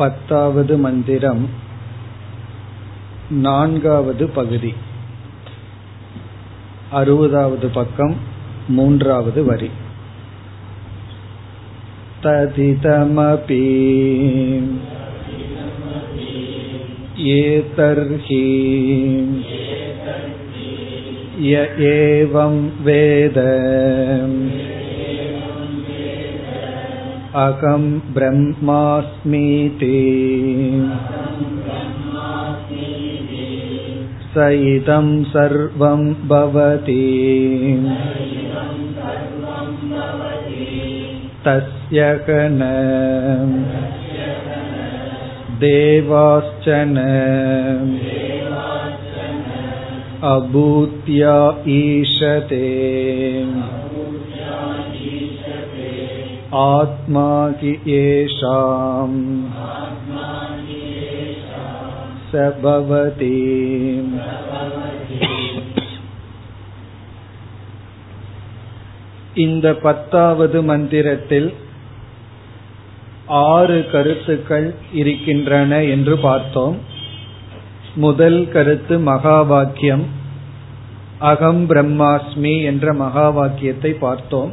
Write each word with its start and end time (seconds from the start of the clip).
पतावद् 0.00 0.72
मन्दिरं 0.84 1.40
नान्गावद् 3.46 4.22
पगुदि 4.36 4.72
अरुवदावद् 7.00 7.66
पकं 7.76 8.14
मून्रावद् 8.76 9.38
वरि 9.48 9.70
तदितमपि 12.24 13.62
एतर्हि 17.36 18.44
य 21.42 21.60
एवं 21.90 22.56
वेद 22.86 23.38
अहं 27.43 27.85
ब्रह्मास्मीति 28.13 29.95
स 34.35 34.47
इदं 34.69 35.07
सर्वं 35.33 36.05
भवति 36.27 37.03
तस्य 41.47 42.07
न 42.29 42.69
देवाश्चन 45.59 46.95
अभूत्या 50.29 51.35
ईशते 51.67 52.65
आत्मा 56.53 57.27
हि 57.59 57.71
येषाम् 57.85 59.19
स 62.27 62.33
भवति 62.61 63.35
இந்த 69.35 69.67
பத்தாவது 69.83 70.57
மந்திரத்தில் 70.63 71.47
ஆறு 73.45 73.77
கருத்துக்கள் 73.91 74.67
இருக்கின்றன 74.93 75.81
என்று 75.85 76.15
பார்த்தோம் 76.19 76.77
முதல் 77.95 78.39
கருத்து 78.49 78.95
மகா 79.03 79.39
வாக்கியம் 79.51 80.05
அகம் 81.23 81.63
பிரம்மாஸ்மி 81.69 82.55
என்ற 82.63 82.93
மகா 82.93 83.27
வாக்கியத்தை 83.29 83.91
பார்த்தோம் 83.99 84.51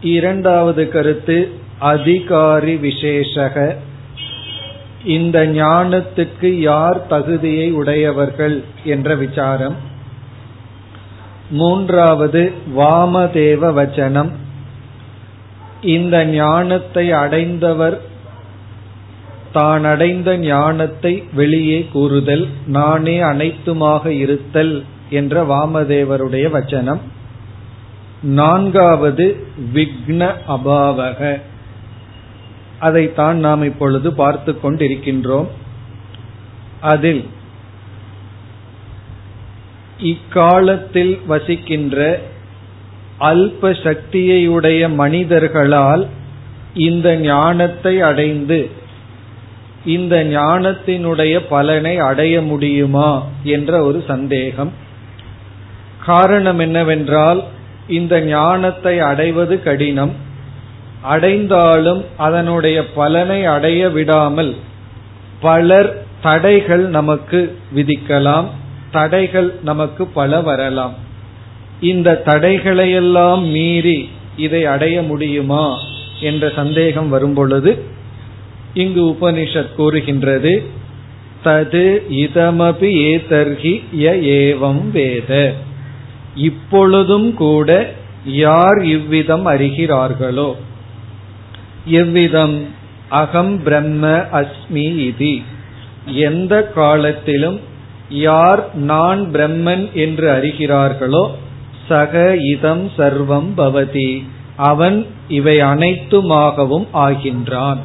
இரண்டாவது 0.00 0.88
கருத்து 0.88 1.50
அதிகாரி 1.78 2.76
விசேஷக. 2.76 3.74
இந்த 5.04 5.46
ஞானத்துக்கு 5.46 6.46
யார் 6.46 7.06
தகுதியை 7.06 7.72
உடையவர்கள் 7.72 8.64
என்ற 8.84 9.14
விசாரம். 9.14 9.76
மூன்றாவது 11.50 12.52
வாமதேவ 12.76 13.72
வச்சனம். 13.72 14.30
இந்த 15.82 16.24
ஞானத்தை 16.24 17.12
அடைந்தவர் 17.12 18.00
தான் 19.52 19.84
அடைந்த 19.84 20.36
ஞானத்தை 20.36 21.24
வெளியே 21.32 21.88
கூறுதல் 21.92 22.48
நானே 22.66 23.20
அனைத்துமாக 23.20 24.06
இருத்தல் 24.06 24.84
என்ற 25.10 25.44
வாமதேவருடைய 25.44 26.50
வச்சனம். 26.50 26.98
நான்காவது 28.22 29.46
விக்ன 29.74 30.34
அபாவக. 30.48 31.40
அதைத்தான் 32.78 33.38
நாம் 33.38 33.62
இப்பொழுது 33.62 34.12
பார்த்து 34.12 34.58
கொண்டிருக்கின்றோம். 34.62 35.46
அதில் 36.80 37.28
இக்காலத்தில் 39.98 41.20
வசிக்கின்ற 41.26 42.20
அல்ப 43.20 43.62
சக்தியையுடைய 43.62 44.94
மனிதர்களால் 44.94 46.06
இந்த 46.74 47.16
ஞானத்தை 47.16 48.00
அடைந்து 48.00 48.70
இந்த 49.84 50.24
ஞானத்தினுடைய 50.24 51.40
பலனை 51.48 51.98
அடைய 51.98 52.42
முடியுமா 52.42 53.26
என்ற 53.42 53.84
ஒரு 53.84 54.04
சந்தேகம். 54.06 54.72
காரணம் 56.06 56.58
என்னவென்றால் 56.58 57.44
இந்த 57.88 58.20
ஞானத்தை 58.20 58.98
அடைவது 58.98 59.62
கடினம். 59.62 60.12
அடைந்தாலும் 61.02 62.04
அதனுடைய 62.16 62.86
பலனை 62.86 63.44
அடைய 63.44 63.88
விடாமல் 63.88 64.54
பலர் 65.40 66.04
தடைகள் 66.22 66.88
நமக்கு 66.88 67.58
விதிக்கலாம் 67.76 68.44
தடைகள் 68.90 69.54
நமக்கு 69.62 70.06
பல 70.06 70.40
வரலாம். 70.40 70.94
இந்த 71.80 72.22
தடைகளையெல்லாம் 72.24 73.50
மீறி 73.50 74.08
இதை 74.36 74.64
அடைய 74.64 75.02
முடியுமா 75.02 75.78
என்ற 76.20 76.52
சந்தேகம் 76.56 77.08
வரும்பொழுது 77.08 77.82
இங்கு 78.74 79.04
உபனிஷத் 79.04 79.74
கூறுகின்றது 79.74 80.66
தது 81.44 82.02
இதமபி 82.10 82.90
ஏதர்கி 83.12 83.84
ய 83.98 84.10
ஏவம் 84.20 84.90
வேத. 84.90 85.52
இப்பொழுதும் 86.36 87.34
கூட 87.34 87.92
யார் 88.24 88.84
இவ்விதம் 88.84 89.46
அறிகிறார்களோ? 89.46 90.54
எவ்விதம்? 91.84 92.68
அகம் 93.08 93.62
பிரம்ம 93.62 94.06
அஸ்மி 94.08 94.86
இதி. 95.08 95.42
எந்த 96.06 96.62
காலத்திலும் 96.62 97.60
யார் 98.08 98.74
நான் 98.74 99.30
பிரம்மன் 99.32 99.92
என்று 99.92 100.30
அறிகிறார்களோ 100.30 101.30
சக 101.88 102.36
இதம் 102.36 102.90
சர்வம் 102.98 103.50
பவதி. 103.56 104.24
அவன் 104.56 105.06
இவை 105.28 105.60
அனைத்துமாகவும் 105.60 106.86
ஆகின்றான். 106.94 107.78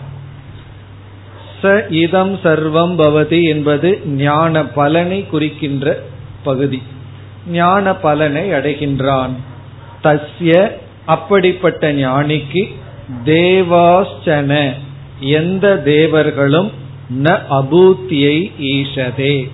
ச 1.63 1.91
இதம் 1.91 2.35
சர்வம் 2.35 2.95
பவதி 2.97 3.43
என்பது 3.43 4.01
ஞான 4.05 4.65
பலனை 4.65 5.27
குறிக்கின்ற 5.27 5.99
பகுதி. 6.43 6.81
ஞான 7.47 7.95
பலனை 7.95 8.51
அடைகின்றான். 8.51 9.29
தஸ்ய 10.03 10.71
அப்படிப்பட்ட 11.05 11.93
ஞானிக்கு 11.93 12.75
தேவாஸ்சன 13.25 14.71
எந்த 15.19 15.77
தேவர்களும் 15.77 16.71
ந 17.23 17.39
அபூத்தியை 17.49 18.51
ஈஷதே. 18.59 19.49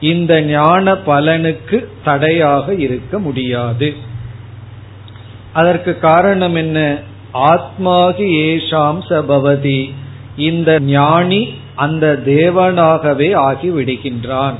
இந்த 0.00 0.40
ஞான 0.40 0.92
பலனுக்கு 0.92 1.86
தடையாக 2.04 2.74
இருக்க 2.74 3.18
முடியாது. 3.18 3.94
அதற்கு 5.52 5.98
காரணம் 5.98 6.54
என்ன? 6.54 6.98
ஆத்மாகி 7.34 8.38
ஏஷாம் 8.38 9.06
சபவதி 9.08 9.94
இந்த 10.36 10.80
ஞானி 10.80 11.52
அந்த 11.74 12.22
தேவனாகவே 12.26 13.34
ஆகி 13.34 13.70
விடுகின்றான் 13.70 14.54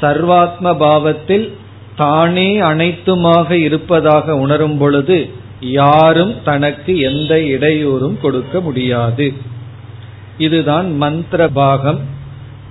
சர்வாத்ம 0.00 0.78
பாவத்தில் 0.78 1.56
தானே 1.96 2.60
அனைத்துமாக 2.60 3.50
இருப்பதாக 3.50 4.36
உணரும் 4.36 4.78
பொழுது 4.78 5.30
யாரும் 5.60 6.34
தனக்கு 6.44 6.98
எந்த 6.98 7.34
இடையூறும் 7.36 8.20
கொடுக்க 8.20 8.60
முடியாது. 8.60 9.32
இதுதான் 10.38 10.96
மந்திர 10.96 11.48
பாகம். 11.48 12.00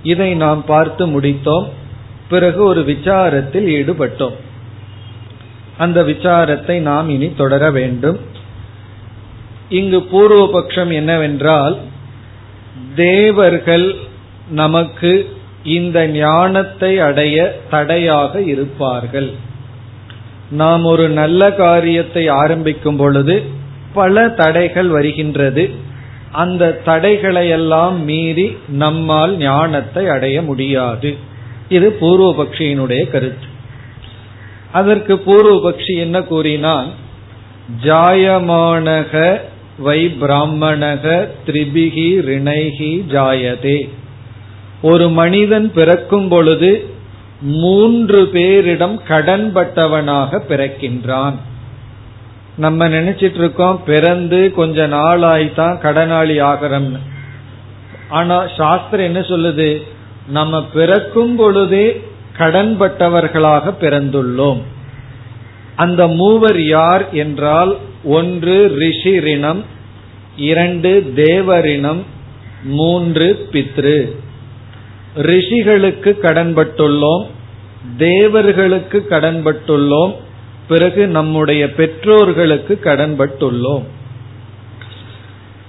இதை 0.02 0.34
நாம் 0.34 0.64
பார்த்து 0.64 1.06
முடித்தோம். 1.06 1.68
பிறகு 2.28 2.62
ஒரு 2.62 2.80
விசாரத்தில் 2.80 3.68
ஈடுபட்டோம். 3.68 4.34
அந்த 5.78 6.02
விசாரத்தை 6.02 6.78
நாம் 6.78 7.08
இனி 7.08 7.34
தொடர 7.34 7.70
வேண்டும். 7.70 8.18
இங்கு 9.68 9.98
பூர்வபக்ஷம் 9.98 10.92
என்னவென்றால் 10.92 11.78
தேவர்கள் 12.94 13.96
நமக்கு 14.50 15.36
இந்த 15.64 16.06
ஞானத்தை 16.06 16.98
அடைய 16.98 17.62
தடையாக 17.70 18.40
இருப்பார்கள். 18.40 19.30
நாம் 20.50 20.84
ஒரு 20.84 21.08
நல்ல 21.08 21.52
காரியத்தை 21.52 22.28
ஆரம்பிக்கும் 22.28 22.96
பொழுது 22.96 23.42
பல 23.92 24.28
தடைகள் 24.28 24.86
வருகின்றது. 24.86 25.70
அந்த 26.32 26.80
தடைகளையெல்லாம் 26.86 28.04
மீறி 28.04 28.56
நம்மால் 28.68 29.36
ஞானத்தை 29.36 30.08
அடைய 30.08 30.42
முடியாது. 30.42 31.16
இது 31.68 31.96
பூர்வபக்ஷியினுடைய 32.00 33.10
கருத்து. 33.10 33.46
அதற்கு 34.72 35.14
பூர்வபக்ஷி 35.26 35.96
என்ன 35.96 36.22
கூறினான்? 36.22 36.90
ஜாயமானக 37.84 39.40
வை 39.78 40.06
பிராமணக 40.20 41.28
திரிபிகி 41.46 42.08
ரிணைகி 42.28 43.04
ஜாயதே. 43.08 43.88
ஒரு 44.82 45.08
மனிதன் 45.08 45.72
பிறக்கும் 45.72 46.28
பொழுது 46.28 46.86
மூன்று 47.40 48.22
பேரிடம் 48.22 48.98
கடன்பட்டவனாக 49.08 50.40
பிறக்கின்றான். 50.48 51.34
நம்ம 52.56 52.88
நினைச்சிட்டு 52.88 53.34
இருக்கோம் 53.34 53.84
பிறந்து 53.84 54.52
கொஞ்ச 54.54 54.88
நாளாய்தான் 54.88 55.78
கடனாளி 55.80 56.42
ஆகிறோம்னு. 56.42 56.98
ஆனா 58.08 58.46
சாஸ்திரம் 58.56 59.04
என்ன 59.04 59.20
சொல்லுது? 59.20 59.82
நம்ம 60.28 60.64
பிறக்கும் 60.64 61.36
பொழுதே 61.36 62.02
கடன்பட்டவர்களாக 62.38 63.74
பிறந்துள்ளோம். 63.80 64.60
அந்த 65.76 66.06
மூவர் 66.06 66.62
யார் 66.62 67.10
என்றால் 67.12 67.76
ஒன்று 68.04 68.76
ரிஷிரினம் 68.78 69.62
இரண்டு 70.36 71.12
தேவரினம் 71.16 72.02
மூன்று 72.64 73.48
பித்ரு. 73.52 74.16
ரிஷிகளுக்கு 75.16 76.16
கடன்பட்டுள்ளோம் 76.22 77.26
தேவர்களுக்கு 77.96 79.06
கடன்பட்டுள்ளோம் 79.10 80.14
பிறகு 80.68 81.06
நம்முடைய 81.06 81.72
பெற்றோர்களுக்கு 81.72 82.80
கடன்பட்டுள்ளோம். 82.84 83.82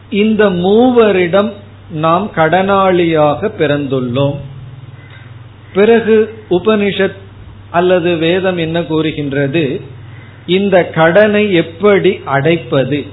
இந்த 0.09 0.49
மூவரிடம் 0.49 1.51
நாம் 1.91 2.31
கடனாளியாக 2.35 3.51
பிறந்துள்ளோம். 3.59 4.35
பிறகு 5.73 6.33
உபனிஷத் 6.49 7.21
அல்லது 7.71 8.15
வேதம் 8.15 8.57
என்ன 8.57 8.83
கூறுகின்றது? 8.83 9.81
இந்த 10.45 10.85
கடனை 10.85 11.53
எப்படி 11.53 12.19
அடைப்பது? 12.25 13.07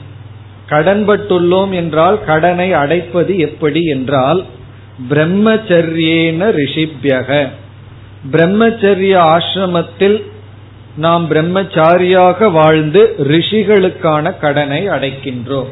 கடன்பட்டுள்ளோம் 0.69 1.71
என்றால் 1.71 2.25
கடனை 2.25 2.73
அடைப்பது 2.73 3.39
எப்படி 3.39 3.85
என்றால் 3.85 4.45
பிரம்மச்சரியேன 5.11 6.55
ரிஷிபியக. 6.57 7.49
பிரம்மச்சரிய 8.33 9.37
ஆசிரமத்தில் 9.37 10.23
நாம் 10.97 11.31
பிரம்மச்சாரியாக 11.31 12.53
வாழ்ந்து 12.53 13.15
ரிஷிகளுக்கான 13.19 14.39
கடனை 14.39 14.89
அடைக்கின்றோம். 14.89 15.71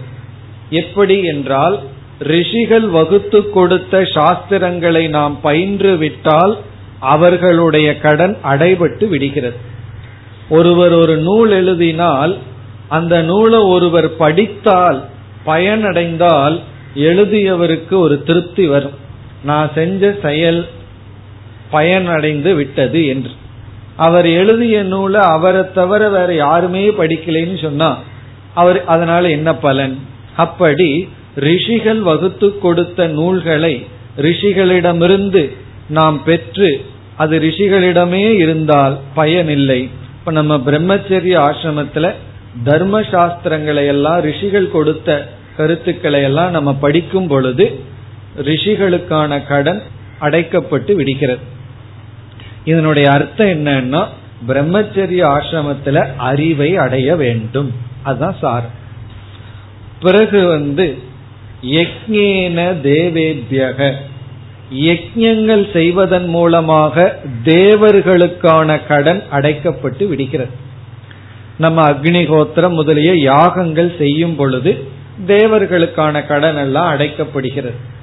எப்படி 0.70 1.24
என்றால் 1.24 1.80
ரிஷிகள் 2.18 2.88
வகுத்து 2.88 3.50
கொடுத்த 3.50 4.00
சாஸ்திரங்களை 4.00 5.08
நாம் 5.08 5.40
பயின்று 5.40 5.96
விட்டால் 5.96 6.58
அவர்களுடைய 7.00 7.98
கடன் 7.98 8.36
அடைபட்டு 8.44 9.08
விடுகிறது. 9.08 9.56
ஒருவர் 10.48 10.92
ஒரு 10.92 11.16
நூல் 11.16 11.50
எழுதினால் 11.50 12.36
அந்த 12.88 13.22
நூலை 13.22 13.58
ஒருவர் 13.58 14.16
படித்தால் 14.16 15.04
பயனடைந்தால் 15.46 16.60
எழுதியவருக்கு 16.94 17.94
ஒரு 17.94 18.22
திருப்தி 18.22 18.66
வரும். 18.66 19.06
நான் 19.44 19.70
செஞ்ச 19.74 20.14
செயல் 20.22 20.66
பயனடைந்து 21.72 22.54
விட்டது 22.54 23.06
என்று. 23.06 23.30
அவர் 23.96 24.26
எழுதிய 24.26 24.82
நூலை 24.82 25.20
அவரை 25.20 25.72
தவிர 25.74 26.08
வேற 26.08 26.34
யாருமே 26.34 26.88
படிக்கலைன்னு 26.88 27.62
சொன்னா 27.62 27.98
அவர் 28.54 28.84
அதனால 28.84 29.28
என்ன 29.28 29.54
பலன்? 29.54 29.98
அப்படி 30.36 31.08
ரிஷிகள் 31.36 32.00
வகுத்து 32.00 32.58
கொடுத்த 32.58 33.06
நூல்களை 33.06 33.86
ரிஷிகளிடமிருந்து 34.16 35.56
நாம் 35.88 36.22
பெற்று 36.24 36.84
அது 37.16 37.38
ரிஷிகளிடமே 37.38 38.36
இருந்தால் 38.36 38.98
பயனில்லை. 39.14 39.90
இப்ப 40.18 40.30
நம்ம 40.30 40.56
பிரம்மச்சரிய 40.56 41.50
ஆசிரமத்துல 41.50 42.12
தர்ம 42.64 43.00
சாஸ்திரங்களை 43.00 43.86
எல்லாம் 43.86 44.20
ரிஷிகள் 44.20 44.70
கொடுத்த 44.70 45.28
கருத்துக்களை 45.56 46.22
எல்லாம் 46.22 46.50
நம்ம 46.50 46.74
படிக்கும் 46.74 47.26
பொழுது 47.26 47.80
ரிஷிகளுக்கான 48.38 49.46
கடன் 49.46 49.82
அடைக்கப்பட்டு 50.20 50.94
விடுகிறது. 50.94 51.42
இதனுடைய 52.64 53.10
அர்த்தம் 53.10 53.46
என்னன்னா 53.46 54.06
பிரம்மச்சரிய 54.48 55.40
ஆசிரமத்துல 55.40 56.16
அறிவை 56.16 56.76
அடைய 56.76 57.16
வேண்டும். 57.16 57.72
அதுதான் 58.02 58.36
சார். 58.40 58.70
பிறகு 60.00 60.46
வந்து 60.46 60.98
யக்ஞேன 61.62 62.74
தேவேபியக 62.82 63.92
யஜ்யங்கள் 64.74 65.72
செய்வதன் 65.72 66.28
மூலமாக 66.28 67.18
தேவர்களுக்கான 67.44 68.86
கடன் 68.86 69.22
அடைக்கப்பட்டு 69.32 70.08
விடுகிறது. 70.08 70.50
நம்ம 71.58 71.90
அக்னிகோத்திரம் 71.90 72.72
முதலிய 72.72 73.14
யாகங்கள் 73.14 73.94
செய்யும் 73.98 74.36
பொழுது 74.36 74.88
தேவர்களுக்கான 75.26 76.26
கடன் 76.26 76.56
எல்லாம் 76.56 76.96
அடைக்கப்படுகிறது. 76.96 77.96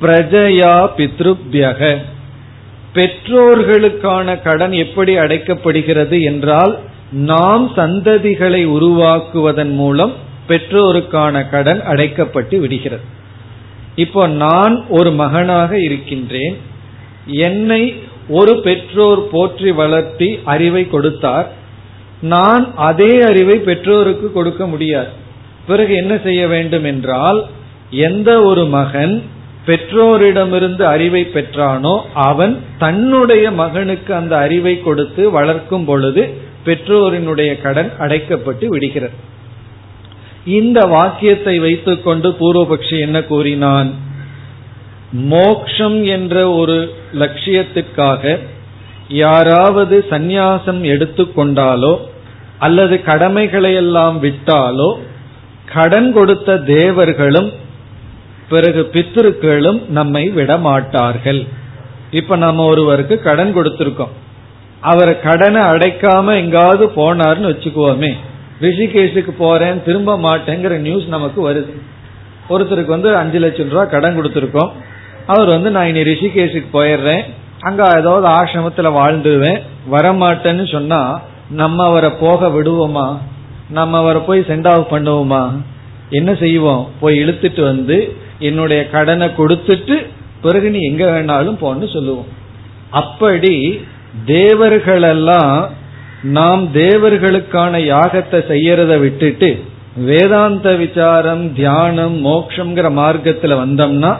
பிரஜயா 0.00 0.74
பித்ருபியக. 0.96 1.96
பெற்றோர்களுக்கான 2.94 4.42
கடன் 4.42 4.72
எப்படி 4.72 5.16
அடைக்கப்படுகிறது 5.16 6.22
என்றால் 6.22 6.78
நாம் 7.10 7.72
சந்ததிகளை 7.76 8.64
உருவாக்குவதன் 8.64 9.74
மூலம் 9.74 10.12
பெற்றோருக்கான 10.48 11.50
கடன் 11.50 11.80
அடைக்கப்பட்டு 11.80 12.56
விடுகிறது. 12.58 13.02
இப்போ 13.94 14.26
நான் 14.26 14.86
ஒரு 14.88 15.10
மகனாக 15.12 15.78
இருக்கின்றேன். 15.78 16.56
என்னை 17.26 17.94
ஒரு 18.28 18.60
பெற்றோர் 18.60 19.28
போற்றி 19.28 19.70
வளர்த்தி 19.70 20.38
அறிவை 20.44 20.88
கொடுத்தார். 20.88 21.52
நான் 22.20 22.74
அதே 22.76 23.20
அறிவை 23.20 23.56
பெற்றோருக்கு 23.58 24.32
கொடுக்க 24.32 24.66
முடியாது. 24.66 25.10
பிறகு 25.66 25.94
என்ன 25.94 26.18
செய்ய 26.24 26.46
வேண்டும் 26.46 26.84
என்றால் 26.84 27.46
எந்த 27.90 28.42
ஒரு 28.42 28.64
மகன் 28.64 29.22
பெற்றோரிடமிருந்து 29.68 30.82
அறிவை 30.82 31.22
பெற்றானோ 31.34 31.94
அவன் 32.14 32.54
தன்னுடைய 32.78 33.50
மகனுக்கு 33.50 34.14
அந்த 34.14 34.34
அறிவை 34.36 34.74
கொடுத்து 34.80 35.30
வளர்க்கும் 35.30 35.84
பொழுது 35.84 36.22
பெற்றோரினுடைய 36.66 37.50
கடன் 37.62 37.90
அடைக்கப்பட்டு 37.98 38.66
விடுகிறது. 38.66 39.16
இந்த 40.44 40.80
வாக்கியத்தை 40.80 41.58
வைத்துக்கொண்டு 41.58 42.28
பூர்வபக்ஷி 42.40 42.98
என்ன 42.98 43.18
கூறினான்? 43.22 43.90
மோக்ஷம் 45.12 46.04
என்ற 46.04 46.50
ஒரு 46.50 46.76
லட்சியத்துக்காக 47.14 48.38
யாராவது 49.08 50.04
சந்நியாசம் 50.10 50.80
எடுத்துக்கொண்டாலோ 50.94 51.92
அல்லது 52.58 53.02
கடமைகளை 53.02 53.74
எல்லாம் 53.74 54.16
விட்டாலோ 54.22 54.90
கடன் 55.74 56.12
கொடுத்த 56.12 56.56
தேவர்களும் 56.56 57.50
பிறகு 58.48 58.84
பித்திருக்களும் 58.84 59.82
நம்மை 59.88 60.28
விட 60.28 60.56
மாட்டார்கள் 60.56 61.46
இப்ப 62.10 62.36
நம்ம 62.36 62.64
ஒருவருக்கு 62.64 63.18
கடன் 63.18 63.56
கொடுத்திருக்கோம். 63.56 64.08
அவர் 64.80 65.20
கடனை 65.20 65.62
அடைக்காம 65.62 66.34
எங்காவது 66.34 66.86
போனார்னு 66.86 67.50
வச்சுக்குவோமே. 67.50 68.12
ரிஷிகேஷுக்கு 68.60 69.30
போறேன் 69.30 69.84
திரும்ப 69.84 70.18
மாட்டேங்கிற 70.18 70.76
நியூஸ் 70.76 71.04
நமக்கு 71.04 71.50
வருது. 71.50 71.80
ஒருத்தருக்கு 72.52 72.84
வந்து 72.84 73.16
அஞ்சு 73.16 73.38
லட்சம் 73.38 73.68
ரூபா 73.68 73.84
கடன் 73.84 74.22
கொடுத்துருக்கோம். 74.22 74.70
அவர் 75.26 75.48
வந்து 75.48 75.70
நான் 75.70 75.86
இனி 75.86 76.00
ரிஷிகேஷுக்கு 76.00 76.66
போயிடுறேன். 76.72 77.22
அங்க 77.60 77.94
ஏதாவது 77.96 78.28
ஆசிரமத்துல 78.28 78.88
வாழ்ந்துருவேன். 79.00 79.62
வரமாட்டேன்னு 79.92 80.72
சொன்னா 80.72 81.20
நம்ம 81.50 81.84
அவரை 81.84 82.10
போக 82.10 82.48
விடுவோமா? 82.48 83.18
நம்ம 83.70 83.98
அவரை 83.98 84.22
போய் 84.22 84.40
சென்ட் 84.40 84.68
ஆஃப் 84.68 84.94
பண்ணுவோமா? 84.94 85.50
என்ன 86.10 86.34
செய்வோம்? 86.34 86.90
போய் 87.00 87.24
இழுத்துட்டு 87.24 87.62
வந்து 87.62 88.16
என்னுடைய 88.38 88.80
கடனை 88.90 89.26
கொடுத்துட்டு 89.38 89.96
பிறகு 90.42 90.68
நீ 90.70 90.80
எங்க 90.90 91.04
வேணாலும் 91.12 91.58
போன்னு 91.62 91.86
சொல்லுவோம். 91.92 92.28
அப்படி 92.90 93.54
தேவர்களெல்லாம் 94.26 95.58
நாம் 96.36 96.62
தேவர்களுக்கான 96.74 97.80
யாகத்தை 97.94 98.38
செய்யறத 98.52 98.92
விட்டுட்டு 99.00 99.50
வேதாந்த 100.08 100.68
விசாரம் 100.76 101.44
தியானம் 101.52 102.16
மோக்ஷங்கிற 102.26 102.86
மார்க்கத்துல 103.00 103.56
வந்தோம்னா 103.64 104.12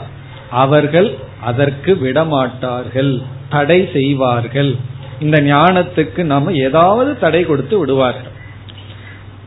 அவர்கள் 0.63 1.09
அதற்கு 1.49 1.91
விடமாட்டார்கள் 2.05 3.11
தடை 3.49 3.79
செய்வார்கள். 3.93 4.71
இந்த 5.19 5.37
ஞானத்துக்கு 5.41 6.23
நாம 6.23 6.51
ஏதாவது 6.51 7.11
தடை 7.19 7.41
கொடுத்து 7.45 7.79
விடுவார்கள். 7.79 8.35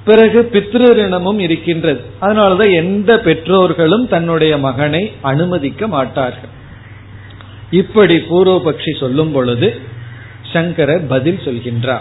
பிறகு 0.05 0.51
பித்ருரிணமும் 0.53 1.39
இருக்கின்றது. 1.39 2.01
அதனாலதான் 2.21 2.73
எந்த 2.73 3.19
பெற்றோர்களும் 3.19 4.09
தன்னுடைய 4.09 4.59
மகனை 4.59 5.13
அனுமதிக்க 5.21 5.89
மாட்டார்கள். 5.89 6.49
இப்படி 7.71 8.17
பூர்வபக்ஷி 8.17 8.99
சொல்லும் 8.99 9.33
பொழுது 9.33 9.81
சங்கரர் 10.53 11.07
பதில் 11.07 11.37
சொல்கின்றார். 11.37 12.01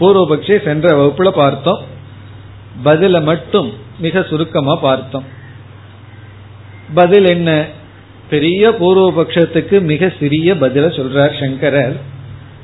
பூர்வபக்ஷி 0.00 0.64
சென்ற 0.64 0.96
வகுப்புல 0.96 1.30
பார்த்தோம். 1.30 1.84
பதில 2.84 3.22
மட்டும் 3.22 3.72
மிக 3.98 4.22
சுருக்கமா 4.22 4.74
பார்த்தோம். 4.76 5.24
பதில் 6.94 7.26
என்ன? 7.26 7.64
பெரிய 8.30 8.70
பூர்வபக்ஷத்துக்கு 8.70 9.80
மிக 9.80 10.12
சிறிய 10.18 10.54
பதில 10.54 10.86
சொல்றார் 10.88 11.40
சங்கரர். 11.40 12.00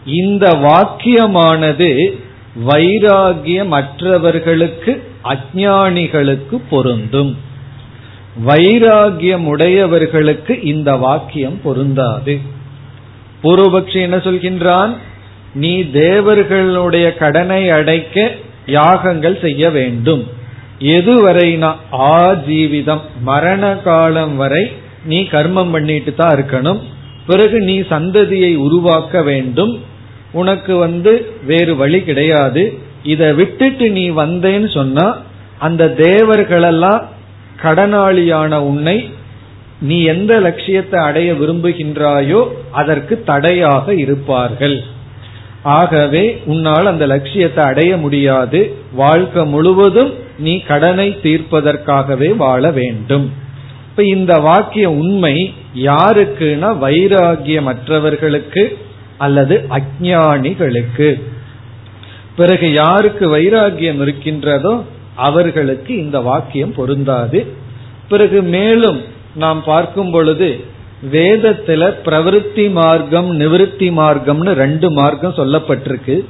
இந்த 0.06 0.46
வாக்கியமானது 0.48 2.18
வைராகியம் 2.64 3.66
மற்றவர்களுக்கு 3.66 5.10
அஜானிகளுக்கு 5.24 6.60
பொருந்தும். 6.70 7.36
வைராகியம் 8.46 9.44
உடையவர்களுக்கு 9.44 10.62
இந்த 10.62 10.96
வாக்கியம் 10.96 11.60
பொருந்தாது. 11.62 12.40
பூர்வபக்ஷி 13.42 14.00
என்ன 14.00 14.16
சொல்கின்றான்? 14.16 14.96
நீ 15.54 15.90
தேவர்களுடைய 15.90 17.14
கடனை 17.14 17.70
அடைக்க 17.70 18.32
யாகங்கள் 18.66 19.38
செய்ய 19.40 19.70
வேண்டும். 19.70 20.30
எதுவரைனா 20.80 21.74
ஆஜீவிதம் 21.92 23.00
மரண 23.22 23.74
காலம் 23.74 24.36
வரை 24.36 24.72
நீ 25.04 25.22
கர்மம் 25.22 25.70
பண்ணிட்டு 25.70 26.14
தான் 26.14 26.36
இருக்கணும். 26.36 26.80
பிறகு 27.26 27.60
நீ 27.60 27.80
சந்ததியை 27.80 28.56
உருவாக்க 28.56 29.22
வேண்டும். 29.22 29.94
உனக்கு 30.40 30.74
வந்து 30.84 31.12
வேறு 31.50 31.72
வழி 31.82 32.00
கிடையாது. 32.08 32.64
இதை 33.12 33.28
விட்டுட்டு 33.40 33.86
நீ 33.98 34.04
வந்தேன்னு 34.22 34.68
சொன்னா 34.78 35.06
அந்த 35.66 35.82
தேவர்களெல்லாம் 36.06 37.02
கடனாளியான 37.62 38.54
உன்னை 38.70 38.98
நீ 39.88 39.96
எந்த 40.12 40.32
லட்சியத்தை 40.46 40.98
அடைய 41.08 41.30
விரும்புகின்றாயோ 41.40 42.40
அதற்கு 42.80 43.14
தடையாக 43.30 43.94
இருப்பார்கள். 44.04 44.76
ஆகவே 45.78 46.24
உன்னால் 46.52 46.90
அந்த 46.90 47.04
லட்சியத்தை 47.12 47.62
அடைய 47.70 47.92
முடியாது. 48.04 48.60
வாழ்க்கை 49.02 49.42
முழுவதும் 49.54 50.12
நீ 50.46 50.54
கடனை 50.70 51.08
தீர்ப்பதற்காகவே 51.24 52.30
வாழ 52.44 52.62
வேண்டும். 52.80 53.26
இப்ப 53.88 54.04
இந்த 54.16 54.32
வாக்கிய 54.46 54.86
உண்மை 55.02 55.34
யாருக்குன்னா 55.88 56.70
வைராகியமற்றவர்களுக்கு 56.84 58.64
அல்லது 59.18 59.66
அஜானிகளுக்கு 59.70 61.22
பிறகு 62.36 62.72
யாருக்கு 62.72 63.36
வைராகியம் 63.36 64.00
இருக்கின்றதோ 64.02 64.84
அவர்களுக்கு 65.14 65.96
இந்த 65.96 66.20
வாக்கியம் 66.20 66.72
பொருந்தாது. 66.72 67.46
பிறகு 68.08 68.42
மேலும் 68.42 69.00
நாம் 69.34 69.62
பார்க்கும் 69.64 70.10
பொழுது 70.10 70.48
வேதத்துல 71.12 71.82
பிரவருத்தி 72.04 72.70
மார்க்கம் 72.70 73.40
நிவிருத்தி 73.40 73.88
மார்க்கம்னு 74.00 74.52
ரெண்டு 74.52 74.90
மார்க்கம் 74.90 75.38
சொல்லப்பட்டிருக்கு. 75.38 76.24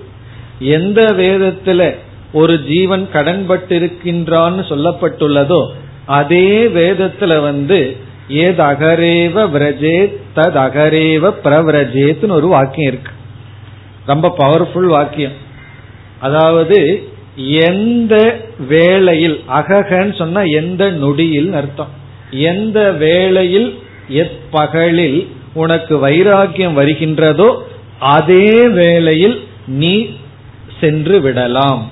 எந்த 0.61 1.01
வேதத்துல 1.03 1.97
ஒரு 2.33 2.65
ஜீவன் 2.65 3.09
கடன்பட்டிருக்கின்றான்னு 3.13 4.63
சொல்லப்பட்டுள்ளதோ 4.73 5.61
அதே 6.07 6.67
வேதத்துல 6.67 7.41
வந்து 7.41 7.97
ஏது 8.29 8.63
அகரேவ 8.65 9.51
விரஜேத் 9.51 10.15
தத் 10.37 10.59
அகரேவ 10.67 11.35
பிரவிரஜேத்னு 11.45 12.29
ஒரு 12.29 12.47
வாக்கியம் 12.47 12.93
இருக்கு. 12.93 13.13
ரொம்ப 14.07 14.35
பவர்ஃபுல் 14.39 14.87
வாக்கியம். 14.87 15.33
அதாவது 16.19 17.09
எந்த 17.37 18.41
வேளையில் 18.69 19.41
அககன்னு 19.49 20.19
சொன்னா 20.19 20.43
எந்த 20.43 20.91
நொடியில் 20.91 21.53
அர்த்தம். 21.53 21.89
எந்த 22.31 22.93
வேளையில் 22.93 23.79
எப்பகலில் 24.11 25.27
உனக்கு 25.53 25.99
வைராக்கியம் 25.99 26.79
வருகின்றதோ 26.79 27.57
அதே 27.99 28.69
வேளையில் 28.69 29.45
நீ 29.67 30.17
சென்று 30.81 31.21
விடலாம். 31.21 31.91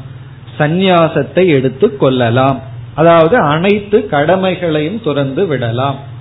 சந்நியாசத்தை 0.59 1.47
எடுத்து 1.47 1.97
கொள்ளலாம். 1.97 2.62
அதாவது 2.95 3.37
அனைத்து 3.37 4.07
கடமைகளையும் 4.07 5.00
துறந்து 5.03 5.47
விடலாம். 5.47 6.12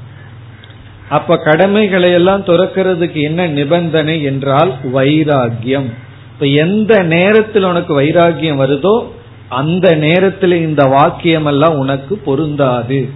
அப்ப 1.10 1.38
கடமைகளை 1.38 2.12
எல்லாம் 2.12 2.44
துறக்கிறதுக்கு 2.44 3.22
என்ன 3.22 3.48
நிபந்தனை 3.48 4.24
என்றால் 4.24 4.74
வைராகியம் 4.94 5.90
இப்ப 6.34 6.46
எந்த 6.46 7.04
நேரத்தில் 7.04 7.64
உனக்கு 7.64 8.02
வைராகியம் 8.02 8.62
வருதோ 8.62 9.06
அந்த 9.48 9.96
நேரத்தில் 9.96 10.52
இந்த 10.52 10.84
வாக்கியம் 10.84 11.46
எல்லாம் 11.46 11.78
உனக்கு 11.78 12.18
பொருந்தாது. 12.18 13.10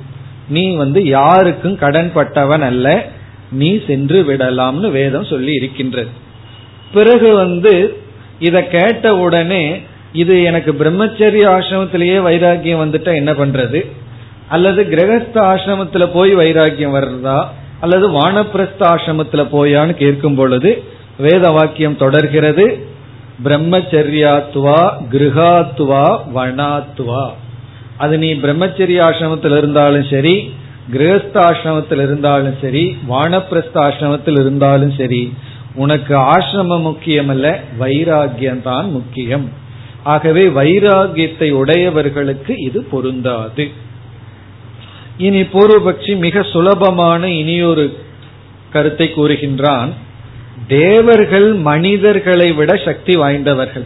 நீ 0.49 0.75
வந்து 0.75 1.05
யாருக்கும் 1.05 1.77
கடன் 1.77 2.11
பட்டவன் 2.13 2.61
அல்ல 2.61 3.05
நீ 3.51 3.83
சென்று 3.87 4.23
விடலாம்னு 4.23 4.91
வேதம் 4.91 5.23
சொல்லி 5.23 5.53
இருக்கின்றது. 5.53 6.09
பிறகு 6.93 7.35
வந்து 7.35 7.97
இத 8.39 8.63
கேட்ட 8.63 9.15
உடனே 9.15 9.81
இது 10.13 10.43
எனக்கு 10.43 10.73
பிரம்மச்சரிய 10.73 11.45
ஆசிரமத்திலேயே 11.47 12.21
வைராக்கியம் 12.21 12.83
வந்துட்டா 12.83 13.15
என்ன 13.15 13.31
பண்றது? 13.31 13.85
அல்லது 14.49 14.83
கிரகஸ்த 14.83 15.33
ஆசிரமத்துல 15.33 16.09
போய் 16.13 16.33
வைராக்கியம் 16.35 16.95
வர்றதா? 16.95 17.47
அல்லது 17.83 18.05
வானப்பிரஸ்த 18.17 18.81
ஆசிரமத்துல 18.93 19.41
போயான்னு 19.55 19.93
கேட்கும் 20.03 20.37
பொழுது 20.39 20.69
வேத 21.25 21.49
வாக்கியம் 21.57 21.99
தொடர்கிறது. 22.03 22.65
பிரம்மச்சரியாத்துவா 23.45 24.79
கிருகாத்துவா 25.11 26.05
வனாத்துவா. 26.37 27.25
அது 28.03 28.15
நீ 28.23 28.29
பிரம்மச்சரிய 28.43 28.99
ஆசிரமத்தில் 29.09 29.57
இருந்தாலும் 29.57 30.07
சரி 30.13 30.35
கிரகஸ்தாசிரமத்தில் 30.93 32.01
இருந்தாலும் 32.07 32.57
சரி 32.63 32.83
வானப்பிரஸ்த 33.11 33.77
ஆசிரமத்தில் 33.85 34.39
இருந்தாலும் 34.43 34.93
சரி 34.99 35.21
உனக்கு 35.83 36.13
ஆசிரமம் 36.33 36.85
முக்கியம் 36.89 37.29
அல்ல 37.33 37.47
வைராகியம் 37.79 38.61
தான் 38.61 38.87
முக்கியம். 38.97 39.47
ஆகவே 40.13 40.43
வைராகியத்தை 40.59 41.49
உடையவர்களுக்கு 41.61 42.53
இது 42.67 42.79
பொருந்தாது. 42.91 43.65
இனி 45.17 45.41
பூர்வபக்ஷி 45.41 46.17
மிக 46.17 46.43
சுலபமான 46.43 47.29
இனியொரு 47.29 47.97
கருத்தை 48.71 49.11
கூறுகின்றான். 49.15 49.89
தேவர்கள் 50.67 51.53
மனிதர்களை 51.53 52.51
விட 52.51 52.75
சக்தி 52.85 53.15
வாய்ந்தவர்கள். 53.15 53.85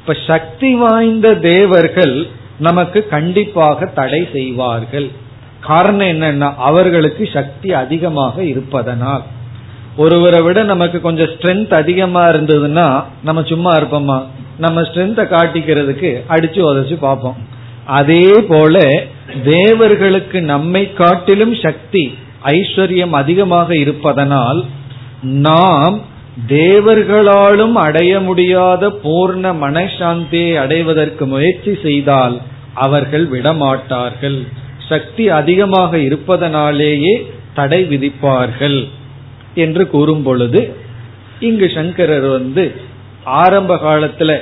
இப்ப 0.00 0.16
சக்தி 0.26 0.74
வாய்ந்த 0.74 1.34
தேவர்கள் 1.34 2.26
நமக்கு 2.58 3.08
கண்டிப்பாக 3.08 3.86
தடை 3.86 4.28
செய்வார்கள். 4.32 5.10
காரணம் 5.60 6.06
என்னன்னா 6.06 6.54
அவர்களுக்கு 6.56 7.28
சக்தி 7.32 7.72
அதிகமாக 7.72 8.44
இருப்பதனால். 8.44 9.22
ஒருவரை 9.96 10.42
விட 10.42 10.62
நமக்கு 10.62 11.00
கொஞ்சம் 11.00 11.26
ஸ்ட்ரென்த் 11.26 11.74
அதிகமா 11.74 12.28
இருந்ததுன்னா 12.28 13.04
நம்ம 13.24 13.42
சும்மா 13.42 13.72
இருப்போமா? 13.74 14.24
நம்ம 14.58 14.80
ஸ்ட்ரென்த்தை 14.80 15.24
காட்டிக்கிறதுக்கு 15.34 16.10
அடிச்சு 16.28 16.60
உதச்சு 16.68 16.96
பார்ப்போம். 17.00 17.36
அதே 17.86 18.30
போல 18.48 19.04
தேவர்களுக்கு 19.44 20.42
நம்மை 20.42 20.92
காட்டிலும் 20.92 21.54
சக்தி 21.54 22.18
ஐஸ்வர்யம் 22.42 23.10
அதிகமாக 23.10 23.76
இருப்பதனால் 23.76 24.64
நாம் 25.20 26.00
தேவர்களாலும் 26.48 27.72
அடைய 27.72 28.20
முடியாத 28.20 28.88
பூர்ண 28.88 29.52
மனசாந்தியை 29.60 30.56
அடைவதற்கு 30.56 31.26
முயற்சி 31.26 31.78
செய்தால் 31.82 32.40
அவர்கள் 32.74 33.28
விடமாட்டார்கள். 33.28 34.46
சக்தி 34.88 35.28
அதிகமாக 35.28 35.98
இருப்பதனாலேயே 35.98 37.30
தடை 37.54 37.84
விதிப்பார்கள் 37.84 38.88
என்று 39.54 39.88
கூறும் 39.88 40.22
பொழுது 40.22 40.76
இங்கு 41.40 41.70
சங்கரர் 41.74 42.28
வந்து 42.28 42.72
ஆரம்ப 43.24 43.74
காலத்துல 43.74 44.38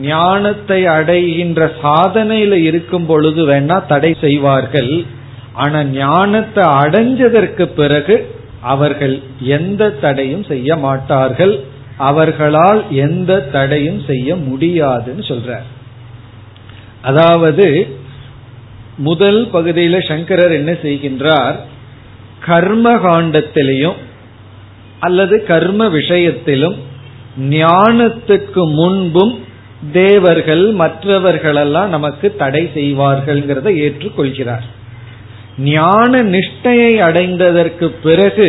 ஞானத்தை 0.00 0.86
அடைகின்ற 0.86 1.72
சாதனையில 1.82 2.52
இருக்கும் 2.52 3.06
பொழுது 3.06 3.48
வேணா 3.48 3.86
தடை 3.86 4.16
செய்வார்கள். 4.20 5.04
ஆனா 5.52 5.84
ஞானத்தை 5.84 6.64
அடைஞ்சதற்கு 6.64 7.64
பிறகு 7.66 8.34
அவர்கள் 8.60 9.22
எந்த 9.40 9.90
தடையும் 9.90 10.44
செய்ய 10.44 10.76
மாட்டார்கள். 10.76 11.60
அவர்களால் 11.96 12.90
எந்த 12.90 13.40
தடையும் 13.40 14.02
செய்ய 14.06 14.36
முடியாதுன்னு 14.36 15.24
சொல்றார். 15.28 15.68
அதாவது 17.02 17.88
முதல் 18.96 19.48
பகுதியில 19.52 20.08
சங்கரர் 20.08 20.52
என்ன 20.52 20.72
செய்கின்றார்? 20.72 21.56
கர்ம 22.40 22.92
காண்டத்திலையும் 22.96 23.96
அல்லது 25.06 25.44
கர்ம 25.44 25.88
விஷயத்திலும் 25.88 26.76
ஞானத்துக்கு 27.50 28.62
முன்பும் 28.72 29.34
தேவர்கள் 29.92 30.64
மற்றவர்களெல்லாம் 30.70 31.88
நமக்கு 31.88 32.34
தடை 32.38 32.62
செய்வார்கள்ங்கிறத 32.74 33.68
ஏற்றுக்கொள்கிறார். 33.84 34.64
ஞான 35.58 36.22
நிஷ்டையை 36.22 36.92
அடைந்ததற்கு 37.08 37.86
பிறகு 38.02 38.48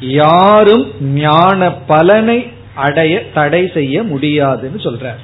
யாரும் 0.00 0.86
ஞான 1.14 1.70
பலனை 1.86 2.38
அடைய 2.74 3.14
தடை 3.34 3.70
செய்ய 3.74 4.02
முடியாதுன்னு 4.02 4.80
சொல்றார். 4.82 5.20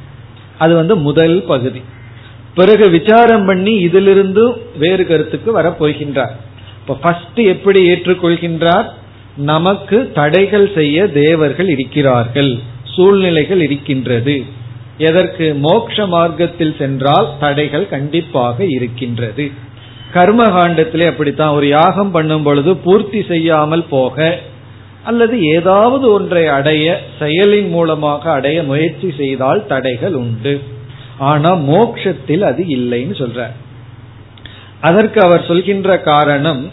அது 0.59 0.75
வந்து 0.75 0.97
முதல் 0.97 1.43
பகுதி. 1.47 1.83
பிறகு 2.55 2.91
விசாரம் 2.91 3.47
பண்ணி 3.47 3.75
இதிலிருந்து 3.89 4.45
வேறு 4.79 5.07
கருத்துக்கு 5.07 5.51
வரப்போகின்றார். 5.61 6.37
இப்ப 6.81 6.99
ஃபர்ஸ்ட் 7.03 7.41
எப்படி 7.55 7.81
ஏற்றுக்கொள்கின்றார்? 7.91 8.89
நமக்கு 9.39 10.11
தடைகள் 10.15 10.73
செய்ய 10.75 11.07
தேவர்கள் 11.07 11.69
இருக்கிறார்கள் 11.69 12.59
சூழ்நிலைகள் 12.83 13.61
இருக்கின்றது. 13.61 14.45
எதற்கு? 14.99 15.55
மோக்ஷ 15.55 16.07
மார்க்கத்தில் 16.07 16.75
சென்றால் 16.79 17.29
தடைகள் 17.41 17.89
கண்டிப்பாக 17.89 18.65
இருக்கின்றது. 18.65 19.51
கர்ம 20.13 20.45
காண்டத்திலே 20.45 21.07
அப்படித்தான். 21.09 21.55
ஒரு 21.55 21.69
யாகம் 21.69 22.11
பண்ணும் 22.11 22.43
பொழுது 22.43 22.77
பூர்த்தி 22.77 23.25
செய்யாமல் 23.29 23.85
போக 23.85 24.39
அல்லது 25.03 25.43
ஏதாவது 25.43 26.13
ஒன்றை 26.13 26.47
அடைய 26.47 27.01
செயலின் 27.21 27.69
மூலமாக 27.69 28.33
அடைய 28.33 28.63
முயற்சி 28.63 29.15
செய்தால் 29.17 29.67
தடைகள் 29.67 30.15
உண்டு. 30.15 30.61
ஆனா 31.19 31.55
மோக்ஷத்தில் 31.55 32.41
அது 32.41 32.65
இல்லைன்னு 32.65 33.15
சொல்ற. 33.23 33.47
அதற்கு 34.81 35.21
அவர் 35.21 35.45
சொல்கின்ற 35.47 35.99
காரணம் 35.99 36.69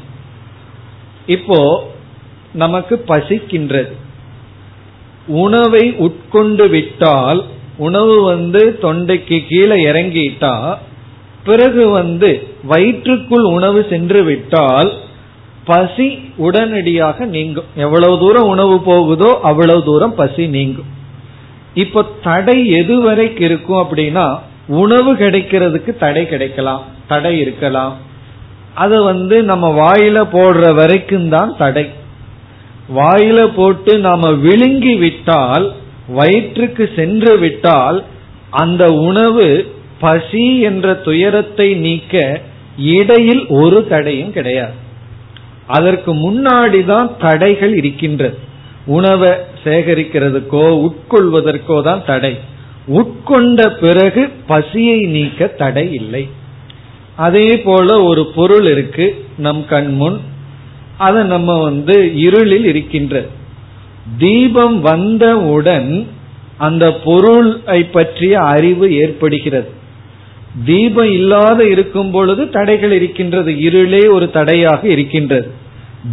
இப்போ 1.26 1.94
நமக்கு 2.56 2.96
பசிக்கின்றது. 3.08 3.94
உணவை 5.44 5.84
உட்கொண்டு 6.06 6.66
விட்டால் 6.70 7.40
உணவு 7.78 8.16
வந்து 8.24 8.62
தொண்டைக்கு 8.82 9.38
கீழே 9.50 9.78
இறங்கிட்டா 9.92 10.54
பிறகு 11.44 11.84
வந்து 11.90 12.30
வயிற்றுக்குள் 12.68 13.46
உணவு 13.56 13.80
சென்று 13.90 14.24
விட்டால் 14.24 14.92
பசி 15.66 16.08
உடனடியாக 16.46 17.26
நீங்கும். 17.26 17.70
எவ்வளவு 17.76 18.16
தூரம் 18.20 18.48
உணவு 18.48 18.76
போகுதோ 18.82 19.30
அவ்வளவு 19.42 19.84
தூரம் 19.84 20.16
பசி 20.16 20.44
நீங்கும். 20.48 20.90
இப்போ 21.84 22.02
தடை 22.24 22.58
எதுவரைக்கு 22.82 23.42
இருக்கும் 23.42 23.82
அப்படின்னா 23.84 24.26
உணவு 24.82 25.12
கிடைக்கிறதுக்கு 25.14 25.92
தடை 26.04 26.24
கிடைக்கலாம். 26.26 26.84
தடை 27.08 27.34
இருக்கலாம். 27.40 27.96
அது 28.84 28.98
வந்து 29.04 29.36
நம்ம 29.44 29.66
வாயில 29.82 30.18
போடுற 30.36 30.74
வரைக்கும் 30.76 31.30
தான் 31.30 31.52
தடை. 31.58 31.86
வாயில 32.94 33.54
போட்டு 33.56 34.00
நாம 34.00 34.32
விழுங்கி 34.32 34.96
விட்டால் 34.96 35.74
வயிற்றுக்கு 36.08 36.90
சென்று 36.96 37.38
விட்டால் 37.38 38.04
அந்த 38.50 38.94
உணவு 38.94 39.74
பசி 40.00 40.60
என்ற 40.60 40.94
துயரத்தை 40.94 41.76
நீக்க 41.76 42.42
இடையில் 42.78 43.48
ஒரு 43.48 43.88
தடையும் 43.88 44.32
கிடையாது. 44.32 44.74
அதற்கு 45.68 46.14
முன்னாடி 46.14 46.86
தான் 46.86 47.12
தடைகள் 47.18 47.76
இருக்கின்றது. 47.76 48.38
உணவை 48.86 49.32
சேகரிக்கிறதுக்கோ 49.64 50.66
உட்கொள்வதற்கோ 50.88 51.82
தான் 51.82 52.04
தடை. 52.06 52.38
உட்கொண்ட 52.88 53.70
பிறகு 53.80 54.30
பசியை 54.48 55.00
நீக்க 55.02 55.48
தடை 55.48 55.94
இல்லை. 55.94 56.28
அதே 57.16 57.58
போல 57.58 58.02
ஒரு 58.04 58.32
பொருள் 58.36 58.68
இருக்கு 58.72 59.26
நம் 59.38 59.66
கண் 59.66 59.94
முன். 59.94 60.20
அதை 60.98 61.24
நம்ம 61.24 61.62
வந்து 61.62 62.16
இருளில் 62.16 62.66
இருக்கின்ற 62.66 63.26
தீபம் 64.18 64.82
வந்தவுடன் 64.82 66.08
அந்த 66.58 66.94
பொருளை 66.94 67.84
பற்றிய 67.84 68.40
அறிவு 68.40 68.94
ஏற்படுகிறது. 68.94 69.70
தீபம் 70.66 71.12
இல்லாத 71.12 71.66
இருக்கும் 71.66 72.12
பொழுது 72.12 72.50
தடைகள் 72.50 72.92
இருக்கின்றது. 72.92 73.62
இருளே 73.62 74.08
ஒரு 74.08 74.32
தடையாக 74.32 74.88
இருக்கின்றது. 74.88 75.52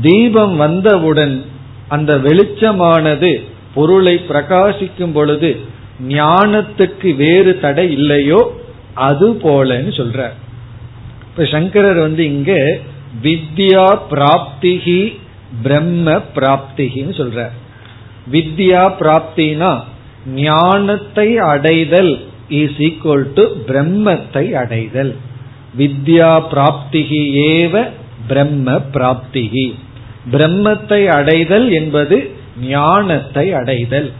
தீபம் 0.01 0.57
வந்தவுடன் 0.57 1.43
அந்த 1.89 2.19
வெளிச்சமானது 2.19 3.43
பொருளை 3.75 4.21
பிரகாசிக்கும் 4.29 5.13
பொழுது 5.13 5.61
ஞானத்துக்கு 6.09 7.17
வேறு 7.17 7.61
தடை 7.61 7.93
இல்லையோ? 7.93 8.61
அது 8.95 9.31
போலன்னு 9.31 9.93
சொல்ற 9.97 10.31
இப்ப 11.31 11.45
சங்கரர் 11.45 12.01
வந்து 12.01 12.25
இங்க 12.25 12.79
வித்யா 13.25 13.87
பிராப்திகி 14.11 15.01
பிரம்ம 15.63 16.15
பிராப்திகின்னு 16.37 17.15
சொல்ற. 17.21 17.41
வித்யா 18.33 18.83
பிராப்தினா 19.01 19.73
ஞானத்தை 20.35 21.37
அடைதல் 21.37 22.13
இஸ் 22.49 22.79
ஈக்வல் 22.89 23.27
டு 23.33 23.45
பிரம்மத்தை 23.69 24.45
அடைதல். 24.63 25.13
வித்யா 25.79 26.33
பிராப்திகி 26.53 27.23
ஏவ 27.55 27.85
பிரம்ம 28.29 28.77
பிராப்திகி 28.95 29.75
பிரம்மத்தை 30.33 31.01
அடைதல் 31.19 31.71
என்பது 31.71 32.17
ஞானத்தை 32.61 33.53
அடைதல். 33.53 34.13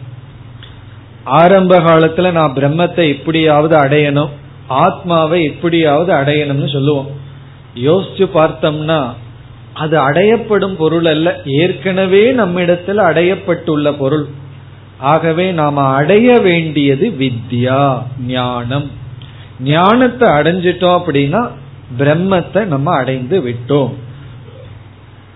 ஆரம்ப 1.23 1.73
காலத்துல 1.79 2.31
நான் 2.31 2.53
பிரம்மத்தை 2.53 3.05
எப்படியாவது 3.07 3.75
அடையணும் 3.77 4.31
ஆத்மாவை 4.67 5.43
எப்படியாவது 5.43 6.11
அடையணும்னு 6.13 6.69
சொல்லுவோம். 6.71 7.09
யோசிச்சு 7.75 8.25
பார்த்தோம்னா 8.33 9.13
அது 9.73 9.97
அடையப்படும் 9.97 10.75
பொருள் 10.75 11.05
அல்ல. 11.05 11.41
ஏற்கனவே 11.45 12.31
நம்மிடத்தில் 12.31 12.97
அடையப்பட்டுள்ள 12.97 13.97
பொருள். 13.97 14.27
ஆகவே 14.99 15.51
நாம 15.51 15.83
அடைய 15.83 16.39
வேண்டியது 16.39 17.15
வித்யா 17.19 18.03
ஞானம். 18.27 18.91
ஞானத்தை 19.59 20.29
அடைஞ்சிட்டோம் 20.29 20.99
அப்படின்னா 20.99 21.49
பிரம்மத்தை 21.99 22.65
நம்ம 22.65 22.95
அடைந்து 22.95 23.39
விட்டோம். 23.39 23.93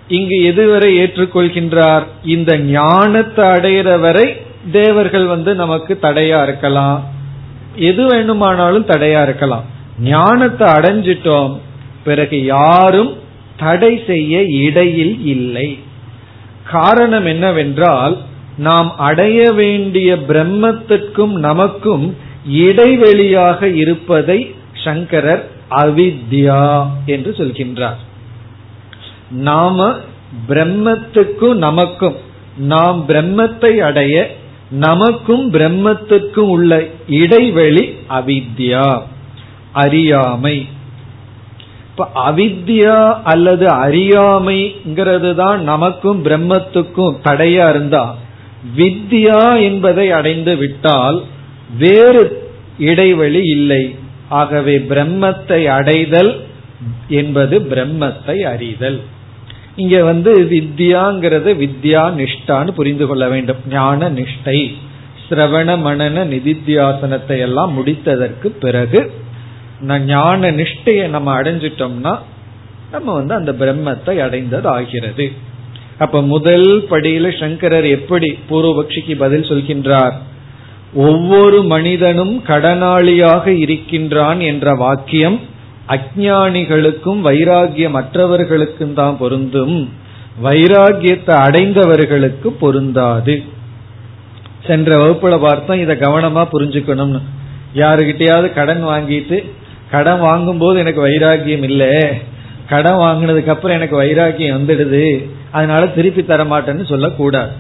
இங்கு 0.08 0.54
எதுவரை 0.54 0.90
ஏற்றுக்கொள்கின்றார்? 0.98 2.04
இந்த 2.24 2.58
ஞானத்தை 2.58 3.46
அடையிற 3.46 4.00
வரை 4.00 4.38
தேவர்கள் 4.72 5.26
வந்து 5.26 5.56
நமக்கு 5.56 6.00
தடையா 6.02 6.44
இருக்கலாம். 6.44 7.08
எது 7.76 8.06
வேணுமானாலும் 8.06 8.86
தடையா 8.86 9.22
இருக்கலாம். 9.22 9.64
ஞானத்தை 10.00 10.68
அடைஞ்சிட்டோம் 10.68 11.58
பிறகு 12.08 12.38
யாரும் 12.56 13.12
தடை 13.62 13.94
செய்ய 14.08 14.34
இடையில் 14.66 15.16
இல்லை. 15.26 15.68
காரணம் 16.72 17.26
என்னவென்றால் 17.26 18.16
நாம் 18.68 18.90
அடைய 19.08 19.40
வேண்டிய 19.52 20.10
பிரம்மத்திற்கும் 20.30 21.36
நமக்கும் 21.48 22.06
இடைவெளியாக 22.66 23.62
இருப்பதை 23.82 24.40
சங்கரர் 24.84 25.44
அவித்யா 25.84 26.64
என்று 27.06 27.32
சொல்கின்றார். 27.40 28.02
நாம 29.48 29.88
பிரம்மத்துக்கும் 30.50 31.60
நமக்கும் 31.66 32.18
நாம் 32.72 33.00
பிரம்மத்தை 33.10 33.72
அடைய 33.90 34.16
நமக்கும் 34.86 35.46
பிரம்மத்துக்கும் 35.54 36.52
உள்ள 36.56 36.72
இடைவெளி 37.22 37.86
அவித்யா 38.18 38.88
அறியாமை. 39.84 40.58
இப்ப 42.00 42.32
அவித்யா 42.32 42.98
அல்லது 43.24 43.66
அறியாமைங்கிறது 43.66 45.36
தான் 45.36 45.62
நமக்கும் 45.64 46.20
பிரம்மத்துக்கும் 46.26 47.16
தடையா 47.24 47.70
இருந்தா 47.70 48.16
வித்யா 48.78 49.62
என்பதை 49.62 50.12
அடைந்து 50.12 50.58
விட்டால் 50.58 51.18
வேறு 51.78 52.22
இடைவெளி 52.78 53.42
இல்லை. 53.48 53.96
ஆகவே 54.30 54.76
பிரம்மத்தை 54.78 55.60
அடைதல் 55.68 56.32
என்பது 57.08 57.60
பிரம்மத்தை 57.60 58.38
அறிதல். 58.44 59.00
இங்க 59.76 60.04
வந்து 60.04 60.34
வித்யாங்கிறது 60.34 61.50
வித்யா 61.64 62.04
நிஷ்டான்னு 62.22 62.72
புரிந்து 62.72 63.08
கொள்ள 63.08 63.28
வேண்டும். 63.28 63.58
ஞான 63.70 64.10
நிஷ்டை 64.10 64.60
சிரவண 65.30 65.70
மனன 65.86 66.26
நிதித்தியாசனத்தை 66.26 67.40
எல்லாம் 67.40 67.74
முடித்ததற்கு 67.78 68.48
பிறகு 68.60 69.12
ஞான 69.82 70.52
நிஷ்டையை 70.52 71.08
நம்ம 71.08 71.42
அடைஞ்சிட்டோம்னா 71.42 72.18
நம்ம 72.92 73.14
வந்து 73.14 73.34
அந்த 73.34 73.52
பிரம்மத்தை 73.52 74.18
அடைந்தது 74.18 74.68
ஆகிறது 74.68 75.32
அப்ப 75.98 76.22
முதல் 76.22 76.88
படியில 76.90 77.40
சங்கரர் 77.40 77.86
எப்படி 77.86 78.38
பூர்வபக்ஷிக்கு 78.50 79.16
பதில் 79.18 79.42
சொல்கின்றார்? 79.42 80.14
ஒவ்வொரு 80.94 81.64
மனிதனும் 81.64 82.44
கடனாளியாக 82.48 83.48
இருக்கின்றான் 83.48 84.40
என்ற 84.40 84.74
வாக்கியம் 84.74 85.40
அஜானிகளுக்கும் 85.88 87.22
வைராகியமற்றவர்களுக்கும் 87.24 88.94
தான் 88.94 89.18
பொருந்தும். 89.18 89.90
வைராகியத்தை 90.44 91.32
அடைந்தவர்களுக்கு 91.32 92.52
பொருந்தாது. 92.52 93.44
சென்ற 94.68 94.98
வகுப்புல 94.98 95.40
பார்த்தோம் 95.40 95.80
இதை 95.80 95.96
கவனமா 95.96 96.48
புரிஞ்சுக்கணும்னு. 96.52 97.22
யாருகிட்டயாவது 97.76 98.54
கடன் 98.54 98.86
வாங்கிட்டு 98.86 99.44
கடன் 99.92 100.20
வாங்கும் 100.20 100.58
போது 100.58 100.80
எனக்கு 100.80 101.02
வைராக்கியம் 101.02 101.64
இல்லை. 101.64 102.04
கடன் 102.70 102.94
வாங்கினதுக்கு 102.94 103.46
அப்புறம் 103.46 103.78
எனக்கு 103.78 103.96
வைராக்கியம் 103.96 104.68
வந்துடுது. 104.68 105.30
அதனால 105.52 105.88
திருப்பி 105.88 106.26
தர 106.26 106.44
மாட்டேன்னு 106.44 106.86
சொல்லக்கூடாது. 106.86 107.52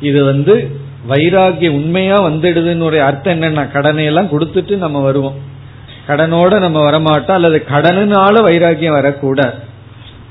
இது 0.00 0.24
வந்து 0.24 0.80
வைராகியம் 1.08 1.70
உண்மையா 1.70 2.22
வந்துடுதுன்னு 2.22 2.82
ஒரு 2.82 3.02
அர்த்தம் 3.02 3.42
என்னன்னா 3.42 3.70
கடனை 3.70 4.04
எல்லாம் 4.04 4.28
கொடுத்துட்டு 4.28 4.76
நம்ம 4.76 5.00
வருவோம். 5.00 5.34
கடனோட 6.08 6.58
நம்ம 6.60 6.90
வரமாட்டோம் 6.90 7.30
அல்லது 7.30 7.64
கடனுனால 7.72 8.42
வைராக்கியம் 8.42 8.94
வரக்கூடாது. 8.94 9.54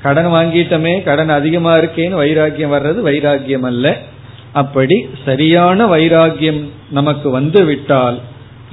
கடன் 0.02 0.26
வாங்கிட்டோமே 0.26 1.02
கடன் 1.02 1.28
அதிகமா 1.28 1.76
இருக்கேன்னு 1.76 2.10
வைராக்கியம் 2.10 2.72
வர்றது 2.72 3.00
வைராக்கியம் 3.00 3.62
அல்ல. 3.62 3.98
அப்படி 4.52 5.06
சரியான 5.24 5.86
வைராக்கியம் 5.86 6.70
நமக்கு 6.90 7.30
வந்து 7.30 7.64
விட்டால் 7.64 8.18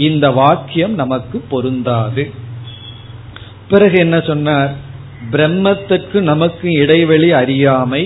இந்த 0.07 0.25
வாக்கியம் 0.31 0.93
நமக்கு 0.93 1.37
பொருந்தாது. 1.49 2.23
பிறகு 3.67 3.97
என்ன 3.99 4.17
சொன்னார்? 4.19 4.71
பிரம்மத்துக்கு 5.31 6.19
நமக்கு 6.31 6.67
இடைவெளி 6.71 7.29
அறியாமை 7.31 8.03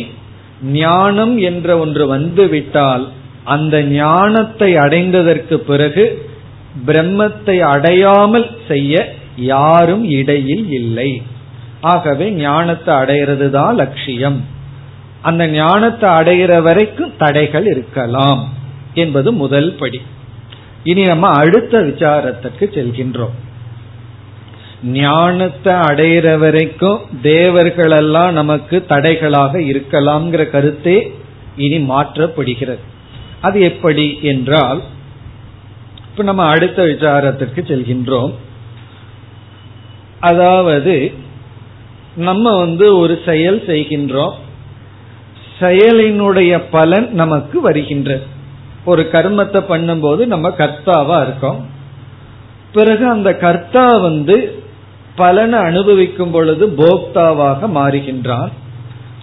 ஞானம் 0.77 1.37
என்ற 1.49 1.77
ஒன்று 1.77 2.03
வந்து 2.07 2.43
விட்டால் 2.49 3.05
அந்த 3.43 3.75
ஞானத்தை 3.81 4.69
அடைந்ததற்கு 4.75 5.55
பிறகு 5.69 6.05
பிரம்மத்தை 6.87 7.57
அடையாமல் 7.73 8.47
செய்ய 8.67 9.03
யாரும் 9.35 10.05
இடையில் 10.09 10.65
இல்லை. 10.71 11.11
ஆகவே 11.81 12.27
ஞானத்தை 12.31 12.95
அடையிறது 12.95 13.47
தான் 13.49 13.75
லட்சியம். 13.75 14.39
அந்த 15.21 15.43
ஞானத்தை 15.47 16.09
அடைகிற 16.09 16.61
வரைக்கும் 16.61 17.13
தடைகள் 17.17 17.65
இருக்கலாம் 17.65 18.41
என்பது 18.93 19.29
முதல் 19.33 19.71
படி. 19.75 20.01
இனி 20.83 21.03
நம்ம 21.03 21.29
அடுத்த 21.29 21.81
விசாரத்துக்கு 21.81 22.65
செல்கின்றோம். 22.75 23.35
ஞானத்தை 24.83 25.73
அடையிற 25.73 26.37
வரைக்கும் 26.37 26.99
தேவர்களெல்லாம் 27.23 28.31
நமக்கு 28.31 28.85
தடைகளாக 28.89 29.59
இருக்கலாம்ங்கிற 29.59 30.49
கருத்தே 30.49 31.13
இனி 31.57 31.77
மாற்றப்படுகிறது. 31.77 32.83
அது 33.41 33.61
எப்படி 33.61 34.19
என்றால் 34.21 34.81
இப்ப 36.09 36.23
நம்ம 36.23 36.45
அடுத்த 36.45 36.83
விசாரத்திற்கு 36.83 37.61
செல்கின்றோம். 37.69 38.33
அதாவது 40.19 41.11
நம்ம 42.15 42.57
வந்து 42.57 42.97
ஒரு 42.97 43.21
செயல் 43.25 43.63
செய்கின்றோம். 43.67 44.33
செயலினுடைய 45.59 46.63
பலன் 46.71 47.11
நமக்கு 47.11 47.61
வருகின்றது. 47.61 48.41
ஒரு 48.85 49.09
கர்மத்தை 49.11 49.59
பண்ணும்போது 49.69 50.25
நம்ம 50.25 50.49
கர்த்தாவா 50.49 51.21
இருக்கோம். 51.21 51.65
பிறகு 52.73 53.07
அந்த 53.07 53.37
கர்த்தா 53.37 53.97
வந்து 53.97 54.61
பலனை 55.15 55.59
அனுபவிக்கும் 55.59 56.31
பொழுது 56.31 56.67
போக்தாவாக 56.67 57.69
மாறுகின்றான். 57.75 58.51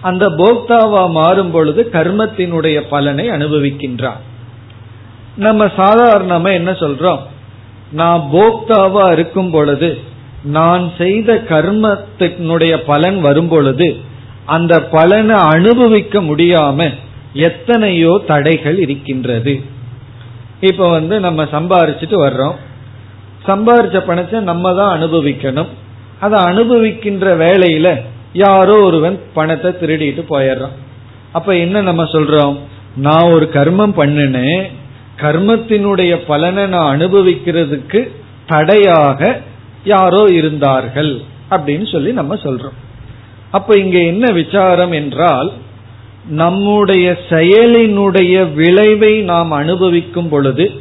அந்த 0.01 0.29
போக்தாவா 0.29 1.09
மாறும் 1.09 1.51
பொழுது 1.51 1.89
கர்மத்தினுடைய 1.93 2.77
பலனை 2.89 3.29
அனுபவிக்கின்றான். 3.29 4.21
நம்ம 5.35 5.65
சாதாரணமா 5.65 6.51
என்ன 6.51 6.71
சொல்றோம்? 6.71 7.19
நான் 7.91 8.23
போக்தாவா 8.31 9.11
இருக்கும் 9.11 9.51
பொழுது 9.51 9.89
நான் 10.43 10.91
செய்த 10.97 11.33
கர்மத்தினுடைய 11.49 12.77
பலன் 12.85 13.21
வரும் 13.21 13.47
பொழுது 13.47 13.97
அந்த 14.45 14.83
பலனை 14.83 15.35
அனுபவிக்க 15.39 16.21
முடியாம 16.21 16.89
எத்தனையோ 17.33 18.21
தடைகள் 18.27 18.79
இருக்கின்றது. 18.79 19.61
இப்ப 20.59 20.89
வந்து 20.89 21.19
நம்ம 21.19 21.43
சம்பாரிச்சுட்டு 21.43 22.17
வர்றோம். 22.27 22.55
சம்பாரிச்ச 23.47 24.05
பணத்தை 24.05 24.39
நம்ம 24.39 24.73
தான் 24.73 25.01
அனுபவிக்கணும். 25.01 25.67
அதை 26.19 26.39
அனுபவிக்கின்ற 26.39 27.35
வேலையில 27.35 28.01
யாரோ 28.33 28.79
ஒருவன் 28.81 29.19
பணத்தை 29.33 29.71
திருடிட்டு 29.71 30.23
போயிடுறான். 30.29 30.75
அப்ப 31.31 31.55
என்ன 31.57 31.81
நம்ம 31.81 32.03
சொல்றோம்? 32.03 32.57
நான் 32.95 33.31
ஒரு 33.31 33.49
கர்மம் 33.53 33.93
பண்ணினேன் 33.97 34.63
கர்மத்தினுடைய 35.17 36.15
பலனை 36.27 36.67
நான் 36.67 36.99
அனுபவிக்கிறதுக்கு 36.99 38.11
தடையாக 38.47 39.41
யாரோ 39.83 40.25
இருந்தார்கள் 40.25 41.21
அப்படின்னு 41.49 41.91
சொல்லி 41.91 42.11
நம்ம 42.11 42.35
சொல்றோம். 42.35 42.77
அப்ப 43.51 43.77
இங்க 43.77 43.97
என்ன 43.99 44.31
விசாரம் 44.31 44.91
என்றால் 44.91 45.51
நம்முடைய 46.29 47.17
செயலினுடைய 47.29 48.53
விளைவை 48.53 49.19
நாம் 49.19 49.51
அனுபவிக்கும் 49.51 50.29
பொழுது 50.29 50.71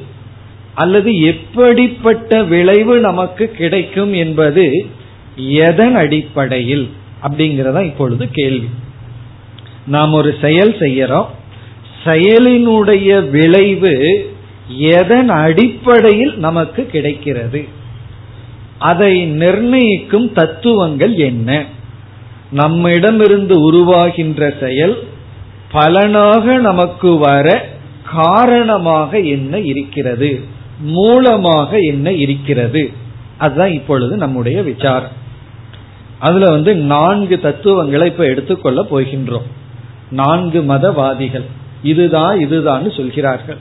அல்லது 0.74 1.20
எப்படிப்பட்ட 1.20 2.42
விளைவு 2.42 3.00
நமக்கு 3.00 3.50
கிடைக்கும் 3.50 4.12
என்பது 4.12 4.86
எதன் 5.36 5.94
அடிப்படையில் 5.94 6.90
அப்படிங்கறதா 7.22 7.84
இப்பொழுது 7.84 8.30
கேள்வி. 8.30 8.68
நாம் 9.86 10.12
ஒரு 10.12 10.34
செயல் 10.40 10.76
செய்யறோம். 10.76 11.26
செயலினுடைய 12.04 13.30
விளைவு 13.30 14.26
எதன் 14.76 15.28
அடிப்படையில் 15.28 16.38
நமக்கு 16.38 16.86
கிடைக்கிறது? 16.86 17.68
அதை 18.78 19.24
நிர்ணயிக்கும் 19.24 20.32
தத்துவங்கள் 20.32 21.14
என்ன? 21.14 21.64
நம்மிடமிருந்து 22.52 23.72
உருவாகின்ற 23.72 24.60
செயல் 24.60 25.08
பலனாக 25.72 26.56
நமக்கு 26.56 27.18
வர 27.18 27.68
காரணமாக 28.12 29.18
என்ன 29.18 29.58
இருக்கிறது? 29.58 30.40
மூலமாக 30.80 31.78
என்ன 31.78 32.12
இருக்கிறது? 32.12 32.90
அதுதான் 33.38 33.72
இப்பொழுது 33.72 34.16
நம்முடைய 34.16 34.62
விசாரம். 34.62 35.18
அதுல 36.18 36.50
வந்து 36.50 36.74
நான்கு 36.74 37.40
தத்துவங்களை 37.40 38.10
இப்ப 38.10 38.24
எடுத்துக்கொள்ள 38.24 38.86
போகின்றோம். 38.90 39.46
நான்கு 40.10 40.62
மதவாதிகள். 40.62 41.44
இதுதான் 41.82 42.40
இதுதான் 42.40 42.90
சொல்கிறார்கள். 42.90 43.56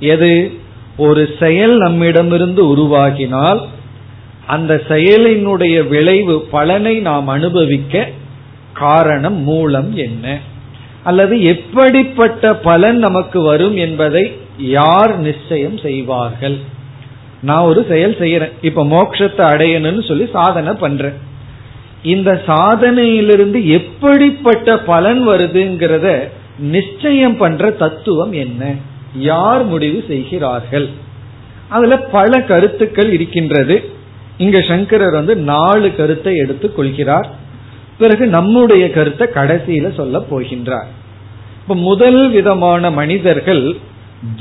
எது? 0.00 0.52
ஒரு 0.96 1.28
செயல் 1.38 1.76
நம்மிடமிருந்து 1.76 2.76
உருவாகினால் 2.76 3.60
அந்த 4.46 4.82
செயலினுடைய 4.88 5.88
விளைவு 5.88 6.40
பலனை 6.40 6.98
நாம் 6.98 7.28
அனுபவிக்க 7.28 8.08
காரணம் 8.72 9.42
மூலம் 9.42 9.96
என்ன? 9.96 10.38
அல்லது 11.08 11.34
எப்படிப்பட்ட 11.44 12.50
பலன் 12.68 12.98
நமக்கு 12.98 13.38
வரும் 13.42 13.76
என்பதை 13.76 14.24
யார் 14.76 15.12
நிச்சயம் 15.18 15.78
செய்வார்கள்? 15.78 16.56
நான் 17.40 17.68
ஒரு 17.70 17.80
செயல் 17.88 18.16
செய்யறேன். 18.18 18.54
இப்ப 18.62 18.84
மோட்சத்தை 18.94 19.42
அடையணும்னு 19.52 20.04
சொல்லி 20.08 20.26
சாதனை 20.32 20.72
பண்றேன். 20.74 21.16
இந்த 22.02 22.30
சாதனையிலிருந்து 22.46 23.60
எப்படிப்பட்ட 23.78 24.78
பலன் 24.90 25.20
வருதுங்கிறத 25.28 26.08
நிச்சயம் 26.74 27.36
பண்ற 27.36 27.70
தத்துவம் 27.82 28.34
என்ன? 28.44 28.62
யார் 29.30 29.64
முடிவு 29.64 30.00
செய்கிறார்கள்? 30.08 30.88
அதுல 31.68 31.96
பல 32.16 32.40
கருத்துக்கள் 32.50 33.10
இருக்கின்றது. 33.12 33.76
இங்க 34.38 34.58
சங்கரர் 34.70 35.18
வந்து 35.20 35.34
நாலு 35.52 35.88
கருத்தை 35.94 36.34
எடுத்துக் 36.36 36.76
கொள்கிறார். 36.76 37.28
பிறகு 37.98 38.24
நம்முடைய 38.26 38.84
கருத்தை 38.90 39.26
கடைசியில 39.34 39.88
சொல்ல 39.94 40.18
போகின்றார். 40.30 40.90
இப்ப 41.68 41.80
முதல் 41.88 42.20
விதமான 42.30 42.90
மனிதர்கள் 42.98 43.64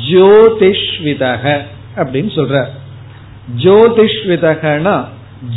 ஜோதிஷ்விதக 0.09 1.43
அப்படின்னு 2.01 2.31
சொல்ற 2.35 2.57
ஜோதிஷ்விதகனா 3.63 4.93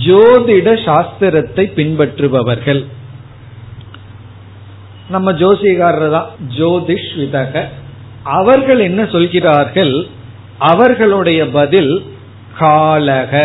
ஜோதிட 0.07 0.69
சாஸ்திரத்தை 0.87 1.65
பின்பற்றுபவர்கள். 1.77 2.81
நம்ம 5.09 5.33
ஜோசிகாரர் 5.43 6.15
தான் 6.17 6.33
ஜோதிஷ் 6.57 7.13
விதக 7.21 7.63
அவர்கள் 8.39 8.81
என்ன 8.89 9.05
சொல்கிறார்கள்? 9.15 9.95
அவர்களுடைய 10.71 11.41
பதில் 11.59 11.93
காலக 12.61 13.43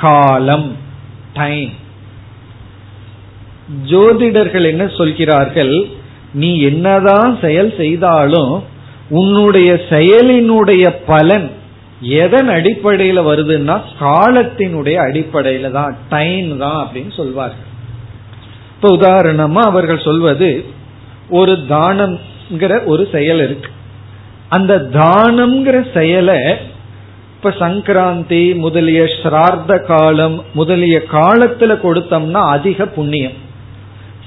காலம் 0.00 0.68
டைம் 1.34 1.74
ஜோதிடர்கள் 3.92 4.66
என்ன 4.72 4.86
சொல்கிறார்கள்? 4.98 5.76
நீ 6.40 6.50
என்னதான் 6.70 7.32
செயல் 7.44 7.70
செய்தாலும் 7.76 8.54
உன்னுடைய 9.20 9.70
செயலினுடைய 9.90 10.84
பலன் 11.06 11.46
எதன் 12.22 12.48
அடிப்படையில 12.56 13.18
வருதுன்னா 13.28 13.76
காலத்தினுடைய 14.00 14.96
அடிப்படையில 15.06 15.70
தான் 15.76 15.92
டைம் 16.08 16.50
தான் 16.62 16.78
அப்படின்னு 16.82 17.12
சொல்வார்கள். 17.20 17.70
இப்ப 18.74 18.88
உதாரணமா 18.96 19.62
அவர்கள் 19.70 20.06
சொல்வது 20.08 20.50
ஒரு 21.38 21.54
தானம்ங்கிற 21.70 22.72
ஒரு 22.84 23.04
செயல் 23.12 23.40
இருக்கு. 23.46 23.70
அந்த 24.48 24.72
தானம்ங்கிற 24.98 25.76
செயலை 25.94 26.40
இப்ப 27.36 27.50
சங்கராந்தி 27.62 28.44
முதலிய 28.64 29.00
ஸ்ரார்த்த 29.20 29.72
காலம் 29.90 30.36
முதலிய 30.58 30.96
காலத்துல 31.16 31.72
கொடுத்தோம்னா 31.86 32.42
அதிக 32.56 32.86
புண்ணியம். 32.98 33.36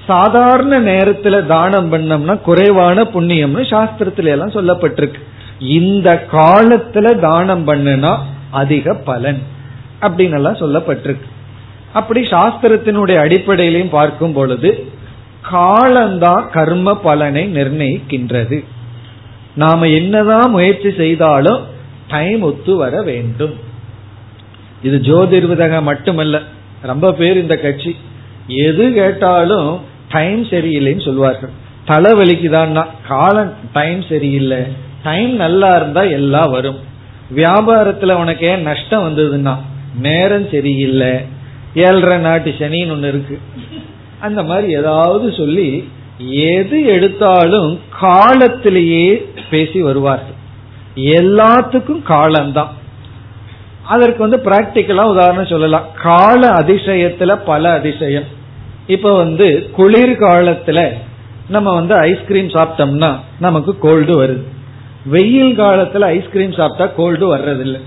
சாதாரண 0.09 0.73
நேரத்துல 0.81 1.35
தானம் 1.45 1.89
பண்ணோம்னா 1.93 2.35
குறைவான 2.41 3.03
புண்ணியம்னு 3.13 3.63
சாஸ்திரத்துல 3.73 4.33
எல்லாம் 4.35 4.55
சொல்லப்பட்டிருக்கு. 4.57 5.21
இந்த 5.79 6.09
காலத்துல 6.31 7.07
தானம் 7.19 7.65
பண்ணுனா 7.67 8.13
அதிக 8.61 8.93
பலன் 9.09 9.41
அப்படின்னு 10.01 10.37
எல்லாம் 10.39 10.61
சொல்லப்பட்டிருக்கு. 10.61 11.27
அப்படி 11.93 12.21
சாஸ்திரத்தினுடைய 12.33 13.17
அடிப்படையிலையும் 13.25 13.95
பார்க்கும் 13.97 14.33
பொழுது 14.33 14.69
காலம்தான் 15.51 16.43
கர்ம 16.53 16.89
பலனை 17.05 17.43
நிர்ணயிக்கின்றது. 17.55 18.57
நாம 19.55 19.87
என்னதான் 19.99 20.53
முயற்சி 20.55 20.89
செய்தாலும் 20.97 21.61
டைம் 22.07 22.41
ஒத்து 22.41 22.73
வர 22.75 22.95
வேண்டும். 23.01 23.55
இது 24.83 24.97
ஜோதிர்விதக 25.07 25.81
மட்டுமல்ல 25.81 26.41
ரொம்ப 26.81 27.07
பேர் 27.13 27.41
இந்த 27.43 27.55
கட்சி. 27.63 27.91
எது 28.67 28.83
கேட்டாலும் 28.93 29.71
டைம் 30.09 30.45
சரியில்லைன்னு 30.45 31.05
சொல்லுவார்கள். 31.05 31.49
தலைவலிக்குதான்னா 31.87 32.85
காலம் 33.07 33.53
டைம் 33.73 34.01
சரியில்லை. 34.01 34.57
டைம் 35.03 35.35
நல்லா 35.35 35.69
இருந்தா 35.75 36.01
எல்லாம் 36.01 36.51
வரும். 36.51 36.79
வியாபாரத்துல 37.35 38.11
உனக்கு 38.11 38.47
ஏன் 38.47 38.61
நஷ்டம் 38.61 39.03
வந்ததுன்னா 39.03 39.55
நேரம் 39.99 40.49
சரியில்லை. 40.51 41.13
ஏழரை 41.75 42.17
நாட்டு 42.17 42.55
சனின்னு 42.59 42.95
ஒண்ணு 42.95 43.07
இருக்கு. 43.07 43.39
அந்த 44.19 44.43
மாதிரி 44.43 44.73
ஏதாவது 44.73 45.33
சொல்லி 45.33 45.89
எது 46.29 46.85
எடுத்தாலும் 46.85 47.79
காலத்திலேயே 47.99 49.31
பேசி 49.49 49.81
வருவார்கள். 49.81 50.37
எல்லாத்துக்கும் 50.95 52.01
காலம்தான். 52.01 52.73
அதற்கு 53.83 54.29
வந்து 54.29 54.37
பிராக்டிக்கலா 54.37 55.01
உதாரணம் 55.01 55.45
சொல்லலாம். 55.45 55.85
கால 56.01 56.49
அதிசயத்துல 56.49 57.35
பல 57.45 57.71
அதிசயம். 57.71 58.37
இப்ப 58.89 59.09
வந்து 59.15 59.47
குளிர் 59.75 60.13
காலத்துல 60.19 60.79
நம்ம 61.47 61.73
வந்து 61.73 61.93
ஐஸ்கிரீம் 61.95 62.47
சாப்பிட்டோம்னா 62.47 63.09
நமக்கு 63.39 63.71
கோல்டு 63.77 64.13
வருது. 64.21 64.43
வெயில் 65.05 65.53
காலத்துல 65.59 66.07
ஐஸ்கிரீம் 66.15 66.51
சாப்பிட்டா 66.51 66.85
கோல்டு 66.95 67.25
வர்றதில்லை. 67.35 67.81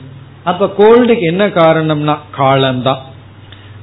அப்ப 0.44 0.68
கோல்டுக்கு 0.78 1.24
என்ன 1.32 1.44
காரணம்னா 1.46 2.14
காலம்தான். 2.36 3.02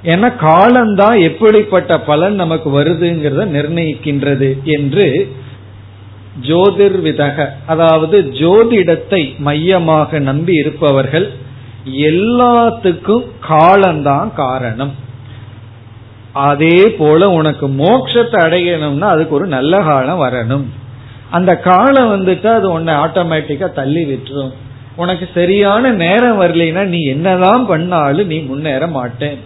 ஏன்னா 0.04 0.30
காலம்தான் 0.36 1.18
எப்படிப்பட்ட 1.20 1.94
பலன் 2.00 2.36
நமக்கு 2.36 2.70
வருதுங்கிறத 2.80 3.46
நிர்ணயிக்கின்றது 3.58 4.50
என்று 4.76 5.06
ஜோதிர்விதக 6.48 7.48
அதாவது 7.66 8.18
ஜோதிடத்தை 8.42 9.22
மையமாக 9.38 10.20
நம்பி 10.20 10.54
இருப்பவர்கள் 10.54 11.28
எல்லாத்துக்கும் 12.10 13.26
காலம்தான் 13.48 14.32
காரணம். 14.36 14.94
அதே 16.48 16.78
போல 17.00 17.30
உனக்கு 17.30 17.68
மோட்சத்தை 17.68 18.38
அடையணும்னா 18.46 19.08
அதுக்கு 19.14 19.36
ஒரு 19.36 19.48
நல்ல 19.56 19.82
காலம் 19.90 20.24
வரணும். 20.24 20.66
அந்த 21.38 21.52
காலம் 21.68 22.12
வந்துட்டு 22.16 22.48
அது 22.58 22.68
உன்னை 22.72 22.94
ஆட்டோமேட்டிக்கா 22.94 23.68
தள்ளி 23.74 24.04
விட்டுரும். 24.04 24.52
உனக்கு 24.96 25.28
சரியான 25.34 25.92
நேரம் 26.04 26.42
வரலைன்னா 26.42 26.84
நீ 26.84 27.00
என்னதான் 27.06 27.66
பண்ணாலும் 27.66 28.28
நீ 28.28 28.40
முன்னேற 28.40 28.88
மாட்டேன். 28.88 29.38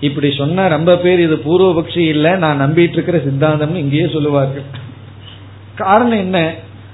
இப்படி 0.00 0.28
சொன்ன 0.38 0.68
ரொம்ப 0.68 0.96
பேர் 0.96 1.20
இது 1.20 1.36
பூர்வபக்ஷி 1.44 2.02
இல்ல 2.14 2.36
நான் 2.36 2.62
நம்பிட்டு 2.64 2.96
இருக்கிற 2.98 3.18
சித்தாந்தம்னு 3.18 3.82
இங்கேயே 3.84 4.06
சொல்லுவார்கள். 4.12 4.66
காரணம் 5.74 6.18
என்ன? 6.18 6.38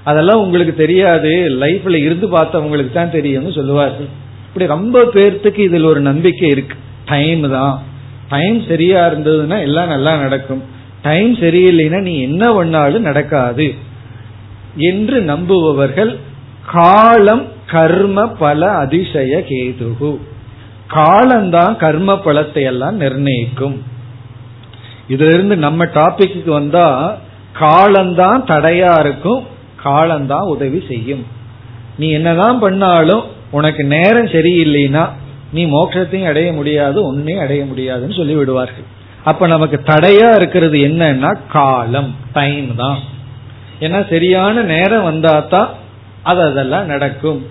அதெல்லாம் 0.03 0.41
உங்களுக்கு 0.41 0.75
தெரியாது. 0.75 1.31
லைஃப்ல 1.63 1.97
இருந்து 2.05 2.27
பார்த்தவங்களுக்கு 2.27 2.93
தான் 2.93 3.15
தெரியும்னு 3.17 3.51
சொல்லுவார்கள். 3.51 4.09
இப்படி 4.47 4.65
ரொம்ப 4.75 5.03
பேர்த்துக்கு 5.13 5.61
இதுல 5.67 5.83
ஒரு 5.83 6.01
நம்பிக்கை 6.01 6.49
இருக்கு. 6.49 6.77
டைம் 7.05 7.43
தான். 7.49 7.75
டைம் 8.31 8.63
சரியா 8.67 8.99
இருந்ததுன்னா 9.07 9.61
எல்லாம் 9.61 9.87
நல்லா 9.87 10.13
நடக்கும். 10.15 10.63
டைம் 11.01 11.31
சரியில்லைன்னா 11.35 12.01
நீ 12.01 12.21
என்ன 12.21 12.53
பண்ணாலும் 12.53 13.01
நடக்காது. 13.01 13.67
என்று 14.75 15.21
நம்புபவர்கள் 15.21 16.11
காலம் 16.71 17.45
கர்ம 17.67 18.27
பல 18.27 18.71
அதிசய 18.71 19.43
கேதுகு. 19.49 20.11
காலம்தான் 20.87 21.77
கர்ம 21.77 22.13
பலத்தை 22.13 22.61
எல்லாம் 22.63 22.99
நிர்ணயிக்கும். 23.01 23.77
இதுல 25.09 25.33
இருந்து 25.33 25.57
நம்ம 25.57 25.85
டாபிக்கு 25.85 26.49
வந்தா 26.49 27.17
காலம்தான் 27.53 28.43
தடையா 28.43 28.99
இருக்கும் 28.99 29.43
காலம்தான் 29.83 30.47
உதவி 30.55 30.83
செய்யும். 30.87 31.25
நீ 31.97 32.09
என்னதான் 32.09 32.59
பண்ணாலும் 32.59 33.23
உனக்கு 33.51 33.83
நேரம் 33.83 34.31
சரியில்லைன்னா 34.35 35.09
நீ 35.51 35.65
மோட்சத்தையும் 35.65 36.27
அடைய 36.27 36.53
முடியாது 36.53 37.13
ஒன்னையும் 37.13 37.39
அடைய 37.39 37.65
முடியாதுன்னு 37.65 38.13
சொல்லி 38.13 38.33
விடுவார்கள் 38.33 38.99
அப்ப 39.23 39.47
நமக்கு 39.47 39.81
தடையா 39.85 40.35
இருக்கிறது 40.35 40.77
என்னன்னா 40.77 41.37
காலம் 41.51 42.15
டைம் 42.33 42.75
தான். 42.75 42.99
ஏன்னா 43.79 44.09
சரியான 44.09 44.61
நேரம் 44.61 45.05
வந்தாதான் 45.05 45.69
அது 46.23 46.41
அதெல்லாம் 46.41 46.85
நடக்கும். 46.85 47.45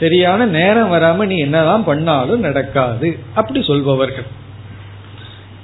சரியான 0.00 0.46
நேரம் 0.46 0.92
வராம 0.92 1.26
நீ 1.26 1.38
என்னதான் 1.38 1.84
பண்ணாலும் 1.84 2.40
நடக்காது. 2.40 3.18
அப்படி 3.34 3.62
சொல்பவர்கள். 3.62 4.26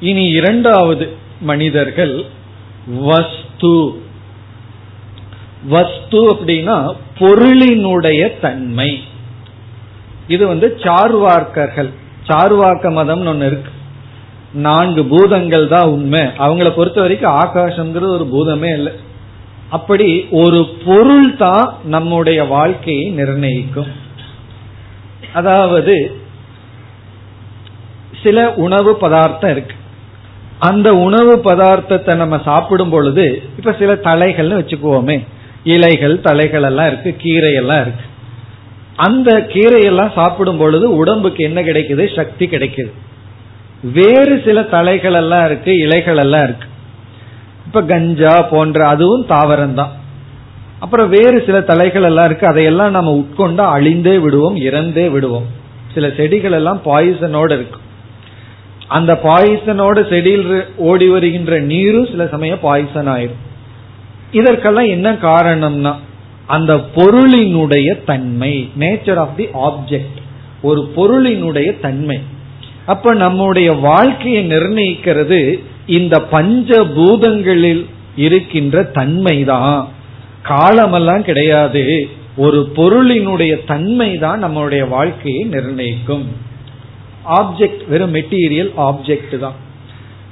இனி 0.01 0.25
இரண்டாவது 0.25 1.17
மனிதர்கள் 1.41 2.25
வஸ்து. 3.01 4.03
வஸ்து 5.69 6.33
அப்படின்னா 6.33 6.97
பொருளினுடைய 7.19 8.41
தன்மை. 8.41 9.03
இது 10.29 10.47
வந்து 10.47 10.79
சார்வார்க்கர்கள். 10.81 11.91
சார்வாக்க 12.29 12.91
மதம்னு 12.91 13.29
ஒன்னு 13.29 13.47
இருக்கு. 13.47 13.71
நான்கு 14.53 15.05
பூதங்கள் 15.05 15.69
தான் 15.69 15.89
உண்மை. 15.89 16.21
அவங்கள 16.21 16.71
பொறுத்த 16.71 17.01
வரைக்கும் 17.01 17.35
ஆகாசம்ங்கிறது 17.35 18.19
ஒரு 18.19 18.29
பூதமே 18.33 18.73
இல்லை. 18.73 18.93
அப்படி 19.71 20.27
ஒரு 20.31 20.75
பொருள் 20.85 21.37
தான் 21.37 21.75
நம்முடைய 21.85 22.45
வாழ்க்கையை 22.45 23.11
நிர்ணயிக்கும். 23.11 23.87
அதாவது 25.33 26.17
சில 28.23 28.53
உணவு 28.53 28.97
பதார்த்தம் 28.97 29.51
இருக்கு. 29.51 29.77
அந்த 30.59 30.95
உணவு 30.95 31.37
பதார்த்தத்தை 31.37 32.17
நம்ம 32.17 32.41
சாப்பிடும் 32.45 32.91
பொழுது 32.91 33.43
இப்ப 33.57 33.73
சில 33.73 33.95
தலைகள்னு 33.95 34.61
வச்சுக்குவோமே. 34.61 35.27
இலைகள் 35.65 36.21
தலைகள் 36.21 36.63
எல்லாம் 36.63 36.87
இருக்கு. 36.87 37.17
கீரை 37.19 37.55
எல்லாம் 37.55 37.81
இருக்கு. 37.81 38.05
அந்த 38.97 39.47
கீரையெல்லாம் 39.53 40.13
சாப்பிடும் 40.15 40.57
பொழுது 40.57 40.97
உடம்புக்கு 40.97 41.45
என்ன 41.45 41.63
கிடைக்குது? 41.63 42.15
சக்தி 42.15 42.47
கிடைக்குது. 42.47 42.91
வேறு 43.93 44.43
சில 44.45 44.63
தலைகள் 44.63 45.13
எல்லாம் 45.13 45.45
இருக்கு 45.47 45.79
இலைகள் 45.79 46.17
எல்லாம் 46.17 46.43
இருக்கு. 46.43 46.67
இப்ப 47.67 47.83
கஞ்சா 47.83 48.43
போன்ற 48.43 48.89
அதுவும் 48.89 49.27
தாவரம் 49.29 49.75
தான் 49.75 49.93
அப்புறம் 50.81 51.09
வேறு 51.09 51.43
சில 51.47 51.61
தலைகள் 51.61 52.03
எல்லாம் 52.03 52.25
இருக்கு. 52.25 52.47
அதையெல்லாம் 52.47 52.91
நம்ம 52.91 53.13
உட்கொண்டா 53.13 53.65
அழிந்தே 53.77 54.21
விடுவோம் 54.21 54.57
இறந்தே 54.57 55.09
விடுவோம். 55.09 55.47
சில 55.95 56.11
செடிகள் 56.11 56.53
எல்லாம் 56.53 56.81
பாய்சனோட 56.85 57.53
இருக்கு. 57.53 57.79
அந்த 58.89 59.13
பாய்சனோட 59.13 60.09
செடியில் 60.09 60.67
ஓடி 60.77 61.09
வருகின்ற 61.09 61.59
நீரும் 61.59 62.07
சில 62.07 62.27
சமயம் 62.27 62.61
பாய்சன் 62.61 63.09
ஆயிரும் 63.09 63.43
இதற்கெல்லாம் 64.31 64.87
என்ன 64.87 65.13
காரணம்னா 65.13 65.95
அந்த 66.47 66.75
பொருளினுடைய 66.95 68.05
தன்மை 68.05 68.71
நேச்சர் 68.79 69.17
ஆஃப் 69.17 69.37
தி 69.37 69.45
ஆப்ஜெக்ட் 69.45 70.19
ஒரு 70.63 70.93
பொருளினுடைய 70.97 71.81
தன்மை. 71.81 72.19
அப்ப 72.87 73.15
நம்முடைய 73.15 73.73
வாழ்க்கையை 73.73 74.49
நிர்ணயிக்கிறது 74.49 75.59
இந்த 75.87 76.21
பஞ்ச 76.21 76.85
பூதங்களில் 76.85 77.87
இருக்கின்ற 78.17 78.83
தன்மை 78.83 79.45
தான் 79.45 79.89
காலமெல்லாம் 80.43 81.25
கிடையாது. 81.25 82.09
ஒரு 82.37 82.73
பொருளினுடைய 82.77 83.65
தன்மை 83.67 84.19
தான் 84.19 84.45
நம்மளுடைய 84.45 84.89
வாழ்க்கையை 84.89 85.45
நிர்ணயிக்கும். 85.45 86.27
ஆப்ஜெக்ட் 87.29 87.89
வெறும் 87.89 88.15
மெட்டீரியல் 88.15 88.71
ஆப்ஜெக்ட் 88.77 89.39
தான். 89.39 89.55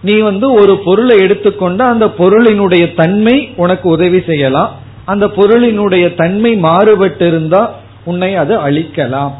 நீ 0.02 0.18
வந்து 0.18 0.52
ஒரு 0.52 0.78
பொருளை 0.78 1.16
எடுத்துக்கொண்டு 1.18 1.84
அந்த 1.84 2.06
பொருளினுடைய 2.06 2.94
தன்மை 2.94 3.48
உனக்கு 3.56 3.88
உதவி 3.88 4.20
செய்யலாம். 4.20 4.80
அந்த 5.04 5.26
பொருளினுடைய 5.26 6.14
தன்மை 6.14 6.62
மாறுபட்டிருந்தா 6.62 7.68
உன்னை 8.04 8.36
அது 8.36 8.58
அழிக்கலாம். 8.58 9.32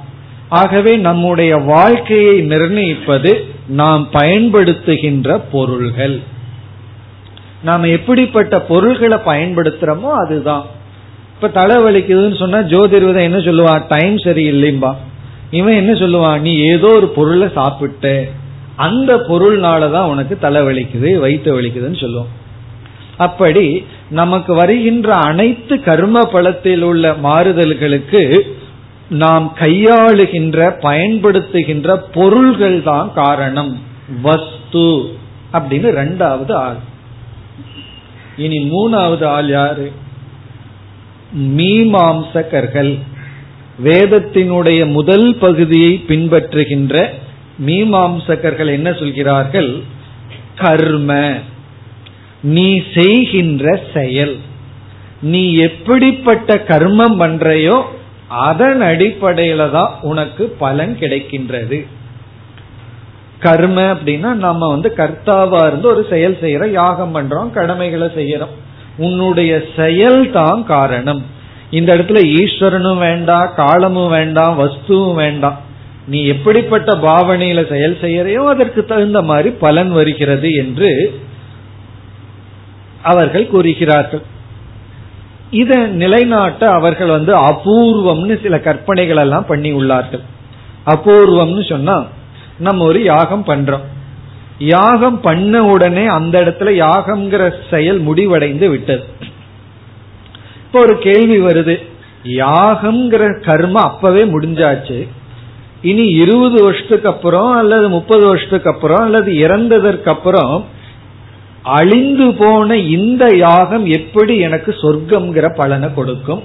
ஆகவே 0.48 0.96
நம்முடைய 0.96 1.56
வாழ்க்கையை 1.56 2.40
நிர்ணயிப்பது 2.40 3.46
நாம் 3.66 4.08
பயன்படுத்துகின்ற 4.12 5.40
பொருள்கள். 5.52 6.20
நாம் 7.62 7.82
எப்படிப்பட்ட 7.82 8.60
பொருள்களை 8.60 9.18
பயன்படுத்துறோமோ 9.26 10.10
அதுதான். 10.24 10.64
இப்ப 11.34 11.66
தலைவலிக்குதுன்னு 11.66 12.38
சொன்னா 12.38 12.58
ஜோதிர்வதம் 12.58 13.22
என்ன 13.22 13.38
சொல்லுவான் 13.38 13.84
டைம் 13.88 14.16
சரியில்லைம்பா. 14.16 14.94
இவன் 15.50 15.74
என்ன 15.74 15.92
சொல்லுவான் 15.92 16.40
நீ 16.40 16.56
ஏதோ 16.56 16.86
ஒரு 16.86 17.08
பொருளை 17.08 17.48
சாப்பிட்ட 17.54 18.26
அந்த 18.76 19.16
பொருள்னாலதான் 19.16 20.06
உனக்கு 20.06 20.38
தலைவலிக்குது 20.42 21.18
வயிற்று 21.18 21.60
வலிக்குதுன்னு 21.60 22.00
சொல்லுவோம். 22.00 22.28
அப்படி 23.16 23.84
நமக்கு 24.12 24.54
வருகின்ற 24.54 25.14
அனைத்து 25.14 25.82
கர்ம 25.82 26.24
பலத்தில் 26.24 26.82
உள்ள 26.82 27.16
மாறுதல்களுக்கு 27.22 28.40
நாம் 29.08 29.56
கையாளுகின்ற 29.58 30.74
பயன்படுத்துகின்ற 30.82 31.96
பொருள்கள் 32.14 32.82
தான் 32.82 33.12
காரணம். 33.14 33.80
வஸ்து 34.22 34.84
அப்படின்னு 35.52 35.88
ரெண்டாவது 36.00 36.52
ஆள். 36.52 36.76
இனி 38.36 38.70
மூணாவது 38.70 39.24
ஆள் 39.24 39.48
யாரு? 39.48 39.92
மீமாம்சகர்கள். 41.38 42.98
வேதத்தினுடைய 43.84 44.90
முதல் 44.90 45.36
பகுதியை 45.36 46.04
பின்பற்றுகின்ற 46.08 47.08
மீமாம்சகர்கள் 47.66 48.66
என்ன 48.66 48.92
சொல்கிறார்கள்? 48.92 49.80
கர்ம. 50.56 51.34
நீ 52.42 52.82
செய்கின்ற 52.94 53.82
செயல். 53.94 54.36
நீ 55.20 55.54
எப்படிப்பட்ட 55.54 56.54
கர்மம் 56.54 57.16
பண்றையோ 57.18 57.82
அதன் 58.28 58.80
அடிப்படையில 58.80 59.70
தான் 59.70 59.92
உனக்கு 60.00 60.44
பலன் 60.58 60.96
கிடைக்கின்றது. 61.00 61.86
கர்ம 63.38 63.94
அப்படின்னா 63.94 64.34
நம்ம 64.34 64.68
வந்து 64.68 64.94
கர்த்தாவா 64.96 65.66
இருந்து 65.66 65.88
ஒரு 65.88 66.06
செயல் 66.10 66.36
செய்யறோம் 66.40 66.70
யாகம் 66.70 67.14
பண்றோம் 67.14 67.50
கடமைகளை 67.50 68.08
செய்யறோம். 68.16 68.54
உன்னுடைய 68.96 69.64
செயல் 69.76 70.30
தான் 70.30 70.64
காரணம். 70.64 71.22
இந்த 71.70 71.96
இடத்துல 71.96 72.20
ஈஸ்வரனும் 72.40 72.98
வேண்டாம் 72.98 73.54
காலமும் 73.54 74.08
வேண்டாம் 74.08 74.58
வஸ்துவும் 74.60 75.14
வேண்டாம். 75.14 75.60
நீ 76.06 76.24
எப்படிப்பட்ட 76.24 76.92
பாவனையில 76.92 77.68
செயல் 77.68 77.96
செய்யறையோ 78.00 78.44
அதற்கு 78.44 78.84
தகுந்த 78.84 79.22
மாதிரி 79.22 79.50
பலன் 79.50 79.90
வருகிறது 79.90 80.52
என்று 80.52 81.12
அவர்கள் 83.02 83.46
கூறுகிறார்கள். 83.46 84.22
இதை 85.50 85.86
நிலைநாட்ட 85.86 86.70
அவர்கள் 86.70 87.08
வந்து 87.08 87.32
அபூர்வம்னு 87.36 88.42
சில 88.42 88.60
கற்பனைகள் 88.60 89.16
எல்லாம் 89.16 89.46
பண்ணி 89.46 89.72
உள்ளார்கள். 89.72 90.22
அபூர்வம்னு 90.86 91.68
சொன்னா 91.68 92.06
நம்ம 92.58 92.84
ஒரு 92.84 93.02
யாகம் 93.02 93.44
பண்றோம். 93.46 93.84
யாகம் 94.58 95.20
பண்ண 95.20 95.64
உடனே 95.64 96.06
அந்த 96.06 96.40
இடத்துல 96.40 96.70
யாகம்ங்கிற 96.84 97.52
செயல் 97.70 97.98
முடிவடைந்து 97.98 98.68
விட்டது. 98.68 99.02
இப்போ 100.66 100.80
ஒரு 100.80 100.98
கேள்வி 100.98 101.40
வருது. 101.40 101.88
யாகம்ங்கிற 102.24 103.24
கர்ம 103.46 103.80
அப்பவே 103.80 104.24
முடிஞ்சாச்சு. 104.24 105.08
இனி 105.82 106.04
இருபது 106.06 106.62
வருஷத்துக்கு 106.62 107.08
அப்புறம் 107.08 107.52
அல்லது 107.52 107.88
முப்பது 107.88 108.26
வருஷத்துக்கு 108.26 108.70
அப்புறம் 108.70 109.02
அல்லது 109.04 109.32
இறந்ததற்கு 109.32 110.08
அப்புறம் 110.08 110.64
அழிந்து 111.62 112.34
போன 112.34 112.76
இந்த 112.76 113.36
யாகம் 113.36 113.86
எப்படி 113.86 114.38
எனக்கு 114.38 114.74
சொர்க்கம்ங்கிற 114.82 115.54
பலனை 115.56 115.94
கொடுக்கும்? 115.94 116.42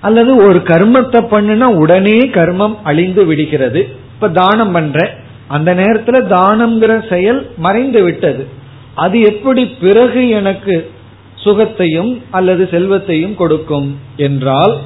அல்லது 0.00 0.36
ஒரு 0.36 0.58
கர்மத்தை 0.58 1.20
பண்ணுனா 1.32 1.64
உடனே 1.64 2.18
கர்மம் 2.18 2.74
அழிந்து 2.82 3.26
விடுகிறது. 3.26 3.80
இப்ப 4.14 4.28
தானம் 4.28 4.72
பண்ற 4.72 5.14
அந்த 5.48 5.74
நேரத்துல 5.74 6.16
தானம்ங்கிற 6.28 7.08
செயல் 7.08 7.50
மறைந்து 7.56 8.02
விட்டது. 8.02 8.46
அது 8.94 9.20
எப்படி 9.20 9.66
பிறகு 9.66 10.28
எனக்கு 10.28 10.90
சுகத்தையும் 11.44 12.20
அல்லது 12.30 12.68
செல்வத்தையும் 12.70 13.34
கொடுக்கும் 13.34 13.98
என்றால் 14.16 14.76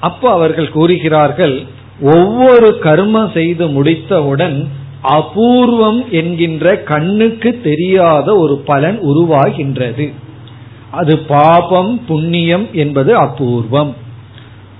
அப்போ 0.00 0.30
அவர்கள் 0.30 0.70
கூறுகிறார்கள் 0.70 1.62
ஒவ்வொரு 2.00 2.78
கர்மம் 2.82 3.32
செய்து 3.32 3.66
முடித்தவுடன் 3.66 4.68
அபூர்வம் 5.02 6.10
என்கின்ற 6.10 6.76
கண்ணுக்கு 6.76 7.60
தெரியாத 7.62 8.36
ஒரு 8.36 8.56
பலன் 8.56 9.00
உருவாகின்றது. 9.00 10.12
அது 10.90 11.18
பாபம் 11.18 12.04
புண்ணியம் 12.06 12.68
என்பது 12.72 13.16
அபூர்வம். 13.16 13.96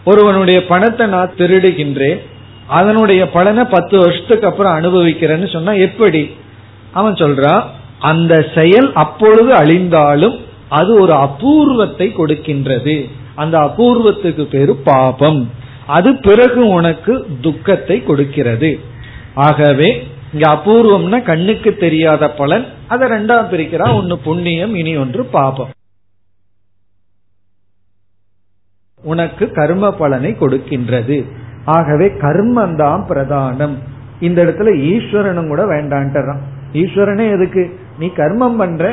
ஒருவனுடைய 0.04 0.66
பணத்தை 0.66 1.06
நான் 1.06 1.33
திருடுகின்றேன். 1.38 2.20
அதனுடைய 2.66 3.30
பலனை 3.30 3.64
பத்து 3.64 3.98
வருஷத்துக்கு 3.98 4.46
அப்புறம் 4.46 4.80
அனுபவிக்கிறேன்னு 4.80 5.52
சொன்னா 5.52 5.72
எப்படி? 5.72 6.30
அவன் 6.92 7.12
சொல்றான் 7.12 7.62
அந்த 7.98 8.46
செயல் 8.54 8.92
அப்பொழுது 8.92 9.54
அழிந்தாலும் 9.54 10.40
அது 10.68 11.00
ஒரு 11.00 11.12
அபூர்வத்தை 11.12 12.12
கொடுக்கின்றது. 12.18 13.11
அந்த 13.35 13.59
அபூர்வத்துக்கு 13.59 14.42
பேரு 14.42 14.76
பாபம். 14.76 15.50
அது 15.87 16.16
பிறகு 16.16 16.68
உனக்கு 16.68 17.26
துக்கத்தை 17.40 18.02
கொடுக்கிறது. 18.02 18.80
ஆகவே 19.35 20.06
இங்க 20.32 20.46
அபூர்வம்னா 20.48 21.18
கண்ணுக்கு 21.22 21.70
தெரியாத 21.76 22.24
பலன். 22.40 22.64
அதை 22.88 23.04
ரெண்டா 23.10 23.36
பிரிக்கிறா 23.52 23.86
ஒன்னு 23.98 24.18
புண்ணியம் 24.18 24.74
இனி 24.80 24.96
ஒன்று 24.96 25.22
பாபம். 25.36 25.70
உனக்கு 29.02 29.44
கர்ம 29.50 29.92
பலனை 29.92 30.30
கொடுக்கின்றது. 30.40 31.16
ஆகவே 31.64 32.06
கர்மம் 32.24 32.74
தான் 32.76 33.02
பிரதானம். 33.08 33.74
இந்த 34.20 34.38
இடத்துல 34.44 34.70
ஈஸ்வரனும் 34.90 35.48
கூட 35.48 35.62
வேண்டான்ட்டுறான் 35.64 36.42
ஈஸ்வரனே 36.72 37.26
எதுக்கு? 37.36 37.62
நீ 37.98 38.06
கர்மம் 38.16 38.58
பண்ற 38.58 38.92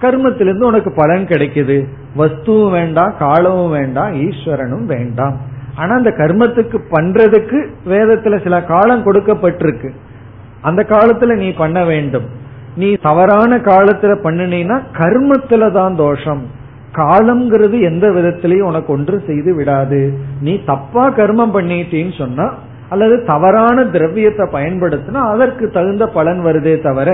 கர்மத்திலிருந்து 0.00 0.68
உனக்கு 0.70 0.92
பலன் 0.96 1.26
கிடைக்குது. 1.26 1.76
வஸ்துவும் 2.16 2.70
வேண்டாம் 2.70 3.12
காலமும் 3.18 3.70
வேண்டாம் 3.70 4.14
ஈஸ்வரனும் 4.22 4.86
வேண்டாம். 4.94 5.36
ஆனா 5.74 5.92
அந்த 5.94 6.10
கர்மத்துக்கு 6.10 6.78
பண்றதுக்கு 6.90 7.58
வேதத்துல 7.92 8.42
சில 8.42 8.62
காலம் 8.62 9.04
கொடுக்கப்பட்டிருக்கு. 9.06 9.90
அந்த 10.62 10.80
காலத்துல 10.88 11.36
நீ 11.36 11.48
பண்ண 11.52 11.78
வேண்டும். 11.84 12.26
நீ 12.76 12.88
தவறான 13.06 13.56
காலத்துல 13.56 14.12
பண்ணினா 14.24 14.76
கர்மத்துல 14.98 15.70
தான் 15.72 15.96
தோஷம். 15.96 16.42
காலம்ங்கிறது 16.92 17.76
எந்த 17.80 18.06
விதத்திலையும் 18.08 18.70
உனக்கு 18.70 18.92
ஒன்று 18.92 19.16
செய்து 19.26 19.54
விடாது. 19.54 20.00
நீ 20.40 20.54
தப்பா 20.64 21.04
கர்மம் 21.10 21.54
பண்ணிட்டேன்னு 21.56 22.14
சொன்னா 22.18 22.46
அல்லது 22.88 23.14
தவறான 23.24 23.84
திரவியத்தை 23.84 24.46
பயன்படுத்தினா 24.52 25.20
அதற்கு 25.34 25.70
தகுந்த 25.70 26.06
பலன் 26.06 26.40
வருதே 26.44 26.74
தவிர 26.82 27.10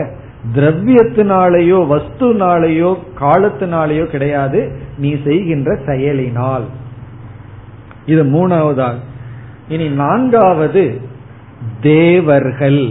திரவியத்தினாலேயோ 0.56 1.78
வஸ்துனாலேயோ 1.92 2.90
காலத்தினாலேயோ 3.20 4.04
கிடையாது. 4.06 4.60
நீ 4.98 5.10
செய்கின்ற 5.24 5.78
செயலினால். 5.86 6.66
இது 8.06 8.24
மூணாவதாக 8.24 8.96
இனி 9.68 9.88
நான்காவது 9.88 10.84
தேவர்கள். 11.80 12.82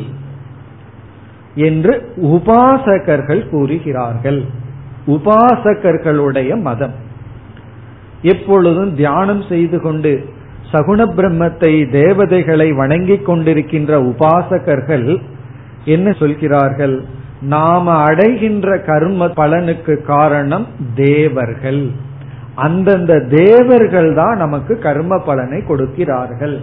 என்று 1.58 1.94
உபாசகர்கள் 2.24 3.50
கூறுகிறார்கள். 3.50 4.40
உபாசகர்களுடைய 5.08 6.62
மதம். 6.62 6.96
எப்பொழுதும் 8.22 8.96
தியானம் 8.96 9.44
செய்து 9.50 9.82
கொண்டு 9.82 10.12
சகுண 10.72 11.00
பிரம்மத்தை 11.18 11.92
தேவதைகளை 11.92 12.72
வணங்கிக் 12.72 13.26
கொண்டிருக்கின்ற 13.30 13.92
உபாசகர்கள் 14.12 15.18
என்ன 15.86 16.12
சொல்கிறார்கள்? 16.12 16.96
நாம 17.42 17.94
அடைகின்ற 17.94 18.78
கர்ம 18.80 19.28
பலனுக்கு 19.28 19.94
காரணம் 20.06 20.68
தேவர்கள். 20.96 21.92
அந்தந்த 22.56 23.20
தேவர்கள் 23.20 24.16
தான் 24.16 24.38
நமக்கு 24.38 24.80
கர்ம 24.80 25.20
பலனை 25.20 25.60
கொடுக்கிறார்கள். 25.62 26.62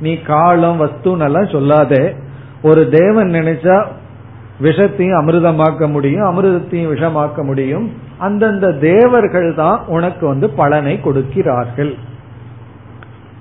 நீ 0.00 0.12
காலம் 0.16 0.80
வஸ்துனெல்லாம் 0.80 1.52
சொல்லாத. 1.52 2.12
ஒரு 2.62 2.88
தேவன் 2.88 3.30
நினைச்சா 3.30 3.76
விஷத்தையும் 4.62 5.18
அமிர்தமாக்க 5.20 5.90
முடியும் 5.90 6.26
அமிர்தத்தையும் 6.30 6.90
விஷமாக்க 6.94 7.42
முடியும். 7.42 7.92
அந்தந்த 8.18 8.72
தேவர்கள் 8.72 9.54
தான் 9.54 9.80
உனக்கு 9.86 10.26
வந்து 10.26 10.50
பலனை 10.50 11.00
கொடுக்கிறார்கள். 11.00 11.94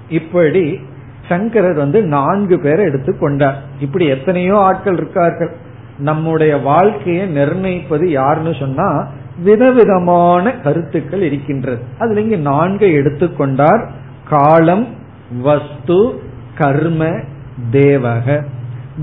இப்படி 0.09 0.79
சங்கரர் 1.27 1.75
வந்து 1.75 2.03
நான்கு 2.03 2.59
பேரை 2.59 2.85
எடுத்துக்கொண்டார் 2.85 3.55
இப்படி 3.79 4.07
எத்தனையோ 4.07 4.55
ஆட்கள் 4.57 4.93
இருக்கார்கள். 4.93 5.51
நம்முடைய 5.97 6.57
வாழ்க்கையை 6.57 7.27
நிர்ணயிப்பது 7.27 8.09
யாருன்னு 8.09 8.53
சொன்னா 8.53 9.07
விதவிதமான 9.43 10.51
கருத்துக்கள் 10.51 11.21
இருக்கின்றது. 11.21 11.83
அதுல 11.99 12.21
இங்க 12.21 12.49
நான்கை 12.49 12.89
எடுத்துக்கொண்டார் 13.01 13.87
காலம் 14.29 14.87
வஸ்து 15.41 16.21
கர்ம 16.57 17.05
தேவக. 17.71 18.43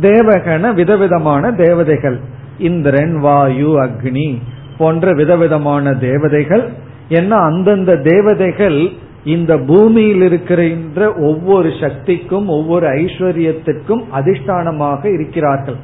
தேவகன 0.00 0.74
விதவிதமான 0.74 1.53
தேவதைகள். 1.53 2.20
இந்திரன் 2.59 3.18
வாயு 3.18 3.83
அக்னி 3.83 4.38
போன்ற 4.79 5.12
விதவிதமான 5.12 5.94
தேவதைகள். 5.94 6.68
என்ன 7.09 7.37
அந்தந்த 7.37 7.96
தேவதைகள் 7.96 8.88
இந்த 9.24 9.59
பூமியில் 9.59 10.22
இருக்கிற 10.22 11.12
ஒவ்வொரு 11.14 11.72
சக்திக்கும் 11.81 12.48
ஒவ்வொரு 12.48 12.88
ஐஸ்வர்யத்திற்கும் 12.88 14.05
அதிஷ்டானமாக 14.14 15.12
இருக்கிறார்கள். 15.12 15.74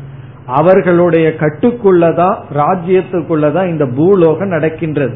அவர்களுடைய 0.47 1.33
கட்டுக்குள்ளதான் 1.39 2.35
ராஜ்யத்துக்குள்ளதான் 2.55 3.69
இந்த 3.69 3.87
பூலோகம் 3.87 4.49
நடக்கின்றது. 4.49 5.15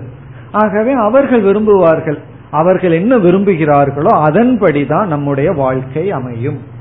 ஆகவே 0.53 0.92
அவர்கள் 0.92 1.42
விரும்புவார்கள். 1.42 2.18
அவர்கள் 2.50 2.90
என்ன 2.90 3.18
விரும்புகிறார்களோ 3.18 4.09
அதன்படிதான் 4.12 5.07
நம்முடைய 5.07 5.53
வாழ்க்கை 5.53 6.11
அமையும். 6.11 6.79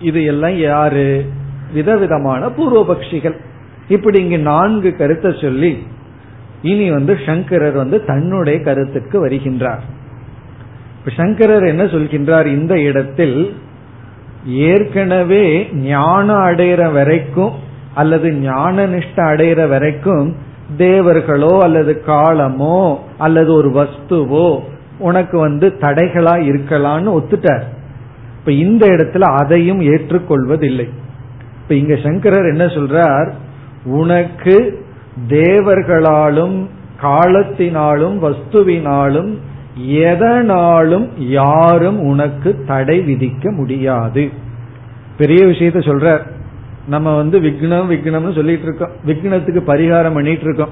இது 0.00 0.24
எல்லாம் 0.24 0.58
யாரு? 0.58 1.24
விதவிதமான 1.72 2.46
பூர்வபக்ஷிகள். 2.46 3.34
இப்படி 3.88 4.20
இங்கு 4.20 4.38
நான்கு 4.38 4.96
கருத்தை 4.96 5.34
சொல்லி 5.40 5.86
இனி 6.62 6.90
வந்து 6.90 7.18
சங்கரர் 7.26 7.72
வந்து 7.72 8.04
தன்னுடைய 8.04 8.60
கருத்துக்கு 8.60 9.26
வருகின்றார். 9.26 9.80
சங்கரர் 11.16 11.64
என்ன 11.64 11.84
சொல்கின்றார்? 11.84 12.46
இந்த 12.46 12.80
இடத்தில் 12.80 13.56
ஏற்கனவே 14.46 15.68
ஞானம் 15.72 16.42
அடைகிற 16.42 16.92
வரைக்கும் 16.92 17.52
அல்லது 17.94 18.32
ஞான 18.32 18.86
நிஷ்ட 18.86 19.16
அடைகிற 19.16 19.68
வரைக்கும் 19.68 20.36
தேவர்களோ 20.76 21.60
அல்லது 21.60 22.02
காலமோ 22.06 22.98
அல்லது 23.18 23.52
ஒரு 23.52 23.70
வஸ்துவோ 23.70 24.60
உனக்கு 24.98 25.38
வந்து 25.38 25.74
தடைகளா 25.80 26.34
இருக்கலாம்னு 26.48 27.20
ஒத்துட்டார். 27.20 27.62
இப்ப 28.48 28.60
இந்த 28.60 28.86
இடத்துல 28.86 29.20
அதையும் 29.20 29.80
ஏற்றுக்கொள்வதில்லை. 29.80 30.88
இப்ப 31.62 31.74
இங்க 31.74 31.96
சங்கரர் 31.96 32.46
என்ன 32.46 32.64
சொல்றார்? 32.64 33.32
உனக்கு 33.84 34.84
தேவர்களாலும் 35.28 36.66
காலத்தினாலும் 37.02 38.16
வஸ்துவினாலும் 38.22 39.36
எதனாலும் 39.88 41.08
யாரும் 41.18 42.00
உனக்கு 42.00 42.64
தடை 42.66 43.00
விதிக்க 43.00 43.50
முடியாது. 43.50 44.30
பெரிய 45.18 45.44
விஷயத்த 45.44 45.78
சொல்ற 45.82 46.20
நம்ம 46.86 47.16
வந்து 47.16 47.40
விக்னம் 47.40 47.90
விக்னம்னு 47.90 48.34
சொல்லிட்டு 48.34 48.62
இருக்கோம். 48.62 48.90
விக்னத்துக்கு 49.06 49.60
பரிகாரம் 49.68 50.14
பண்ணிட்டு 50.14 50.44
இருக்கோம். 50.44 50.70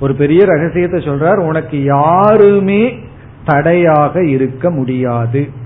ஒரு 0.00 0.14
பெரிய 0.14 0.44
ரகசியத்தை 0.44 1.00
சொல்றார். 1.00 1.38
உனக்கு 1.38 1.84
யாருமே 1.84 2.98
தடையாக 3.44 4.24
இருக்க 4.24 4.70
முடியாது. 4.70 5.62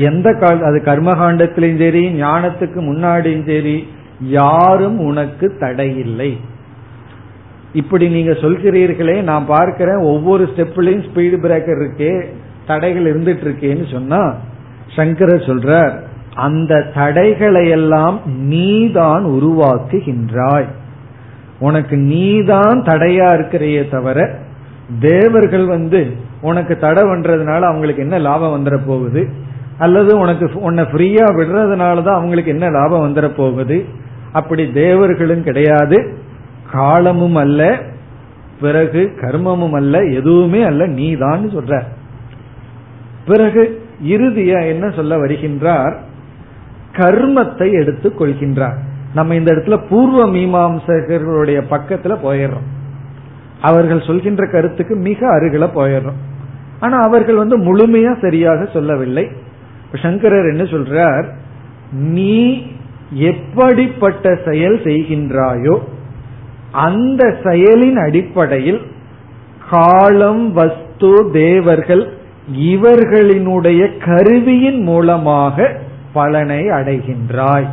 எந்த 0.00 0.34
கால 0.34 0.64
அது 0.64 0.78
கர்மகாண்டத்திலையும் 0.84 1.78
சரி 1.78 2.02
ஞானத்துக்கு 2.20 2.80
முன்னாடியும் 2.80 3.46
சரி 3.46 3.76
யாரும் 4.30 4.98
உனக்கு 5.00 5.56
தடை 5.58 5.96
இல்லை 5.96 6.30
இப்படி 7.72 8.08
நீங்க 8.08 8.32
சொல்கிறீர்களே 8.32 9.22
நான் 9.22 9.46
பார்க்கிறேன் 9.46 10.00
ஒவ்வொரு 10.04 10.44
ஸ்டெப்லயும் 10.44 11.04
ஸ்பீடு 11.06 11.36
பிரேக்கர் 11.40 11.80
இருக்கே 11.80 12.12
தடைகள் 12.66 13.04
இருந்துட்டு 13.04 13.44
இருக்கேன்னு 13.44 13.92
சொன்னா 13.92 14.20
சங்கரர் 14.96 15.46
சொல்றார் 15.46 15.94
அந்த 16.38 16.82
தடைகளை 16.94 17.68
எல்லாம் 17.68 18.16
நீதான் 18.48 19.24
உருவாக்குகின்றாய். 19.24 20.68
உனக்கு 21.58 21.96
நீதான் 21.96 22.78
தடையா 22.82 23.34
இருக்கிறையே 23.34 23.88
தவிர 23.88 24.18
தேவர்கள் 25.00 25.66
வந்து 25.66 26.00
உனக்கு 26.40 26.76
தடை 26.76 27.02
பண்றதுனால 27.02 27.60
அவங்களுக்கு 27.60 28.02
என்ன 28.02 28.18
லாபம் 28.18 28.54
வந்துட 28.56 28.78
போகுது 28.86 29.22
அல்லது 29.80 30.18
உனக்கு 30.18 30.50
உன்னை 30.54 30.84
ஃப்ரீயா 30.84 31.26
விடுறதுனால 31.38 32.02
தான் 32.02 32.14
அவங்களுக்கு 32.14 32.50
என்ன 32.50 32.70
லாபம் 32.70 33.04
வந்துட 33.04 33.34
போகுது 33.36 33.84
அப்படி 34.32 34.72
தேவர்களும் 34.72 35.42
கிடையாது. 35.42 36.18
காலமும் 36.72 37.34
அல்ல 37.34 37.78
பிறகு 38.60 39.12
கர்மமும் 39.20 39.72
அல்ல 39.72 40.04
எதுவுமே 40.04 40.62
அல்ல 40.62 40.86
நீ 40.86 41.16
தான் 41.16 41.50
சொல்ற. 41.50 41.82
பிறகு 43.26 43.82
இறுதியா 44.04 44.66
என்ன 44.66 44.90
சொல்ல 44.90 45.16
வருகின்றார்? 45.16 45.94
கர்மத்தை 46.92 47.72
எடுத்துக் 47.72 48.20
கொள்கின்றார். 48.20 48.78
நம்ம 49.14 49.34
இந்த 49.34 49.52
இடத்துல 49.52 49.76
பூர்வ 49.88 50.26
மீமாம்சகர்களுடைய 50.26 51.60
பக்கத்துல 51.70 52.16
போயிடுறோம். 52.24 52.68
அவர்கள் 53.60 54.06
சொல்கின்ற 54.06 54.46
கருத்துக்கு 54.46 54.96
மிக 54.96 55.38
அருகில 55.38 55.68
போயிடுறோம். 55.74 56.20
ஆனா 56.80 56.98
அவர்கள் 56.98 57.34
வந்து 57.34 57.58
முழுமையா 57.58 58.20
சரியாக 58.20 58.64
சொல்லவில்லை. 58.72 59.30
சங்கரர் 59.94 60.48
என்ன 60.48 60.62
சொல்றார்? 60.62 61.24
நீ 61.90 62.62
எப்படிப்பட்ட 63.12 64.38
செயல் 64.46 64.82
செய்கின்றாயோ 64.82 65.78
அந்த 66.72 67.36
செயலின் 67.44 68.06
அடிப்படையில் 68.06 68.80
காலம் 69.70 70.52
வஸ்து 70.52 71.30
தேவர்கள் 71.32 72.12
இவர்களினுடைய 72.54 73.98
கருவியின் 73.98 74.82
மூலமாக 74.82 75.80
பலனை 76.12 76.66
அடைகின்றாய். 76.66 77.66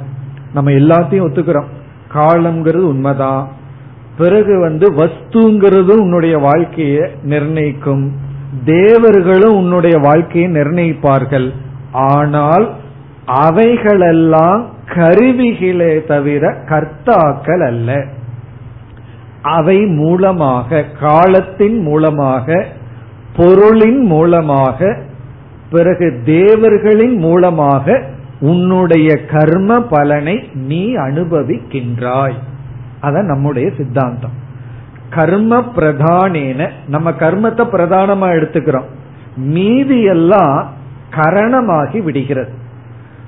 நம்ம 0.54 0.72
எல்லாத்தையும் 0.72 1.26
ஒத்துக்கிறோம். 1.28 1.68
காலம்ங்கிறது 2.14 2.82
உண்மைதான். 2.82 3.52
பிறகு 4.18 4.60
வந்து 4.60 4.92
வஸ்துங்கிறது 4.92 5.92
உன்னுடைய 5.92 6.38
வாழ்க்கையை 6.38 7.12
நிர்ணயிக்கும். 7.24 8.12
தேவர்களும் 8.66 9.56
உன்னுடைய 9.56 9.98
வாழ்க்கையை 9.98 10.52
நிர்ணயிப்பார்கள். 10.52 11.52
ஆனால் 11.92 12.74
அவைகளெல்லாம் 13.26 14.66
கருவிகளே 14.86 16.06
தவிர 16.06 16.50
கர்த்தாக்கள் 16.50 17.66
அல்ல. 17.66 18.06
அவை 19.42 19.86
மூலமாக 19.86 20.84
காலத்தின் 21.02 21.82
மூலமாக 21.82 22.66
பொருளின் 23.36 24.04
மூலமாக 24.04 24.98
பிறகு 25.70 26.22
தேவர்களின் 26.26 27.18
மூலமாக 27.18 28.02
உன்னுடைய 28.40 29.26
கர்ம 29.26 29.80
பலனை 29.80 30.50
நீ 30.54 30.96
அனுபவிக்கின்றாய். 30.96 32.34
அத 33.02 33.22
நம்முடைய 33.22 33.70
சித்தாந்தம். 33.78 34.32
கர்ம 35.10 35.64
பிரதானேன 35.76 36.70
நம்ம 36.88 37.12
கர்மத்தை 37.12 37.64
பிரதானமா 37.72 38.28
எடுத்துக்கிறோம். 38.34 38.86
மீதி 39.36 40.02
எல்லாம் 40.02 40.76
கரணமாகி 41.12 42.04
விடுகிறது. 42.04 42.54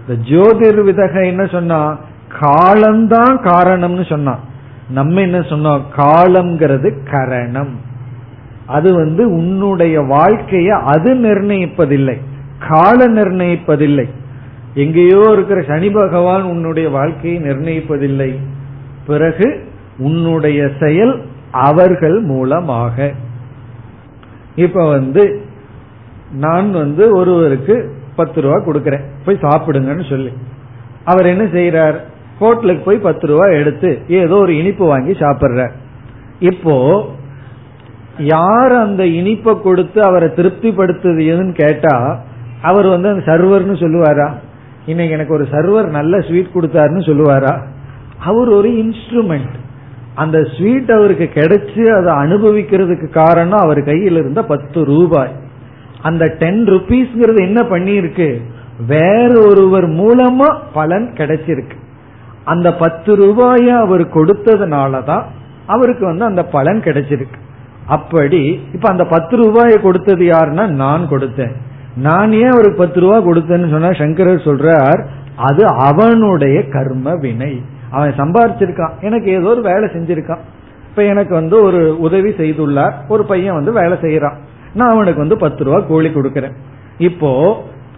இந்த 0.08 0.30
ஜோதிர்விதக 0.30 1.26
என்ன 1.26 1.46
சொன்னா 1.46 2.00
காலம்தான் 2.40 3.42
காரணம்னு 3.42 4.10
சொன்னான் 4.10 4.40
நம்ம 4.90 5.22
என்ன 5.22 5.40
சொன்னோம்? 5.40 5.82
காலம்ங்கிறது 5.98 7.12
கரணம். 7.12 7.80
அது 8.66 8.94
வந்து 8.94 9.32
உன்னுடைய 9.32 10.02
வாழ்க்கைய 10.02 10.68
அது 10.68 11.14
நிர்ணயிப்பதில்லை. 11.14 12.18
கால 12.68 13.08
நிர்ணயிப்பதில்லை. 13.08 14.10
எங்கேயோ 14.74 15.30
இருக்கிற 15.32 15.62
சனி 15.62 15.90
பகவான் 15.90 16.44
உன்னுடைய 16.44 16.90
வாழ்க்கையை 16.90 17.42
நிர்ணயிப்பதில்லை. 17.42 18.36
பிறகு 19.08 19.68
உன்னுடைய 19.98 20.70
செயல் 20.80 21.26
அவர்கள் 21.52 22.20
மூலமாக. 22.20 23.12
இப்ப 24.56 24.90
வந்து 24.90 25.42
நான் 26.32 26.72
வந்து 26.72 27.16
ஒருவருக்கு 27.16 27.96
பத்து 28.16 28.42
ரூபா 28.42 28.56
கொடுக்கறேன். 28.56 29.04
போய் 29.26 29.40
சாப்பிடுங்கன்னு 29.42 30.10
சொல்லி. 30.10 30.34
அவர் 31.06 31.26
என்ன 31.26 31.44
செய்யறார் 31.44 31.94
ஹோட்டலுக்கு 32.40 32.84
போய் 32.84 32.98
பத்து 32.98 33.28
ரூபா 33.28 33.46
எடுத்து 33.46 34.02
ஏதோ 34.08 34.36
ஒரு 34.36 34.58
இனிப்பு 34.58 34.86
வாங்கி 34.86 35.12
சாப்பிடுறார். 35.12 35.72
இப்போ 36.40 37.06
யார் 38.18 38.72
அந்த 38.72 39.04
இனிப்பை 39.04 39.62
கொடுத்து 39.62 40.04
அவரை 40.04 40.30
திருப்திப்படுத்துதுன்னு 40.30 41.52
கேட்டா 41.52 42.24
அவர் 42.62 42.88
வந்து 42.88 43.10
அந்த 43.10 43.32
சர்வர்னு 43.32 43.76
சொல்லுவாரா? 43.84 44.34
இன்னைக்கு 44.86 45.14
எனக்கு 45.14 45.34
ஒரு 45.34 45.48
சர்வர் 45.52 45.90
நல்ல 45.90 46.20
ஸ்வீட் 46.20 46.56
கொடுத்தாருன்னு 46.56 47.02
சொல்லுவாரா? 47.06 47.64
அவர் 48.20 48.50
ஒரு 48.50 48.70
இன்ஸ்ட்ருமெண்ட் 48.70 49.54
அந்த 50.16 50.48
ஸ்வீட் 50.58 50.92
அவருக்கு 50.92 51.30
கிடைச்சு 51.34 51.90
அதை 51.90 52.14
அனுபவிக்கிறதுக்கு 52.14 53.10
காரணம் 53.10 53.60
அவர் 53.60 53.84
கையில் 53.84 54.18
இருந்த 54.18 54.44
பத்து 54.44 54.84
ரூபாய். 54.84 55.48
அந்த 56.02 56.36
டென் 56.40 56.66
ருபீஸ்ங்கிறது 56.66 57.38
என்ன 57.38 57.62
பண்ணியிருக்கு? 57.62 58.42
வேற 58.88 59.48
ஒருவர் 59.48 59.88
மூலமா 59.88 60.60
பலன் 60.74 61.14
கிடைச்சிருக்கு. 61.14 61.78
அந்த 62.44 62.74
பத்து 62.74 63.16
ரூபாய 63.16 63.78
அவர் 63.78 64.02
கொடுத்ததுனாலதான் 64.02 65.24
அவருக்கு 65.66 66.06
வந்து 66.06 66.26
அந்த 66.26 66.44
பலன் 66.44 66.82
கிடைச்சிருக்கு. 66.82 67.38
அப்படி 67.86 68.60
இப்ப 68.74 68.90
அந்த 68.90 69.06
பத்து 69.06 69.38
ரூபாய 69.38 69.80
கொடுத்தது 69.80 70.26
யாருன்னா 70.26 70.68
நான் 70.68 71.10
கொடுத்தேன். 71.10 71.52
நான் 71.96 72.34
ஏன் 72.34 72.50
அவருக்கு 72.50 72.78
பத்து 72.78 73.00
ரூபாய் 73.00 73.26
கொடுத்தேன்னு 73.26 73.70
சொன்னா 73.70 73.92
சங்கரர் 73.92 74.46
சொல்றார் 74.46 75.06
அது 75.36 75.66
அவனுடைய 75.66 76.64
கர்ம 76.68 77.16
வினை. 77.16 77.62
அவன் 77.90 78.14
சம்பாரிச்சிருக்கான். 78.18 79.00
எனக்கு 79.02 79.32
ஏதோ 79.32 79.50
ஒரு 79.50 79.62
வேலை 79.62 79.90
செஞ்சிருக்கான். 79.90 80.40
இப்ப 80.90 81.04
எனக்கு 81.04 81.34
வந்து 81.34 81.64
ஒரு 81.64 82.00
உதவி 82.00 82.30
செய்துள்ளார். 82.30 82.94
ஒரு 83.08 83.26
பையன் 83.26 83.54
வந்து 83.54 83.72
வேலை 83.72 83.98
செய்யறான் 84.02 84.36
நான் 84.74 84.90
அவனுக்கு 84.90 85.20
வந்து 85.20 85.38
பத்து 85.38 85.64
ரூபா 85.64 85.80
கூலி 85.80 86.10
கொடுக்கறேன். 86.10 86.56
இப்போ 86.98 87.32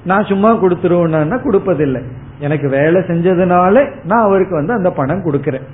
நான் 0.03 0.25
சும்மா 0.25 0.51
கொடுத்துருவேன்னா 0.53 1.37
கொடுப்பதில்லை. 1.43 2.01
எனக்கு 2.39 2.69
வேலை 2.69 3.01
செஞ்சதுனால 3.01 3.75
நான் 4.03 4.25
அவருக்கு 4.27 4.55
வந்து 4.55 4.73
அந்த 4.73 4.89
பணம் 4.91 5.25
கொடுக்கறேன். 5.25 5.65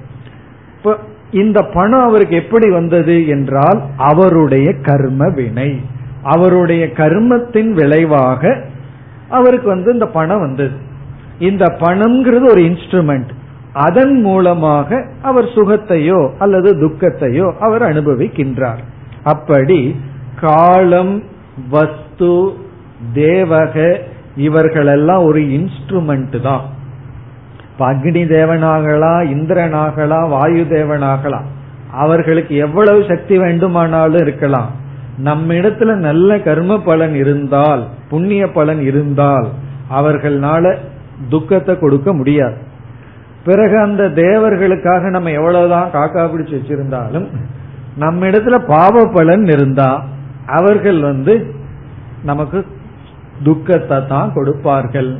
இப்போ 0.77 0.97
இந்த 1.31 1.61
பணம் 1.61 2.01
அவருக்கு 2.01 2.35
எப்படி 2.35 2.69
வந்தது 2.69 3.27
என்றால் 3.27 3.81
அவருடைய 3.97 4.73
கர்ம 4.73 5.29
வினை. 5.29 5.81
அவருடைய 6.23 6.85
கர்மத்தின் 6.85 7.71
விளைவாக 7.71 8.63
அவருக்கு 9.29 9.67
வந்து 9.67 9.93
இந்த 9.93 10.07
பணம் 10.07 10.39
வந்தது. 10.39 10.75
இந்த 11.39 11.65
பணம்ங்கிறது 11.79 12.45
ஒரு 12.49 12.61
இன்ஸ்ட்ருமெண்ட் 12.61 13.31
அதன் 13.71 14.21
மூலமாக 14.21 14.99
அவர் 15.21 15.43
சுகத்தையோ 15.43 16.31
அல்லது 16.37 16.69
துக்கத்தையோ 16.73 17.53
அவர் 17.57 17.81
அனுபவிக்கின்றார். 17.81 18.79
அப்படி 19.23 19.95
காலம் 20.41 21.23
வஸ்து 21.69 22.31
தேவக 23.13 23.75
இவர்களெல்லாம் 24.35 25.23
ஒரு 25.23 25.41
இன்ஸ்ட்ருமெண்ட் 25.41 26.41
தான். 26.41 26.65
அக்னி 27.79 28.23
தேவனாகலாம் 28.35 29.21
இந்திரனாகலாம் 29.33 30.29
வாயு 30.29 30.63
தேவனாகலாம் 30.69 31.47
அவர்களுக்கு 31.91 32.55
எவ்வளவு 32.55 33.03
சக்தி 33.07 33.37
வேண்டுமானாலும் 33.37 34.21
இருக்கலாம். 34.21 34.71
நம்ம 35.17 35.53
இடத்துல 35.53 35.95
நல்ல 35.95 36.39
கர்ம 36.39 36.79
பலன் 36.79 37.15
இருந்தால் 37.15 37.83
புண்ணிய 38.09 38.43
பலன் 38.51 38.81
இருந்தால் 38.81 39.47
அவர்களால 39.91 40.75
துக்கத்தை 41.29 41.79
கொடுக்க 41.79 42.13
முடியாது. 42.13 42.57
பிறகு 43.45 43.77
அந்த 43.79 44.03
தேவர்களுக்காக 44.09 45.09
நம்ம 45.09 45.29
எவ்வளவுதான் 45.31 45.89
காக்கா 45.93 46.23
பிடிச்சு 46.31 46.55
வச்சிருந்தாலும் 46.57 47.27
நம்ம 47.97 48.27
இடத்துல 48.27 48.57
பாவ 48.67 49.03
பலன் 49.13 49.45
இருந்தா 49.45 49.89
அவர்கள் 50.47 50.99
வந்து 50.99 51.33
நமக்கு 52.23 52.65
துக்கத்தை 53.43 54.05
தான் 54.07 54.33
கொடுப்பார்கள். 54.33 55.19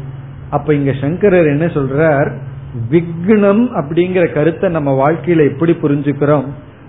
அப்ப 0.49 0.73
இங்க 0.73 0.91
சங்கரர் 1.01 1.45
என்ன 1.45 1.65
சொல்றார்? 1.65 2.29
விக்னம் 2.91 3.63
அப்படிங்கிற 3.79 4.33
கருத்தை 4.33 4.69
நம்ம 4.69 4.91
வாழ்க்கையில 5.03 5.45
எப்படி 5.51 5.73
புரிஞ்சுக்கிறோம்? 5.81 6.47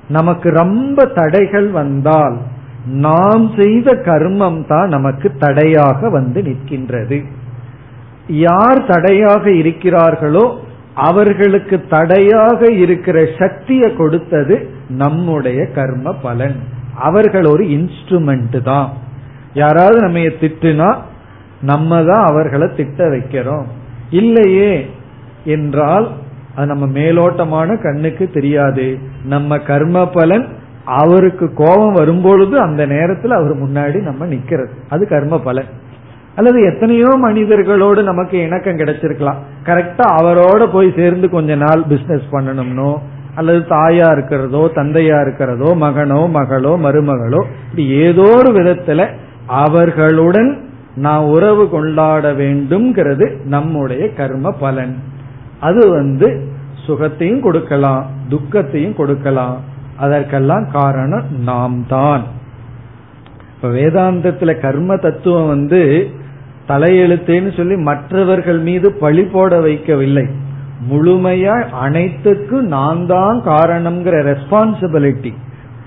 நமக்கு 0.08 0.50
ரொம்ப 0.50 1.04
தடைகள் 1.04 1.68
வந்தால் 1.70 2.36
நாம் 2.84 3.44
செய்த 3.56 3.92
கர்மம் 3.92 4.66
தான் 4.66 4.88
நமக்கு 4.88 5.28
தடையாக 5.38 6.10
வந்து 6.10 6.42
நிற்கின்றது. 6.42 7.18
யார் 8.28 8.80
தடையாக 8.86 9.50
இருக்கிறார்களோ 9.50 10.46
அவர்களுக்கு 10.94 11.76
தடையாக 11.88 12.70
இருக்கிற 12.72 13.18
சக்தியை 13.38 13.96
கொடுத்தது 13.96 14.70
நம்முடைய 14.88 15.60
கர்ம 15.74 16.12
பலன். 16.12 16.58
அவர்கள் 17.06 17.46
ஒரு 17.46 17.64
இன்ஸ்ட்ருமெண்ட் 17.76 18.56
தான். 18.62 18.88
யாராவது 19.54 19.98
நம்ம 20.00 20.18
திட்டுனா 20.42 20.90
நம்ம 21.60 21.90
தான் 22.04 22.24
அவர்களை 22.30 22.66
திட்ட 22.76 23.08
வைக்கிறோம். 23.08 23.66
இல்லையே 24.10 24.72
என்றால் 25.44 26.06
அது 26.54 26.66
நம்ம 26.66 26.86
மேலோட்டமான 26.98 27.76
கண்ணுக்கு 27.82 28.24
தெரியாது. 28.30 28.86
நம்ம 29.24 29.58
கர்ம 29.58 30.06
பலன் 30.06 30.46
அவருக்கு 30.84 31.46
கோபம் 31.54 31.92
வரும்பொழுது 31.92 32.54
அந்த 32.60 32.82
நேரத்தில் 32.86 33.38
அவர் 33.38 33.54
முன்னாடி 33.64 33.98
நம்ம 34.02 34.26
நிக்கிறது. 34.26 34.72
அது 34.88 35.02
கர்ம 35.08 35.38
பலன் 35.38 35.70
அல்லது 36.36 36.58
எத்தனையோ 36.62 37.10
மனிதர்களோடு 37.22 38.00
நமக்கு 38.02 38.36
இணக்கம் 38.38 38.80
கிடைச்சிருக்கலாம். 38.80 39.38
கரெக்டா 39.64 40.04
அவரோட 40.20 40.62
போய் 40.72 40.90
சேர்ந்து 40.96 41.26
கொஞ்ச 41.30 41.50
நாள் 41.54 41.82
பிசினஸ் 41.88 42.26
பண்ணணும்னோ 42.30 42.90
அல்லது 43.38 43.60
தாயா 43.70 44.06
இருக்கிறதோ 44.16 44.62
தந்தையா 44.78 45.18
இருக்கிறதோ 45.24 45.70
மகனோ 45.84 46.20
மகளோ 46.36 46.72
மருமகளோ 46.84 47.40
இப்படி 47.64 47.84
ஏதோ 48.04 48.26
ஒரு 48.38 48.50
விதத்துல 48.58 49.00
அவர்களுடன் 49.62 50.50
நான் 50.96 51.24
உறவு 51.34 51.64
கொண்டாட 51.74 52.30
வேண்டும்ங்கிறது 52.40 53.26
நம்முடைய 53.54 54.04
கர்ம 54.20 54.52
பலன். 54.62 54.94
அது 55.66 55.82
வந்து 55.90 56.28
சுகத்தையும் 56.86 57.44
கொடுக்கலாம் 57.46 58.02
துக்கத்தையும் 58.28 58.96
கொடுக்கலாம். 59.00 59.56
அதற்கெல்லாம் 59.96 60.66
காரணம் 60.72 61.26
நாம் 61.48 61.76
தான் 61.88 62.24
இப்ப 63.54 63.68
வேதாந்தத்துல 63.68 64.50
கர்ம 64.60 64.96
தத்துவம் 64.96 65.52
வந்து 65.54 65.80
தலையெழுத்தேன்னு 66.68 67.50
சொல்லி 67.56 67.76
மற்றவர்கள் 67.88 68.60
மீது 68.68 68.88
பழி 69.02 69.24
போட 69.34 69.52
வைக்கவில்லை. 69.60 70.26
முழுமையா 70.90 71.56
அனைத்துக்கும் 71.70 72.66
நான் 72.66 73.06
தான் 73.06 73.42
காரணம்ங்கிற 73.44 74.16
ரெஸ்பான்சிபிலிட்டி 74.30 75.32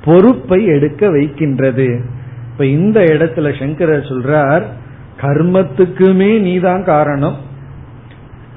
பொறுப்பை 0.03 0.65
எடுக்க 0.65 1.09
வைக்கின்றது. 1.09 2.01
இப்ப 2.51 2.65
இந்த 2.65 2.99
இடத்துல 2.99 3.59
சங்கரர் 3.59 4.09
சொல்றார் 4.09 4.63
கர்மத்துக்குமே 5.21 6.39
நீதான் 6.39 6.83
காரணம். 6.83 7.35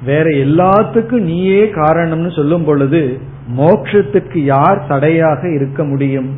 வேற 0.05 0.31
எல்லாத்துக்கும் 0.31 1.21
நீயே 1.21 1.65
காரணம்னு 1.65 2.35
சொல்லும் 2.37 2.65
பொழுது 2.65 3.19
மோக்ஷத்துக்கு 3.57 4.39
யார் 4.39 4.87
தடையாக 4.87 5.55
இருக்க 5.55 5.85
முடியும்? 5.85 6.29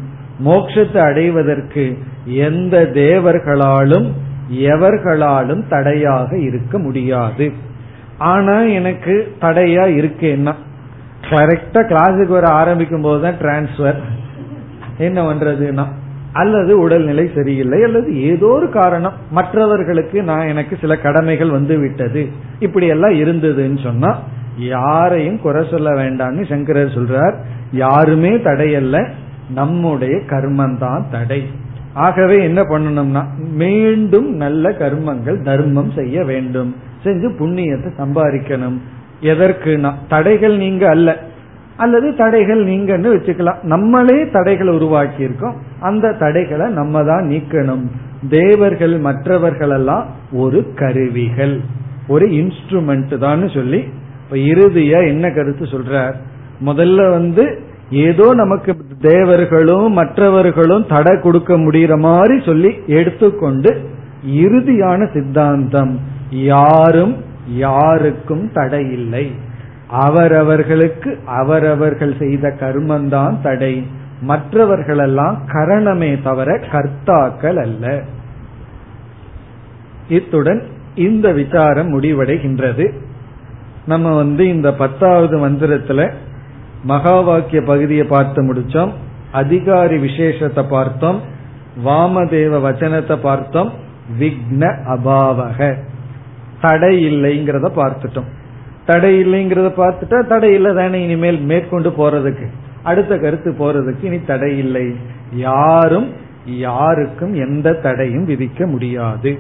மோக்ஷத்தை 0.45 0.99
அடைவதற்கு 0.99 1.99
எந்த 2.25 2.91
தேவர்களாலும் 2.95 4.13
எவர்களாலும் 4.53 5.69
தடையாக 5.69 6.39
இருக்க 6.39 6.79
முடியாது. 6.79 7.53
ஆனா 8.19 8.61
எனக்கு 8.61 9.35
தடையா 9.41 9.85
இருக்கேன்னா 9.99 10.53
கரெக்டா 11.31 11.75
கிளாஸுக்கு 11.75 12.29
வர 12.29 12.47
ஆரம்பிக்கும் 12.47 13.03
போதுதான் 13.03 13.35
டிரான்ஸ்பர் 13.35 14.01
என்ன 14.99 15.33
பண்றதுன்னா? 15.33 15.85
அல்லது 16.33 16.79
உடல்நிலை 16.79 17.31
சரியில்லை 17.35 17.83
அல்லது 17.83 18.23
ஏதோ 18.23 18.47
ஒரு 18.47 18.71
காரணம். 18.71 19.13
மற்றவர்களுக்கு 19.31 20.23
நான் 20.23 20.47
எனக்கு 20.47 20.79
சில 20.81 20.97
கடமைகள் 20.97 21.51
வந்து 21.51 21.79
விட்டது 21.79 22.29
இப்படி 22.59 22.87
எல்லாம் 22.87 23.11
இருந்ததுன்னு 23.11 23.83
சொன்னா 23.83 24.19
யாரையும் 24.59 25.41
குறை 25.41 25.67
சொல்ல 25.71 25.91
வேண்டாம்னு 25.91 26.49
சங்கரர் 26.49 26.95
சொல்றார். 26.95 27.35
யாருமே 27.73 28.31
தடையல்ல 28.31 29.09
நம்முடைய 29.51 30.17
கர்மந்தான் 30.17 31.03
தடை. 31.11 31.47
ஆகவே 31.93 32.43
என்ன 32.43 32.63
பண்ணணும்னா 32.63 33.25
மீண்டும் 33.37 34.35
நல்ல 34.35 34.71
கர்மங்கள் 34.71 35.43
தர்மம் 35.43 35.91
செய்ய 35.91 36.25
வேண்டும். 36.25 36.77
செஞ்சு 37.07 37.29
புண்ணியத்தை 37.39 37.91
சம்பாதிக்கணும். 37.99 38.79
எதற்குனா 39.23 39.93
தடைகள் 40.09 40.57
நீங்க 40.57 40.89
அல்ல. 40.89 41.17
அல்லது 41.77 42.15
தடைகள் 42.17 42.65
நீங்கன்னு 42.67 43.09
வச்சுக்கலாம். 43.15 43.63
நம்மளே 43.63 44.31
தடைகளை 44.31 44.75
உருவாக்கி 44.75 45.23
இருக்கோம் 45.23 45.57
அந்த 45.81 46.13
தடைகளை 46.13 46.73
நம்ம 46.73 47.05
தான் 47.05 47.29
நீக்கணும். 47.29 47.85
தேவர்கள் 48.29 48.99
மற்றவர்கள் 48.99 49.71
எல்லாம் 49.71 50.07
ஒரு 50.33 50.73
கருவிகள். 50.75 51.61
ஒரு 52.09 52.27
இன்ஸ்ட்ருமெண்ட் 52.27 53.19
தான் 53.19 53.49
சொல்லி 53.49 53.85
இப்ப 54.25 54.37
இறுதிய 54.37 55.07
என்ன 55.07 55.31
கருத்து 55.31 55.65
சொல்றார்? 55.65 56.15
முதல்ல 56.65 57.11
வந்து 57.11 57.59
ஏதோ 57.91 58.35
நமக்கு 58.35 58.77
தேவர்களும் 59.01 59.93
மற்றவர்களும் 59.93 60.87
தடை 60.89 61.21
கொடுக்க 61.21 61.57
முடியற 61.57 61.99
மாதிரி 61.99 62.43
சொல்லி 62.45 62.71
எடுத்துக்கொண்டு 62.87 63.71
இறுதியான 64.37 65.13
சித்தாந்தம். 65.13 66.01
யாரும் 66.31 67.25
யாருக்கும் 67.49 68.53
தடை 68.53 68.91
இல்லை 68.91 69.33
அவரவர்களுக்கு 69.89 71.19
அவரவர்கள் 71.27 72.15
செய்த 72.19 72.57
கர்மந்தான் 72.61 73.41
தடை. 73.41 73.87
மற்றவர்களெல்லாம் 74.21 75.43
கரணமே 75.49 76.23
தவிர 76.23 76.57
கர்த்தாக்கள் 76.57 77.57
அல்ல. 77.57 78.03
இத்துடன் 80.09 80.67
இந்த 80.95 81.33
விசாரம் 81.33 82.01
முடிவடைகின்றது. 82.01 82.93
நம்ம 83.87 84.17
வந்து 84.17 84.49
இந்த 84.49 84.75
பத்தாவது 84.75 85.49
மந்திரத்துல 85.49 86.13
மகா 86.83 87.21
வாக்கிய 87.21 87.63
பகுதியை 87.63 88.05
பார்த்து 88.05 88.53
முடிச்சோம். 88.53 88.93
அதிகாரி 89.33 89.97
விசேஷத்தை 89.97 90.65
பார்த்தோம். 90.69 91.21
வாமதேவ 91.85 92.61
வச்சனத்தை 92.61 93.17
பார்த்தோம். 93.17 93.73
விக்ன 94.19 94.75
அபாவக. 94.89 95.77
தடை 96.61 97.07
இல்லைங்கிறத 97.07 97.71
பார்த்துட்டோம். 97.77 98.29
தடை 98.87 99.25
இல்லைங்கிறத 99.25 99.71
பார்த்துட்டா 99.77 100.27
தடை 100.27 100.53
இல்லை 100.53 100.75
தானே 100.75 101.03
இனிமேல் 101.03 101.41
மேற்கொண்டு 101.41 101.91
போறதுக்கு. 101.91 102.47
அடுத்த 102.83 103.19
கருத்து 103.19 103.55
போறதுக்கு 103.59 104.05
இனி 104.05 104.21
தடை 104.21 104.59
இல்லை. 104.59 104.95
யாரும் 105.33 106.13
யாருக்கும் 106.45 107.35
எந்த 107.35 107.73
தடையும் 107.73 108.29
விதிக்க 108.29 108.67
முடியாது. 108.67 109.39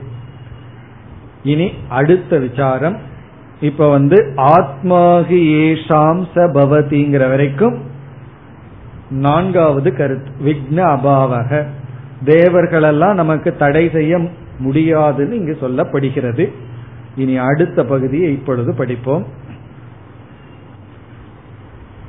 இனி 1.42 1.72
அடுத்த 1.88 2.38
விசாரம். 2.38 2.96
இப்ப 3.60 3.88
வந்து 3.90 4.32
ஆத்மாகி 4.36 5.54
ஏஷாம் 5.54 6.22
சபவதிங்கிற 6.34 7.28
வரைக்கும் 7.28 7.76
நான்காவது 9.10 9.96
கருத்து 9.96 10.30
விக்ன 10.44 10.76
அபாவக. 10.76 11.64
தேவர்களெல்லாம் 12.24 13.14
நமக்கு 13.14 13.56
தடை 13.56 13.90
செய்ய 13.90 14.18
முடியாதுன்னு 14.58 15.36
இங்கு 15.36 15.58
சொல்லப்படுகிறது. 15.60 16.52
இனி 17.15 17.35
அடுத்த 17.37 17.83
பகுதியை 17.83 18.29
இப்பொழுது 18.31 18.73
படிப்போம் 18.73 19.25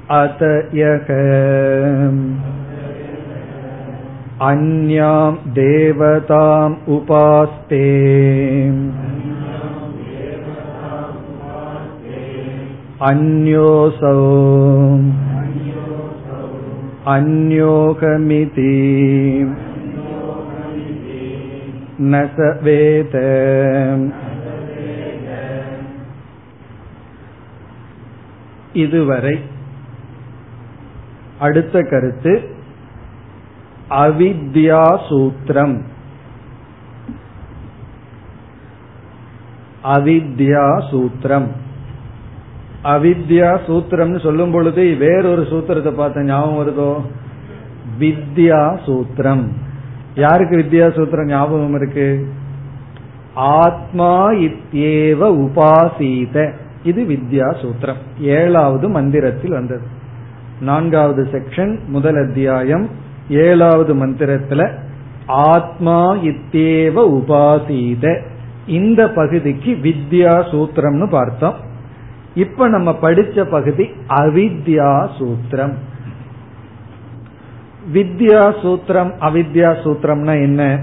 அத 0.07 0.43
அந்யாம் 4.49 5.38
தேவதாம் 5.55 6.76
உபாஸ்தே 6.88 7.88
अन्योऽसौ 13.03 14.11
अन्योगमिति 17.07 18.74
न 22.03 22.20
स 22.34 22.51
वेद 22.62 23.16
இதுவரை 28.78 29.39
அடுத்த 31.39 31.82
கருத்து 31.82 32.34
அவித்யா 33.89 34.82
சூத்திரம். 35.09 35.75
அவித்யா 39.84 40.65
சூத்திரம். 40.91 41.47
அவித்யா 42.84 43.49
சூத்திரம்னு 43.67 44.19
சொல்லும் 44.19 44.51
பொழுது 44.51 44.95
வேறொரு 44.95 45.41
சூத்திரத்தை 45.41 45.91
பார்த்த 45.91 46.23
ஞாபகம் 46.23 46.59
வருதோ? 46.59 46.91
வித்யா 47.99 48.80
சூத்திரம். 48.86 49.43
யாருக்கு 50.15 50.57
வித்யா 50.57 50.88
சூத்திரம் 50.97 51.25
ஞாபகம் 51.25 51.75
இருக்கு? 51.75 52.34
ஆத்மா 53.34 54.32
இத்தியேவ 54.32 55.21
உபாசீத. 55.43 56.53
இது 56.88 57.03
வித்யா 57.03 57.49
சூத்திரம் 57.61 58.01
ஏழாவது 58.19 58.89
மந்திரத்தில் 58.89 59.51
வந்தது. 59.51 59.85
நான்காவது 60.61 61.23
செக்ஷன் 61.31 61.73
முதல் 61.88 62.27
அத்தியாயம் 62.27 62.89
ஏழாவது 63.29 63.93
மந்திரத்துல 63.95 64.61
ஆத்மா 65.25 66.15
இத்தேவ 66.15 66.95
உபாசீத. 67.17 68.21
இந்த 68.67 69.09
பகுதிக்கு 69.09 69.71
வித்யா 69.83 70.33
சூத்திரம்னு 70.51 71.09
பார்த்தோம். 71.09 71.55
இப்ப 72.35 72.67
நம்ம 72.67 72.91
படிச்ச 73.01 73.43
பகுதி 73.49 73.89
அவித்யா 74.09 75.09
சூத்திரம் 75.19 75.73
வித்யா 77.93 78.43
சூத்திரம் 78.63 79.11
அவித்யா 79.19 79.69
சூத்திரம்னா 79.83 80.41
என்ன? 80.41 80.79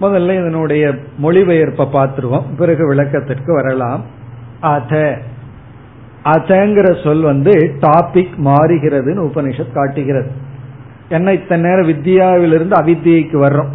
முதல்ல 0.00 0.40
இதனுடைய 0.40 0.94
மொழிபெயர்ப்பை 1.22 1.86
பார்த்துருவோம். 1.92 2.56
பிறகு 2.56 2.86
விளக்கத்திற்கு 2.86 3.54
வரலாம். 3.54 4.22
அத. 4.64 5.18
அதங்கிற 6.24 7.02
சொல் 7.02 7.20
வந்து 7.20 7.52
டாபிக் 7.80 8.34
மாறுகிறதுன்னு 8.44 9.24
உபனிஷத் 9.28 9.72
காட்டுகிறது. 9.72 10.30
என்ன 11.08 11.32
இத்தனை 11.32 11.70
நேரம் 11.70 11.88
வித்யாவிலிருந்து 11.88 12.76
அவித்தியைக்கு 12.82 13.36
வர்றோம்? 13.46 13.72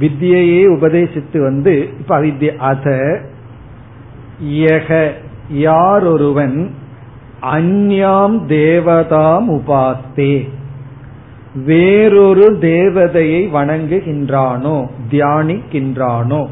வித்தியையே 0.00 0.62
உபதேசித்து 0.76 1.38
வந்து 1.42 1.88
இப்ப 1.98 2.20
அவித்ய 2.20 2.56
அத 2.56 3.20
யக 4.48 5.10
யாரொருவன் 5.52 6.70
அந்யாம் 7.42 8.36
தேவதாம் 8.48 9.48
உபாஸ்தே. 9.58 10.48
வேறொரு 11.64 12.58
தேவதையை 12.60 13.42
வணங்குகின்றானோ 13.54 14.86
தியானிக்கின்றானோ 15.10 16.46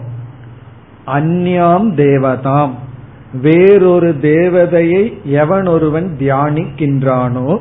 அந்யாம் 1.07 1.89
தேவதாம். 1.97 2.75
வேறொரு 3.33 4.15
தேவதையை 4.23 5.23
எவன் 5.25 5.67
ஒருவன் 5.67 6.17
தியானிக்கின்றானோ 6.19 7.59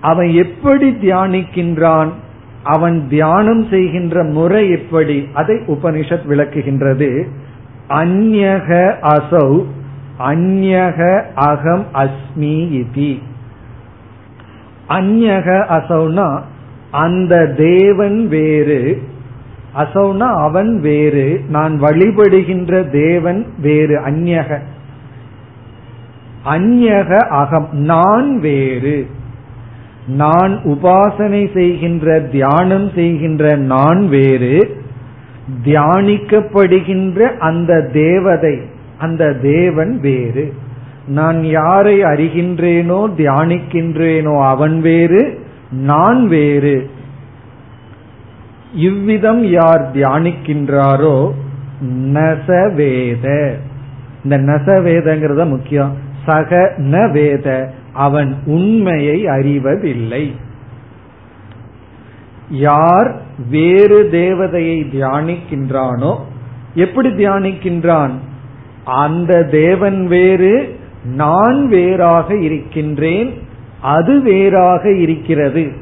அவன் 0.00 0.28
எப்படி 0.28 0.90
தியானிக்கின்றான் 0.90 2.08
அவன் 2.62 3.08
தியானம் 3.08 3.66
செய்கின்ற 3.68 4.24
முறை 4.24 4.70
எப்படி 4.70 5.28
அதை 5.34 5.56
உபனிஷத் 5.56 6.26
விளக்குகின்றது. 6.28 7.26
அந்யக 7.88 8.94
அசௌ 9.02 9.64
அந்யக 10.18 11.22
அகம் 11.34 11.84
அஸ்மி 11.94 12.84
இதி. 12.84 13.18
அந்யக 14.88 15.64
அசௌனா 15.68 16.40
அந்த 16.90 17.46
தேவன் 17.46 18.28
வேறு 18.28 19.02
அசௌனா 19.76 20.34
அவன் 20.42 20.80
வேறு 20.80 21.44
நான் 21.48 21.80
வழிபடுகின்ற 21.80 22.90
தேவன் 22.90 23.46
வேறு 23.60 24.00
அந்நக. 24.00 24.58
அந்நக 26.44 27.16
அகம் 27.16 27.68
நான் 27.72 28.40
வேறு. 28.40 29.06
நான் 30.06 30.60
உபாசனை 30.64 31.52
செய்கின்ற 31.54 32.20
தியானம் 32.20 32.90
செய்கின்ற 32.94 33.56
நான் 33.56 34.08
வேறு. 34.08 34.76
தியானிக்கப்படுகின்ற 35.64 37.36
அந்த 37.36 37.90
தேவதை 37.92 38.60
அந்த 38.98 39.32
தேவன் 39.32 40.00
வேறு. 40.00 40.54
நான் 41.06 41.44
யாரை 41.44 42.02
அறிகின்றேனோ 42.02 43.08
தியானிக்கின்றேனோ 43.16 44.46
அவன் 44.46 44.80
வேறு 44.80 45.40
நான் 45.70 46.28
வேறு. 46.28 46.90
இவ்விதம் 48.76 49.44
யார் 49.50 49.90
தியானிக்கின்றாரோ 49.94 51.30
நசவேத. 52.12 53.54
இந்த 54.24 54.38
நசவேதங்கிறத 54.38 55.48
முக்கியம். 55.48 55.96
சக 56.24 56.74
ந 56.76 57.10
வேத 57.12 57.74
அவன் 57.92 58.34
உண்மையை 58.46 59.26
அறிவதில்லை. 59.26 60.24
யார் 62.50 63.20
வேறு 63.50 64.08
தேவதையை 64.10 64.78
தியானிக்கின்றானோ 64.94 66.16
எப்படி 66.74 67.08
தியானிக்கின்றான்? 67.08 68.10
அந்த 68.84 69.42
தேவன் 69.42 70.06
வேறு 70.06 70.78
நான் 71.16 71.68
வேறாக 71.68 72.36
இருக்கின்றேன் 72.36 73.30
அது 73.80 74.22
வேறாக 74.22 74.92
இருக்கிறது. 74.92 75.72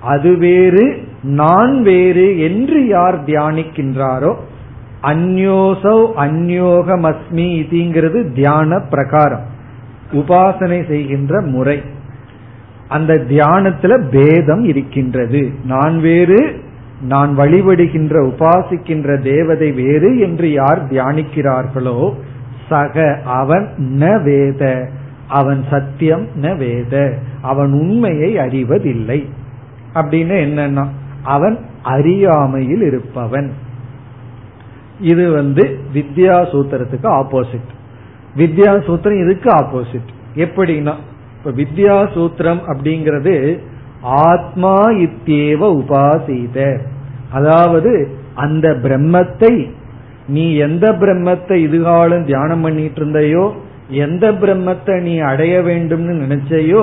அது 0.00 0.36
வேறு 0.36 0.84
நான் 1.22 1.82
வேறு 1.82 2.40
என்று 2.40 2.86
யார் 2.86 3.24
தியானிக்கின்றாரோ 3.24 4.34
அந்யோசௌ 5.02 5.98
அந்யோகமஸ்மி 6.16 7.46
இதுங்கிறது 7.62 8.32
தியான 8.34 8.80
பிரகாரம் 8.90 9.54
உபாசனை 10.12 10.88
செய்கின்ற 10.88 11.40
முறை. 11.40 11.82
அந்த 12.88 13.14
தியானத்துல 13.14 14.08
பேதம் 14.08 14.64
இருக்கின்றது. 14.64 15.50
நான் 15.64 16.00
வேறு 16.00 16.64
நான் 17.02 17.38
வழிபடுகின்ற 17.38 18.32
உபாசிக்கின்ற 18.32 19.22
தேவதை 19.22 19.72
வேறு 19.72 20.18
என்று 20.18 20.52
யார் 20.52 20.86
தியானிக்கிறார்களோ 20.92 22.12
சக 22.68 23.20
அவன் 23.24 23.68
ந 23.78 24.22
வேத 24.22 24.90
அவன் 25.28 25.64
சத்தியம் 25.70 26.26
ந 26.42 26.56
வேத 26.56 27.18
அவன் 27.42 27.72
உண்மையை 27.72 28.38
அறிவதில்லை. 28.38 29.28
அப்படின்னு 29.94 30.34
என்னன்னா 30.46 30.86
அவன் 31.34 31.56
அறியாமையில் 31.94 32.84
இருப்பவன். 32.88 33.48
இது 35.10 35.24
வந்து 35.38 35.64
வித்யா 35.96 36.36
சூத்திரத்துக்கு 36.52 37.08
ஆப்போசிட் 37.20 37.70
வித்யா 38.40 38.72
சூத்திரம் 38.86 39.22
இதுக்கு 39.24 39.48
ஆப்போசிட் 39.60 40.10
எப்படின்னா 40.44 40.94
இப்ப 41.36 41.50
வித்யா 41.60 41.96
சூத்திரம் 42.14 42.62
அப்படிங்கிறது 42.70 43.34
ஆத்மா 44.28 44.74
இத்தேவ 45.06 45.60
உபாசித. 45.80 46.58
அதாவது 47.36 47.92
அந்த 48.44 48.66
பிரம்மத்தை 48.84 49.52
நீ 50.34 50.44
எந்த 50.66 50.86
பிரம்மத்தை 51.02 51.56
இதுகாலம் 51.66 52.28
தியானம் 52.30 52.64
பண்ணிட்டு 52.64 53.00
இருந்தையோ 53.00 53.44
எந்த 54.04 54.26
பிரம்மத்தை 54.42 54.94
நீ 55.08 55.14
அடைய 55.30 55.54
வேண்டும்னு 55.68 56.14
நினைச்சையோ 56.22 56.82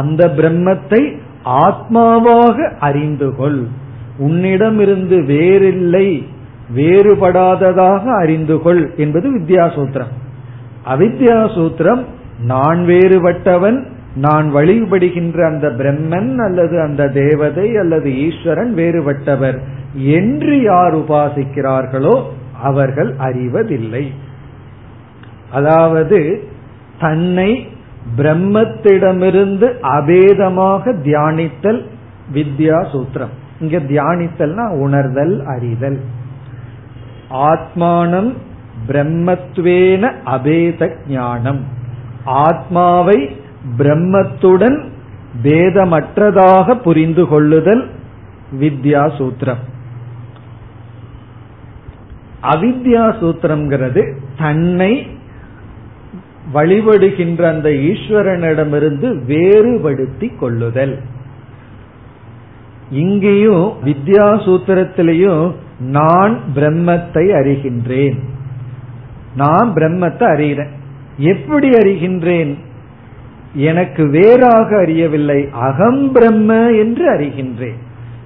அந்த 0.00 0.22
பிரம்மத்தை 0.38 1.02
ஆத்மாவாக 1.62 2.56
அறிந்து 2.88 3.28
கொள். 3.38 3.62
உன்னிடமிருந்து 4.18 5.26
வேறில்லை 5.26 6.26
வேறுபடாததாக 6.74 8.04
அறிந்து 8.18 8.60
கொள் 8.60 8.94
என்பது 8.96 9.38
வித்யாசூத்திரம். 9.38 10.12
அவித்யாசூத்திரம் 10.86 12.02
நான் 12.38 12.86
வேறுபட்டவன் 12.86 13.86
நான் 14.14 14.54
வழிபடுகின்ற 14.54 15.46
அந்த 15.46 15.68
பிரம்மன் 15.68 16.38
அல்லது 16.38 16.80
அந்த 16.80 17.08
தேவதை 17.08 17.76
அல்லது 17.76 18.16
ஈஸ்வரன் 18.16 18.74
வேறுபட்டவர் 18.74 19.58
என்று 19.94 20.62
யார் 20.62 20.94
உபாசிக்கிறார்களோ 20.96 22.22
அவர்கள் 22.62 23.16
அறிவதில்லை. 23.16 24.12
அதாவது 25.50 26.42
தன்னை 27.00 27.66
பிரம்மத்திடமிருந்து 28.16 29.66
அபேதமாக 29.82 30.94
தியானித்தல் 31.04 31.82
வித்யா 32.34 32.86
சூத்திரம் 32.92 33.40
இங்க 33.62 33.78
தியானித்தல்னா 33.90 34.64
உணர்தல் 34.84 35.34
அறிதல். 35.54 35.98
ஆத்மானம் 37.50 38.30
பிரம்மத்வேன 38.88 40.12
அபேத 40.34 40.90
ஞானம். 41.08 41.60
ஆத்மாவை 42.44 43.18
பிரம்மத்துடன் 43.78 44.78
பேதமற்றதாக 45.42 46.74
புரிந்து 46.86 47.24
கொள்ளுதல் 47.26 47.84
வித்யா 48.60 49.04
சூத்திரம் 49.18 49.62
அவித்யா 52.52 53.04
சூத்திரம்ங்கிறது 53.20 54.02
தன்னை 54.38 54.92
வழிபடுகின்ற 56.54 57.42
அந்த 57.54 57.68
ஈஸ்வரனிடமிருந்து 57.88 59.08
வேறுபடுத்தி 59.30 60.28
கொள்ளுதல். 60.40 60.94
இங்கேயும் 62.92 63.72
வித்யா 63.84 64.26
சூத்திரத்திலையும் 64.44 65.52
நான் 65.78 66.38
பிரம்மத்தை 66.54 67.24
அறிகின்றேன். 67.38 68.18
நான் 69.36 69.72
பிரம்மத்தை 69.74 70.26
அறிகிறேன். 70.34 70.72
எப்படி 71.16 71.68
அறிகின்றேன்? 71.70 72.58
எனக்கு 73.54 74.08
வேறாக 74.08 74.76
அறியவில்லை. 74.76 75.48
அகம் 75.50 76.12
பிரம்ம 76.12 76.70
என்று 76.70 77.14
அறிகின்றேன். 77.14 77.80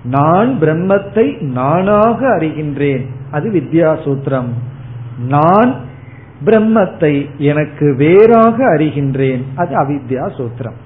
நான் 0.05 0.59
பிரம்மத்தை 0.61 1.43
நானாக 1.43 2.29
அறிகின்றேன். 2.29 3.05
அது 3.31 3.51
வித்யா 3.51 3.91
சூத்திரம் 4.05 4.51
நான் 5.29 5.75
பிரம்மத்தை 6.45 7.27
எனக்கு 7.39 7.95
வேறாக 7.97 8.57
அறிகின்றேன். 8.75 9.43
அது 9.57 9.75
அவித்யா 9.83 10.25
சூத்திரம் 10.37 10.79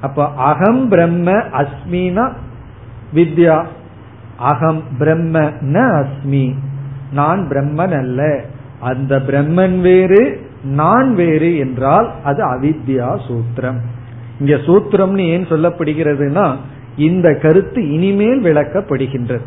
அப்ப 0.00 0.34
அகம் 0.34 0.88
பிரம்ம 0.88 1.32
அஸ்மினா 1.32 2.32
வித்யா 3.16 3.56
அகம் 4.36 4.82
பிரம்ம 4.98 5.40
ந 5.74 5.82
அஸ்மி. 6.00 6.46
நான் 7.12 7.48
பிரம்மன் 7.50 7.98
அல்ல. 7.98 8.40
அந்த 8.80 9.16
பிரம்மன் 9.16 9.80
வேறு 9.80 10.22
நான் 10.64 11.14
வேறு 11.14 11.56
என்றால் 11.56 12.08
அது 12.24 12.44
அவித்யா 12.44 13.08
சூத்திரம். 13.26 13.78
இங்க 14.40 14.56
சூத்திரம்னு 14.66 15.24
ஏன் 15.26 15.44
சொல்லப்படுகிறதுனா 15.44 16.46
இந்த 16.96 17.34
கருத்து 17.34 17.90
இனிமேல் 17.90 18.42
விளக்கப்படுகின்றது. 18.42 19.46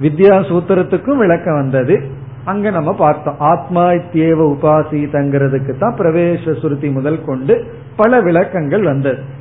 வித்யா 0.00 0.36
சூத்திரத்துக்கும் 0.50 1.16
விளக்கம் 1.16 1.54
வந்தது. 1.54 2.18
அங்க 2.44 2.70
நம்ம 2.70 2.92
பார்த்தோம். 2.92 3.36
ஆத்மா 3.38 3.90
இத்தியேவ 3.90 4.40
உபாசிதங்கிறதுக்கு 4.54 5.78
தான் 5.78 5.96
பிரவேச 5.98 6.60
சுருதி 6.60 6.88
முதல் 6.88 7.24
கொண்டு 7.24 7.64
பல 7.96 8.20
விளக்கங்கள் 8.20 8.82
வந்தது. 8.82 9.38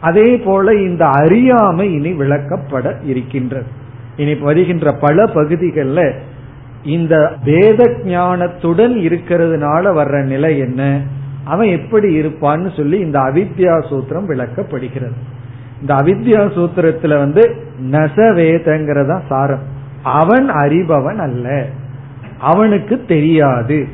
அதே 0.00 0.36
போல 0.36 0.74
இந்த 0.74 1.06
அறியாமை 1.06 1.92
இனி 1.92 2.12
விளக்கப்பட 2.12 2.94
இருக்கின்றது. 3.02 3.66
இனி 4.16 4.34
வருகின்ற 4.34 4.92
பல 4.92 5.26
பகுதிகளில் 5.26 6.12
இந்த 6.84 7.32
வேத 7.44 7.84
ஞானத்துடன் 7.86 8.94
இருக்கிறதுனால 8.94 9.92
வர்ற 9.92 10.24
நிலை 10.24 10.58
என்ன? 10.58 11.02
அவன் 11.44 11.68
எப்படி 11.68 12.20
இருப்பான்னு 12.20 12.76
சொல்லி 12.76 12.98
இந்த 12.98 13.18
அவித்யா 13.18 13.78
சூத்திரம் 13.90 14.28
விளக்கப்படுகிறது. 14.28 15.12
இந்த 15.80 15.94
அவித்யா 15.94 16.42
சூத்திரத்துல 16.42 17.18
வந்து 17.18 17.64
நசவேதங்கிறதா 17.90 19.20
சாரம். 19.28 19.62
அவன் 20.02 20.50
அறிபவன் 20.50 21.16
அல்ல. 21.16 21.66
அவனுக்கு 22.38 23.04
தெரியாது. 23.04 23.88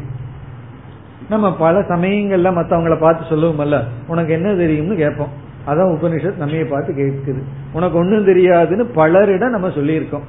நம்ம 1.31 1.57
பல 1.57 1.81
சமயங்கள்ல 1.81 2.53
மத்தவங்களை 2.53 3.01
பார்த்து 3.01 3.37
சொல்லுவோம்ல 3.37 3.83
உனக்கு 4.07 4.33
என்ன 4.33 4.55
தெரியும்னு 4.55 4.95
கேட்போம். 4.95 5.45
அதான் 5.67 5.97
உபனிஷத் 5.97 6.37
நம்ம 6.37 6.57
பார்த்து 6.71 6.93
கேட்குது. 6.93 7.43
உனக்கு 7.73 7.99
ஒன்றும் 7.99 8.27
தெரியாதுன்னு 8.27 8.85
பலரிடம் 8.95 9.49
நம்ம 9.49 9.69
சொல்லியிருக்கோம். 9.69 10.23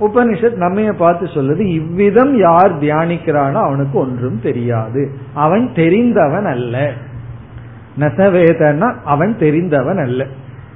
உபனிஷத் 0.00 0.54
நம்ம 0.54 0.92
பார்த்து 0.92 1.26
சொல்லுது 1.26 1.60
இவ்விதம் 1.60 2.38
யார் 2.38 2.78
தியானிக்கிறானோ 2.78 3.52
அவனுக்கு 3.52 3.98
ஒன்றும் 3.98 4.40
தெரியாது. 4.42 5.10
அவன் 5.34 5.72
தெரிந்தவன் 5.74 6.44
அல்ல. 6.44 6.92
நசவேதன்னா 8.00 8.94
அவன் 9.04 9.38
தெரிந்தவன் 9.38 9.98
அல்ல. 9.98 10.26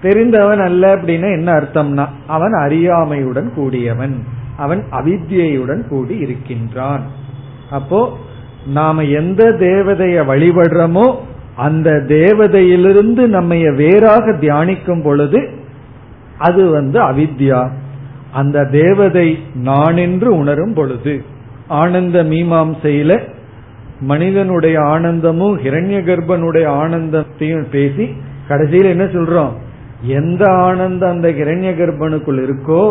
தெரிந்தவன் 0.03 0.61
அல்ல 0.61 0.97
அப்படின்னா 0.97 1.31
என்ன 1.31 1.53
அர்த்தம்னா 1.53 2.07
அவன் 2.27 2.53
அறியாமையுடன் 2.53 3.55
கூடியவன். 3.55 4.23
அவன் 4.57 4.85
அவித்யுடன் 4.93 5.89
கூடி 5.89 6.17
இருக்கின்றான். 6.17 7.03
அப்போ 7.71 8.19
நாம 8.67 9.03
எந்த 9.03 9.45
தேவதைய 9.45 10.25
வழிபடுறோமோ 10.25 11.17
அந்த 11.63 11.91
தேவதையிலிருந்து 12.15 13.23
நம்ம 13.27 13.55
வேறாக 13.77 14.25
தியானிக்கும் 14.41 15.03
பொழுது 15.03 15.41
அது 16.39 16.63
வந்து 16.71 16.99
அவித்யா. 17.01 17.61
அந்த 18.33 18.65
தேவதை 18.71 19.29
நான் 19.63 19.97
என்று 19.97 20.29
உணரும் 20.37 20.75
பொழுது 20.75 21.15
ஆனந்த 21.81 22.19
மீமாம்சையில 22.25 23.13
மனிதனுடைய 24.01 24.77
ஆனந்தமும் 24.85 25.57
ஹிரண்ய 25.59 25.99
கர்ப்பனுடைய 26.07 26.67
ஆனந்தத்தையும் 26.83 27.67
பேசி 27.71 28.07
கடைசியில் 28.49 28.93
என்ன 28.95 29.05
சொல்றோம்? 29.17 29.53
எந்த 30.19 30.43
ஆனந்தம் 30.67 31.11
அந்த 31.11 31.29
ஹிரண்ய 31.31 31.71
கர்ப்பனுக்குள் 31.81 32.41
இருக்கோ 32.45 32.83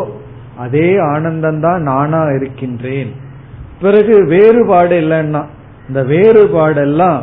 அதே 0.58 0.88
ஆனந்தம் 1.14 1.60
தான் 1.60 1.82
நானா 1.82 2.22
இருக்கின்றேன். 2.38 3.12
பிறகு 3.82 4.16
வேறுபாடு 4.26 4.96
இல்லைன்னா 5.02 5.42
இந்த 5.88 6.02
வேறுபாடெல்லாம் 6.14 7.20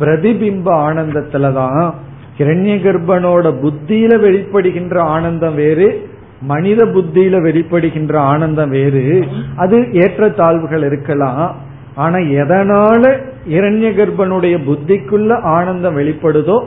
பிரதிபிம்ப 0.00 0.66
ஆனந்தத்துலதான் 0.88 1.92
கிரண்ய 2.38 2.74
கர்ப்பனோட 2.76 3.46
புத்தியில 3.62 4.18
வெளிப்படுகின்ற 4.18 4.98
ஆனந்தம் 4.98 5.54
வேறு 5.54 6.10
மனித 6.40 6.84
புத்தியில 6.84 7.36
வெளிப்படுகின்ற 7.38 8.14
ஆனந்தம் 8.16 8.70
வேறு. 8.70 9.24
அது 9.56 9.78
ஏற்றத்தாழ்வுகள் 9.78 10.84
இருக்கலாம். 10.84 11.56
ஆனா 11.94 12.16
எதனால 12.16 13.20
இரண்ய 13.48 13.90
கர்ப்பனுடைய 13.90 14.58
புத்திக்குள்ள 14.68 15.40
ஆனந்தம் 15.40 15.98
வெளிப்படுதோ 15.98 16.64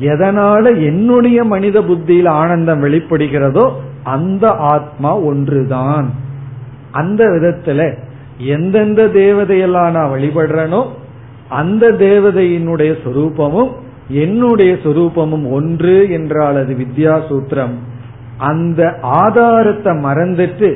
எதனால 0.00 0.64
என்னுடைய 0.84 1.44
மனித 1.44 1.80
புத்தியில 1.80 2.28
ஆனந்தம் 2.28 2.84
வெளிப்படுகிறதோ 2.84 3.70
அந்த 4.02 4.48
ஆத்மா 4.48 5.16
ஒன்றுதான். 5.16 6.10
அந்த 6.90 7.24
விதத்துல 7.24 7.94
எந்தெந்த 8.38 9.06
தேவதையெல்லாம் 9.06 9.90
நான் 9.90 10.10
வழிபடுறனோ 10.10 10.86
அந்த 11.50 11.92
தேவதையினுடைய 11.92 12.92
சொரூபமும் 13.04 13.72
என்னுடைய 14.08 14.72
சொரூபமும் 14.72 15.50
ஒன்று 15.50 16.10
என்றால் 16.10 16.56
அது 16.56 16.74
வித்யா 16.74 17.14
சூத்திரம் 17.28 17.74
அந்த 18.38 18.98
ஆதாரத்தை 19.00 19.92
மறந்துட்டு 19.92 20.74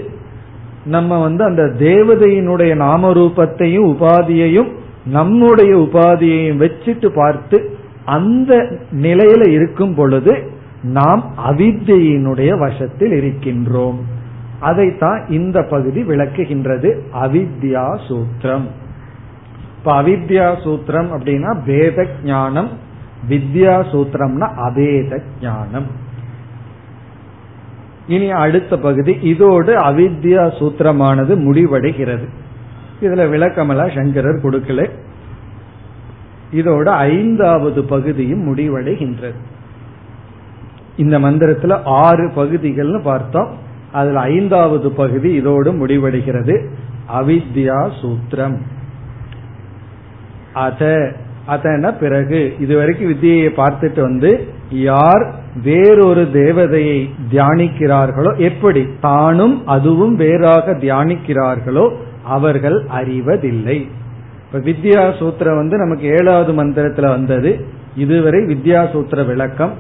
நம்ம 0.84 1.20
வந்து 1.22 1.44
அந்த 1.44 1.62
தேவதையினுடைய 1.62 2.72
நாமரூபத்தையும் 2.78 3.88
உபாதியையும் 3.88 4.70
நம்முடைய 5.06 5.76
உபாதியையும் 5.76 6.60
வச்சுட்டு 6.60 7.08
பார்த்து 7.14 7.76
அந்த 8.04 8.78
நிலையில 9.02 9.48
இருக்கும் 9.48 9.94
பொழுது 9.94 10.52
நாம் 10.82 11.34
அவித்யினுடைய 11.50 12.58
வசத்தில் 12.58 13.12
இருக்கின்றோம். 13.12 13.98
அதைத்தான் 14.60 15.26
இந்த 15.28 15.62
பகுதி 15.62 16.02
விளக்குகின்றது 16.02 17.00
அவித்யா 17.22 17.98
சூத்திரம் 18.08 18.66
இப்ப 19.84 20.02
அவித்யா 20.02 20.56
சூத்திரம் 20.64 21.08
அப்படின்னா 21.12 21.64
பேத 21.64 22.06
ஞானம் 22.24 22.68
வித்யா 23.28 23.84
சூத்திரம்னா 23.92 24.48
அபேத 24.56 25.20
ஞானம். 25.40 25.86
இனி 28.06 28.30
அடுத்த 28.30 28.78
பகுதி 28.78 29.18
இதோடு 29.20 29.76
அவித்யா 29.76 30.48
சூத்திரமானது 30.58 31.36
முடிவடைகிறது. 31.36 32.28
இதுல 33.02 33.28
விளக்கமெல்லாம் 33.28 33.94
சங்கரர் 33.94 34.40
கொடுக்கல. 34.42 34.90
இதோட 36.52 36.88
ஐந்தாவது 36.88 37.84
பகுதியும் 37.84 38.56
முடிவடைகின்றது. 38.56 39.34
இந்த 40.96 41.18
மந்திரத்துல 41.18 41.80
ஆறு 41.84 42.28
பகுதிகள்னு 42.28 43.02
பார்த்தோம். 43.02 43.58
அதுல 43.92 44.20
ஐந்தாவது 44.20 44.90
பகுதி 44.90 45.32
இதோடு 45.32 45.86
முடிவடைகிறது. 45.86 46.68
அவித்யா 47.18 47.90
சூத்திரம். 48.00 48.56
அத 50.54 51.12
அதன 51.48 51.98
பிறகு 51.98 52.54
இதுவரைக்கும் 52.60 53.10
வித்தியை 53.10 53.48
பார்த்துட்டு 53.56 54.00
வந்து 54.00 54.48
யார் 54.70 55.34
வேறொரு 55.62 56.22
தேவதையை 56.32 57.10
தியானிக்கிறார்களோ 57.30 58.36
எப்படி 58.36 58.88
தானும் 59.00 59.66
அதுவும் 59.66 60.14
வேறாக 60.14 60.72
தியானிக்கிறார்களோ 60.72 61.92
அவர்கள் 62.24 62.86
அறிவதில்லை. 62.88 63.88
இப்ப 64.46 64.58
வித்யா 64.58 65.02
சூத்திரம் 65.20 65.56
வந்து 65.56 65.76
நமக்கு 65.76 66.06
ஏழாவது 66.06 66.52
மந்திரத்துல 66.52 67.08
வந்தது. 67.08 67.64
இதுவரை 67.96 68.40
வித்யா 68.40 68.90
சூத்திர 68.92 69.22
விளக்கம். 69.22 69.72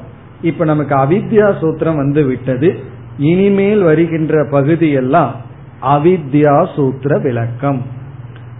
இப்ப 0.42 0.64
நமக்கு 0.64 0.94
அவித்யா 0.96 1.48
சூத்திரம் 1.60 1.96
வந்து 1.96 2.24
விட்டது. 2.24 2.78
இனிமேல் 3.18 3.82
வருகின்ற 3.82 4.46
பகுதி 4.50 4.90
எல்லாம் 4.90 5.34
அவித்யா 5.82 6.74
சூத்திர 6.74 7.18
விளக்கம். 7.18 7.82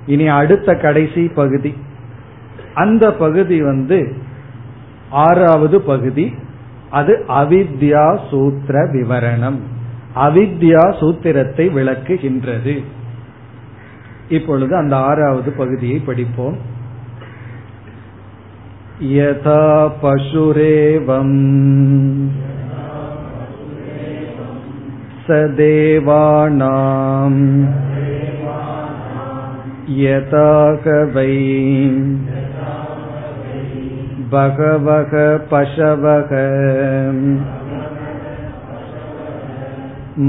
இனி 0.06 0.28
அடுத்த 0.28 0.74
கடைசி 0.74 1.28
பகுதி. 1.34 1.74
அந்த 2.73 3.05
பகுதி 3.13 3.57
வந்து 3.61 3.99
ஆறாவது 5.23 5.77
பகுதி 5.81 6.25
அது 6.91 7.13
அவித்யா 7.33 8.05
சூத்திர 8.29 8.83
விவரணம் 8.93 9.59
அவித்யா 10.19 10.83
சூத்திரத்தை 10.99 11.65
விளக்குகின்றது 11.73 12.75
இப்பொழுது 14.29 14.73
அந்த 14.75 14.95
ஆறாவது 15.01 15.51
பகுதியை 15.51 15.99
படிப்போம் 16.05 16.57
யதா 19.11 19.65
பசுரேவம் 20.01 21.37
சதேவானாம் 25.27 26.89
यथा 29.99 30.49
वै 31.13 31.35
बहवः 34.33 35.11
पशवः 35.51 36.31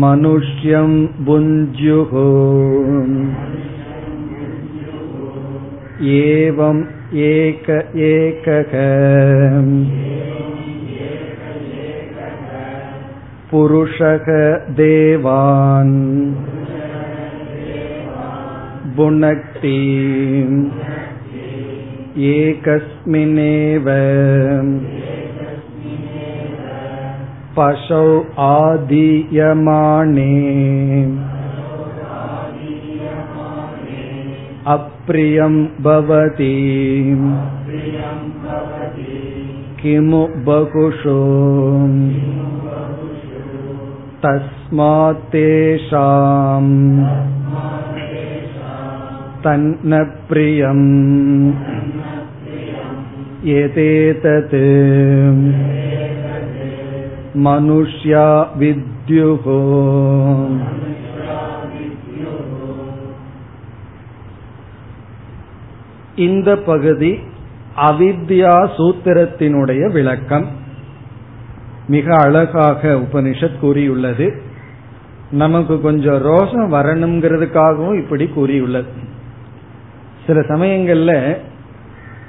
मनुष्यं 0.03 0.91
भुञ्जुः 1.27 2.13
एवम् 6.17 6.83
एक 7.29 7.71
एकः 8.11 8.75
पुरुषः 13.51 14.27
देवान् 14.81 15.97
भुनक्ति 18.97 19.79
एकस्मिन्नेव 22.29 23.87
पशौ 27.57 28.07
आदीयमाने 28.47 30.33
अप्रियं 34.75 35.57
भवति 35.87 36.55
किमु 39.83 40.23
बहुषु 40.49 41.19
तस्मात् 44.25 45.25
तेषाम् 45.33 46.73
तन्न 49.45 50.03
प्रियम् 50.29 50.89
எதேதத் 53.46 54.60
மனுஷ்யா 57.34 58.48
வித்யுகோ 58.60 59.64
இந்த 66.16 66.56
பகுதி 66.56 67.20
அவித்யா 67.78 68.70
சூத்திரத்தினுடைய 68.78 69.92
விளக்கம். 69.92 70.46
மிக 71.88 72.16
அழகாக 72.16 72.94
உபனிஷத் 72.94 73.60
கூறியுள்ளது. 73.60 74.42
நமக்கு 75.32 75.82
கொஞ்சம் 75.82 76.26
ரோஷம் 76.26 76.74
வரணுங்கிறதுக்காகவும் 76.74 78.02
இப்படி 78.04 78.28
கூறியுள்ளது. 78.28 78.90
சில 80.28 80.40
சமயங்கள்ல 80.40 81.38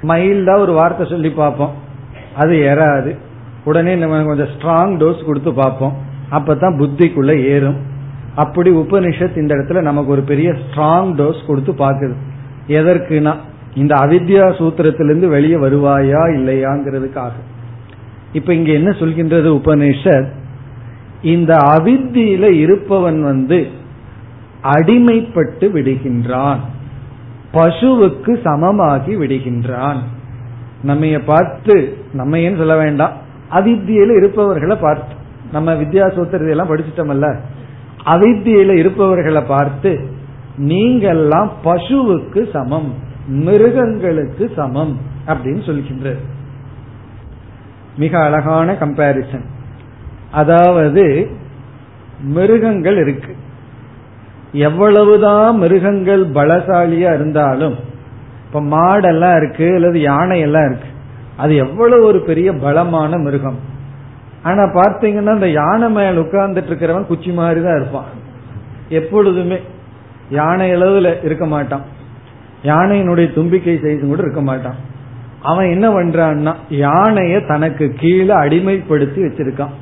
மைல்டா 0.01 0.57
ஒரு 0.57 0.71
வார்த்தை 0.71 1.07
சொல்லி 1.09 1.29
பார்ப்போம். 1.29 1.73
அது 2.35 2.51
ஏறாது. 2.51 3.17
உடனே 3.65 3.95
நம்ம 3.95 4.23
கொஞ்சம் 4.23 4.47
ஸ்ட்ராங் 4.47 5.03
டோஸ் 5.03 5.25
கொடுத்து 5.25 5.53
பார்ப்போம். 5.53 5.97
அப்பதான் 6.31 6.77
புத்திக்குள்ள 6.77 7.43
ஏறும். 7.43 7.77
அப்படி 8.35 8.71
உபனிஷத் 8.71 9.37
இந்த 9.37 9.55
இடத்துல 9.55 9.81
நமக்கு 9.81 10.11
ஒரு 10.11 10.21
பெரிய 10.21 10.49
ஸ்ட்ராங் 10.49 11.15
டோஸ் 11.15 11.45
கொடுத்து 11.47 11.73
பார்க்குது. 11.73 12.13
எதற்குனா 12.67 13.35
இந்த 13.75 13.95
அவித்யா 13.95 14.55
சூத்திரத்திலிருந்து 14.57 15.27
வெளியே 15.27 15.55
வருவாயா 15.55 16.21
இல்லையாங்கிறதுக்காக. 16.35 17.29
இப்ப 18.33 18.53
இங்க 18.53 18.71
என்ன 18.71 18.89
சொல்கின்றது 18.89 19.47
உபனிஷத்? 19.47 20.29
இந்த 21.21 21.57
அவித்தியில 21.57 22.51
இருப்பவன் 22.51 23.23
வந்து 23.23 23.67
அடிமைப்பட்டு 24.63 25.59
விடுகின்றான். 25.59 26.57
பசுவுக்கு 27.53 28.41
சமமாகி 28.43 29.17
விடுகின்றான். 29.17 29.97
நம்ம 30.83 31.19
பார்த்து 31.25 31.97
நம்ம 32.13 32.39
ஏன் 32.39 32.57
சொல்ல 32.57 32.77
வேண்டாம்? 32.77 33.13
அவித்தியில 33.51 34.17
இருப்பவர்களை 34.17 34.75
பார்த்து. 34.75 35.15
நம்ம 35.51 35.73
வித்யாசூத்திரத்தை 35.73 36.49
எல்லாம் 36.49 36.75
படிச்சுட்டோம்ல 36.75 37.39
அவித்தியில 38.05 38.75
இருப்பவர்களை 38.75 39.41
பார்த்து 39.41 40.09
நீங்கெல்லாம் 40.57 41.49
பசுவுக்கு 41.63 42.49
சமம் 42.51 42.93
மிருகங்களுக்கு 43.27 44.51
சமம் 44.55 44.97
அப்படின்னு 45.27 45.61
சொல்கின்றது 45.69 46.17
மிக 47.97 48.19
அழகான 48.23 48.73
கம்பாரிசன் 48.73 49.45
அதாவது 50.31 51.31
மிருகங்கள் 52.21 52.97
இருக்கு. 52.97 53.35
எவ்வளவுதான் 54.51 55.57
மிருகங்கள் 55.57 56.25
பலசாலியா 56.25 57.13
இருந்தாலும் 57.13 57.75
இப்ப 58.45 58.61
மாடெல்லாம் 58.61 59.37
இருக்கு 59.37 59.73
அல்லது 59.73 60.01
யானை 60.01 60.39
எல்லாம் 60.39 60.65
இருக்கு 60.65 60.87
அது 61.37 61.55
எவ்வளவு 61.55 62.03
ஒரு 62.03 62.19
பெரிய 62.19 62.53
பலமான 62.53 63.17
மிருகம். 63.17 63.59
ஆனா 64.43 64.63
பார்த்தீங்கன்னா 64.63 65.29
அந்த 65.29 65.49
யானை 65.49 65.89
மேல 65.89 66.19
உட்கார்ந்துட்டு 66.19 66.69
இருக்கிறவன் 66.69 67.05
குச்சி 67.05 67.31
மாதிரி 67.31 67.63
தான் 67.63 67.75
இருப்பான். 67.75 68.05
எப்பொழுதுமே 68.89 69.59
யானை 70.29 70.75
அளவுல 70.75 71.25
இருக்க 71.25 71.45
மாட்டான். 71.45 71.81
யானையினுடைய 72.63 73.33
தும்பிக்கை 73.33 73.79
செய்து 73.79 74.07
கூட 74.07 74.21
இருக்க 74.21 74.41
மாட்டான். 74.41 74.75
அவன் 75.41 75.69
என்ன 75.69 75.89
பண்றான்னா 75.89 76.53
யானைய 76.69 77.47
தனக்கு 77.47 77.93
கீழே 77.95 78.35
அடிமைப்படுத்தி 78.35 79.21
வச்சிருக்கான். 79.21 79.75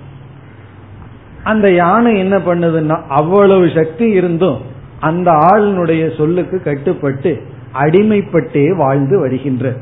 அந்த 1.45 1.71
யானை 1.71 2.19
என்ன 2.19 2.37
பண்ணுதுன்னா 2.37 3.01
அவ்வளவு 3.09 3.71
சக்தி 3.75 4.05
இருந்தும் 4.09 4.57
அந்த 4.99 5.31
ஆளினுடைய 5.31 6.17
சொல்லுக்கு 6.17 6.61
கட்டுப்பட்டு 6.61 7.41
அடிமைப்பட்டே 7.73 8.75
வாழ்ந்து 8.75 9.19
வருகின்ற. 9.19 9.73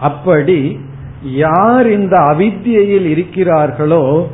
அப்படி 0.00 0.80
யார் 1.22 1.90
இந்த 1.90 2.18
அவித்தியில் 2.18 3.06
இருக்கிறார்களோ 3.06 4.26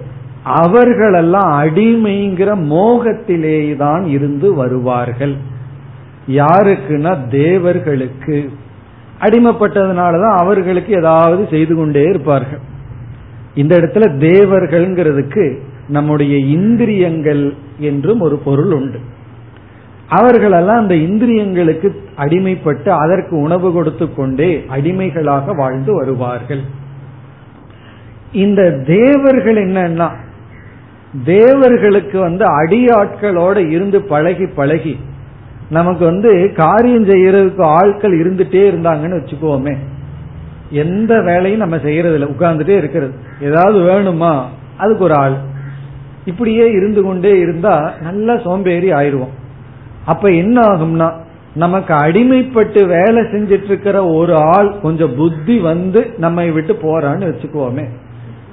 அவர்களெல்லாம் 0.42 1.62
அடிமைங்கிற 1.62 2.54
மோகத்திலேதான் 2.70 4.06
இருந்து 4.06 4.54
வருவார்கள். 4.54 5.34
யாருக்குன்னா 6.30 7.28
தேவர்களுக்கு. 7.28 8.52
அடிமைப்பட்டதுனாலதான் 9.20 10.36
அவர்களுக்கு 10.36 10.94
ஏதாவது 10.94 11.46
செய்து 11.50 11.76
கொண்டே 11.76 12.02
இருப்பார்கள். 12.02 12.60
இந்த 13.54 13.78
இடத்துல 13.78 14.08
தேவர்கள்ங்கிறதுக்கு 14.28 15.68
நம்முடைய 15.90 16.38
இந்திரியங்கள் 16.38 17.54
என்றும் 17.78 18.20
ஒரு 18.20 18.36
பொருள் 18.36 18.72
உண்டு. 18.72 18.98
அவர்களெல்லாம் 20.08 20.78
அந்த 20.78 20.94
இந்திரியங்களுக்கு 20.94 21.88
அடிமைப்பட்டு 22.16 22.88
அதற்கு 22.88 23.36
உணவு 23.36 23.72
கொடுத்து 23.72 24.14
கொண்டே 24.14 24.64
அடிமைகளாக 24.68 25.52
வாழ்ந்து 25.52 25.94
வருவார்கள். 25.94 26.60
இந்த 28.32 28.70
தேவர்கள் 28.70 29.56
என்னன்னா 29.56 30.10
தேவர்களுக்கு 31.24 32.18
வந்து 32.18 32.64
அடியாட்களோட 32.64 33.68
இருந்து 33.68 34.02
பழகி 34.02 34.46
பழகி 34.46 34.98
நமக்கு 35.70 36.04
வந்து 36.04 36.52
காரியம் 36.56 37.08
செய்யறதுக்கு 37.08 37.62
ஆட்கள் 37.62 38.18
இருந்துட்டே 38.18 38.62
இருந்தாங்கன்னு 38.70 39.18
வச்சுக்கோமே 39.18 39.76
எந்த 40.70 41.22
வேலையும் 41.22 41.60
நம்ம 41.60 41.78
செய்யறது 41.78 42.14
இல்லை 42.14 42.28
உட்கார்ந்துட்டே 42.28 42.76
இருக்கிறது. 42.76 43.12
ஏதாவது 43.40 43.78
வேணுமா? 43.78 44.42
அதுக்கு 44.76 45.04
ஒரு 45.04 45.14
ஆள். 45.14 45.36
இப்படியே 46.24 46.70
இருந்து 46.70 47.02
கொண்டே 47.02 47.38
இருந்தா 47.38 47.92
நல்லா 48.00 48.38
சோம்பேறி 48.38 48.92
ஆயிடுவோம். 48.92 49.38
அப்ப 50.04 50.28
என்ன 50.28 50.60
ஆகும்னா 50.60 51.12
நமக்கு 51.54 51.94
அடிமைப்பட்டு 51.94 52.86
வேலை 52.86 53.22
செஞ்சிட்டு 53.22 53.64
இருக்கிற 53.64 54.06
ஒரு 54.06 54.36
ஆள் 54.36 54.80
கொஞ்சம் 54.80 55.14
புத்தி 55.14 55.58
வந்து 55.58 56.14
நம்மை 56.18 56.50
விட்டு 56.50 56.72
போறான்னு 56.72 57.34
வச்சுக்குவோமே. 57.34 57.88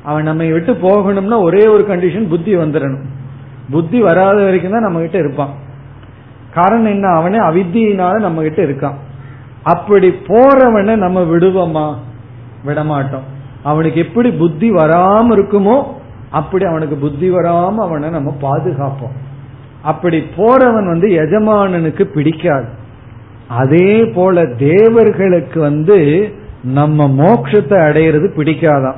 அவன் 0.03 0.23
நம்மை 0.23 0.51
விட்டு 0.51 0.73
போகணும்னா 0.73 1.41
ஒரே 1.41 1.67
ஒரு 1.67 1.85
கண்டிஷன் 1.89 2.27
புத்தி 2.27 2.55
வந்துடணும். 2.55 3.05
புத்தி 3.71 3.99
வராத 3.99 4.43
வரைக்கும் 4.43 4.71
தான் 4.71 4.81
நம்ம 4.81 4.99
கிட்ட 4.99 5.17
இருப்பான். 5.17 5.53
காரணம் 6.53 6.91
என்ன? 6.91 7.07
அவனே 7.07 7.37
அவித்தியினால 7.37 8.19
நம்ம 8.19 8.41
கிட்ட 8.41 8.63
இருக்கான். 8.63 8.95
அப்படி 9.63 10.07
போறவனை 10.09 10.95
நம்ம 10.95 11.21
விடுவோமா? 11.21 11.95
விடமாட்டோம். 12.65 13.25
அவனுக்கு 13.63 13.99
எப்படி 13.99 14.31
புத்தி 14.31 14.71
வராம 14.71 15.31
இருக்குமோ 15.31 15.83
அப்படி 16.31 16.65
அவனுக்கு 16.65 16.95
புத்தி 16.95 17.31
வராம 17.31 17.75
அவனை 17.75 18.09
நம்ம 18.09 18.35
பாதுகாப்போம். 18.41 19.15
அப்படி 19.81 20.23
போறவன் 20.35 20.85
வந்து 20.85 21.07
எஜமானனுக்கு 21.07 22.03
பிடிக்காது. 22.03 22.65
அதே 23.47 24.05
போல 24.05 24.45
தேவர்களுக்கு 24.45 25.59
வந்து 25.59 26.29
நம்ம 26.63 27.07
மோட்சத்தை 27.07 27.77
அடையிறது 27.87 28.27
பிடிக்காதான் 28.35 28.95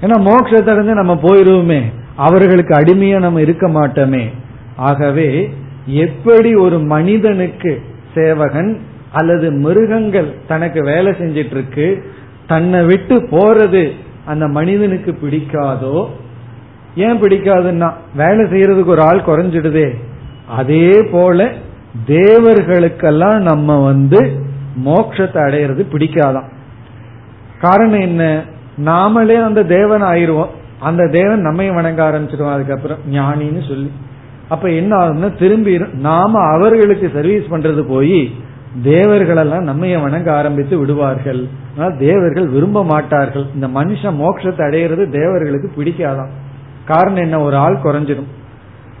ஏன்னா 0.00 0.16
மோட்சத்தை 0.20 0.70
அடைஞ்சு 0.72 0.92
நம்ம 0.92 1.14
போயிருவோமே 1.14 1.82
அவர்களுக்கு 2.16 2.74
அடிமையா 2.74 3.18
நம்ம 3.18 3.40
இருக்க 3.40 3.68
மாட்டோமே. 3.68 4.28
ஆகவே 4.76 5.50
எப்படி 5.86 6.54
ஒரு 6.54 6.78
மனிதனுக்கு 6.78 7.82
சேவகன் 8.14 8.80
அல்லது 9.12 9.50
மிருகங்கள் 9.50 10.34
தனக்கு 10.48 10.82
வேலை 10.82 11.12
செஞ்சிட்டு 11.12 11.50
இருக்கு 11.50 12.04
தன்னை 12.46 12.84
விட்டு 12.84 13.16
போறது 13.16 13.90
அந்த 14.26 14.46
மனிதனுக்கு 14.46 15.18
பிடிக்காதோ 15.22 16.06
ஏன் 16.94 17.22
பிடிக்காதுன்னா 17.22 17.92
வேலை 18.16 18.44
செய்யறதுக்கு 18.44 18.84
ஒரு 18.84 19.02
ஆள் 19.02 19.22
குறைஞ்சிடுதே. 19.26 19.94
அதே 20.48 21.02
போல 21.02 21.50
தேவர்களுக்கெல்லாம் 22.06 23.38
நம்ம 23.38 23.84
வந்து 23.84 24.48
மோட்சத்தை 24.84 25.38
அடையிறது 25.46 25.86
பிடிக்காதான். 25.92 26.48
காரணம் 27.60 28.00
என்ன? 28.00 28.42
நாமளே 28.84 29.42
அந்த 29.42 29.64
தேவன் 29.64 30.02
ஆயிருவோம். 30.02 30.48
அந்த 30.80 31.06
தேவன் 31.06 31.40
நம்மையும் 31.40 31.74
வணங்க 31.74 32.10
ஆரம்பிச்சிருவோம் 32.10 32.52
அதுக்கப்புறம். 32.52 32.98
ஞானின்னு 33.12 33.68
சொல்லி. 33.68 33.92
அப்ப 34.48 34.68
என்ன 34.68 34.96
ஆகும்னா 34.96 35.38
திரும்பி 35.38 35.78
நாம 35.92 36.38
அவர்களுக்கு 36.40 37.10
சர்வீஸ் 37.14 37.44
பண்றது 37.50 37.82
போய் 37.82 38.34
தேவர்களெல்லாம் 38.84 39.66
நம்மைய 39.68 40.02
வணங்க 40.02 40.32
ஆரம்பித்து 40.32 40.78
விடுவார்கள். 40.78 41.48
ஆனால் 41.78 41.98
தேவர்கள் 41.98 42.48
விரும்ப 42.48 42.84
மாட்டார்கள். 42.84 43.46
இந்த 43.54 43.66
மனுஷன் 43.66 44.20
மோட்சத்தை 44.20 44.62
அடையிறது 44.68 45.08
தேவர்களுக்கு 45.10 45.70
பிடிக்காதான். 45.76 46.30
காரணம் 46.92 47.24
என்ன? 47.24 47.40
ஒரு 47.40 47.56
ஆள் 47.56 47.82
குறைஞ்சிடும் 47.84 48.30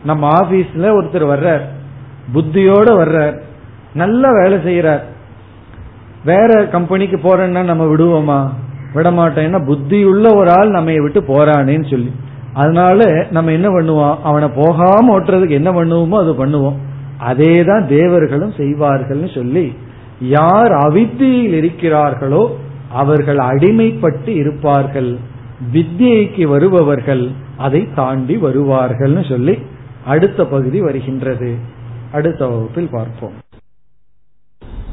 நம்ம 0.04 0.28
ஆபீஸ்ல 0.40 0.88
ஒருத்தர் 0.98 1.32
வர்றார். 1.32 1.64
புத்தியோட 2.34 2.88
வர்றார். 3.00 3.36
நல்ல 3.94 4.24
வேலை 4.38 4.58
செய்யறார். 4.66 5.04
வேற 6.24 6.50
கம்பெனிக்கு 6.74 7.18
போறேன்னா 7.24 7.62
நம்ம 7.70 7.84
விடுவோமா? 7.92 8.40
விட 8.94 9.08
மாட்டோம் 9.10 9.64
புத்தி 9.66 9.98
உள்ள 10.04 10.26
ஒரு 10.34 10.50
ஆள் 10.50 10.76
நம்ம 10.76 10.92
விட்டு 11.02 11.20
போறானேன்னு 11.28 11.90
சொல்லி. 11.90 12.10
அதனால 12.54 13.08
நம்ம 13.30 13.52
என்ன 13.56 13.68
பண்ணுவோம்? 13.68 14.16
அவனை 14.22 14.48
போகாம 14.56 15.04
ஓட்டுறதுக்கு 15.16 15.58
என்ன 15.60 15.70
பண்ணுவோமோ 15.72 16.16
அது 16.22 16.32
பண்ணுவோம். 16.40 16.78
அதே 17.30 17.52
தான் 17.64 17.84
தேவர்களும் 17.88 18.54
செய்வார்கள்னு 18.56 19.28
சொல்லி 19.34 19.64
யார் 20.36 20.72
அவித்தியில் 20.86 21.54
இருக்கிறார்களோ 21.60 22.42
அவர்கள் 22.92 23.40
அடிமைப்பட்டு 23.50 24.30
இருப்பார்கள். 24.42 25.10
வித்தியைக்கு 25.73 26.45
வருபவர்கள் 26.45 27.31
அதை 27.57 27.87
தாண்டி 27.95 28.37
வருவார்கள்னு 28.37 29.29
சொல்லி 29.29 29.57
அடுத்த 30.05 30.45
பகுதி 30.45 30.81
வருகின்றது 30.81 31.57
அடுத்த 32.11 32.45
வகுப்பில் 32.45 32.89
பார்ப்போம் 32.89 33.37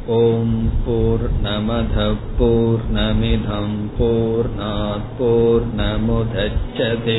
ॐ 0.05 0.47
पूर्णमधः 0.85 2.15
पूर्णमिधम् 2.39 3.77
पूर्णात् 3.99 5.05
पूर्णमुदच्छते 5.19 7.15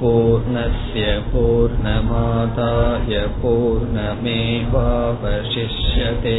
पूर्णस्य 0.00 1.18
पूर्णमादाय 1.32 3.18
पूर्णमेवावशिष्यते 3.42 6.38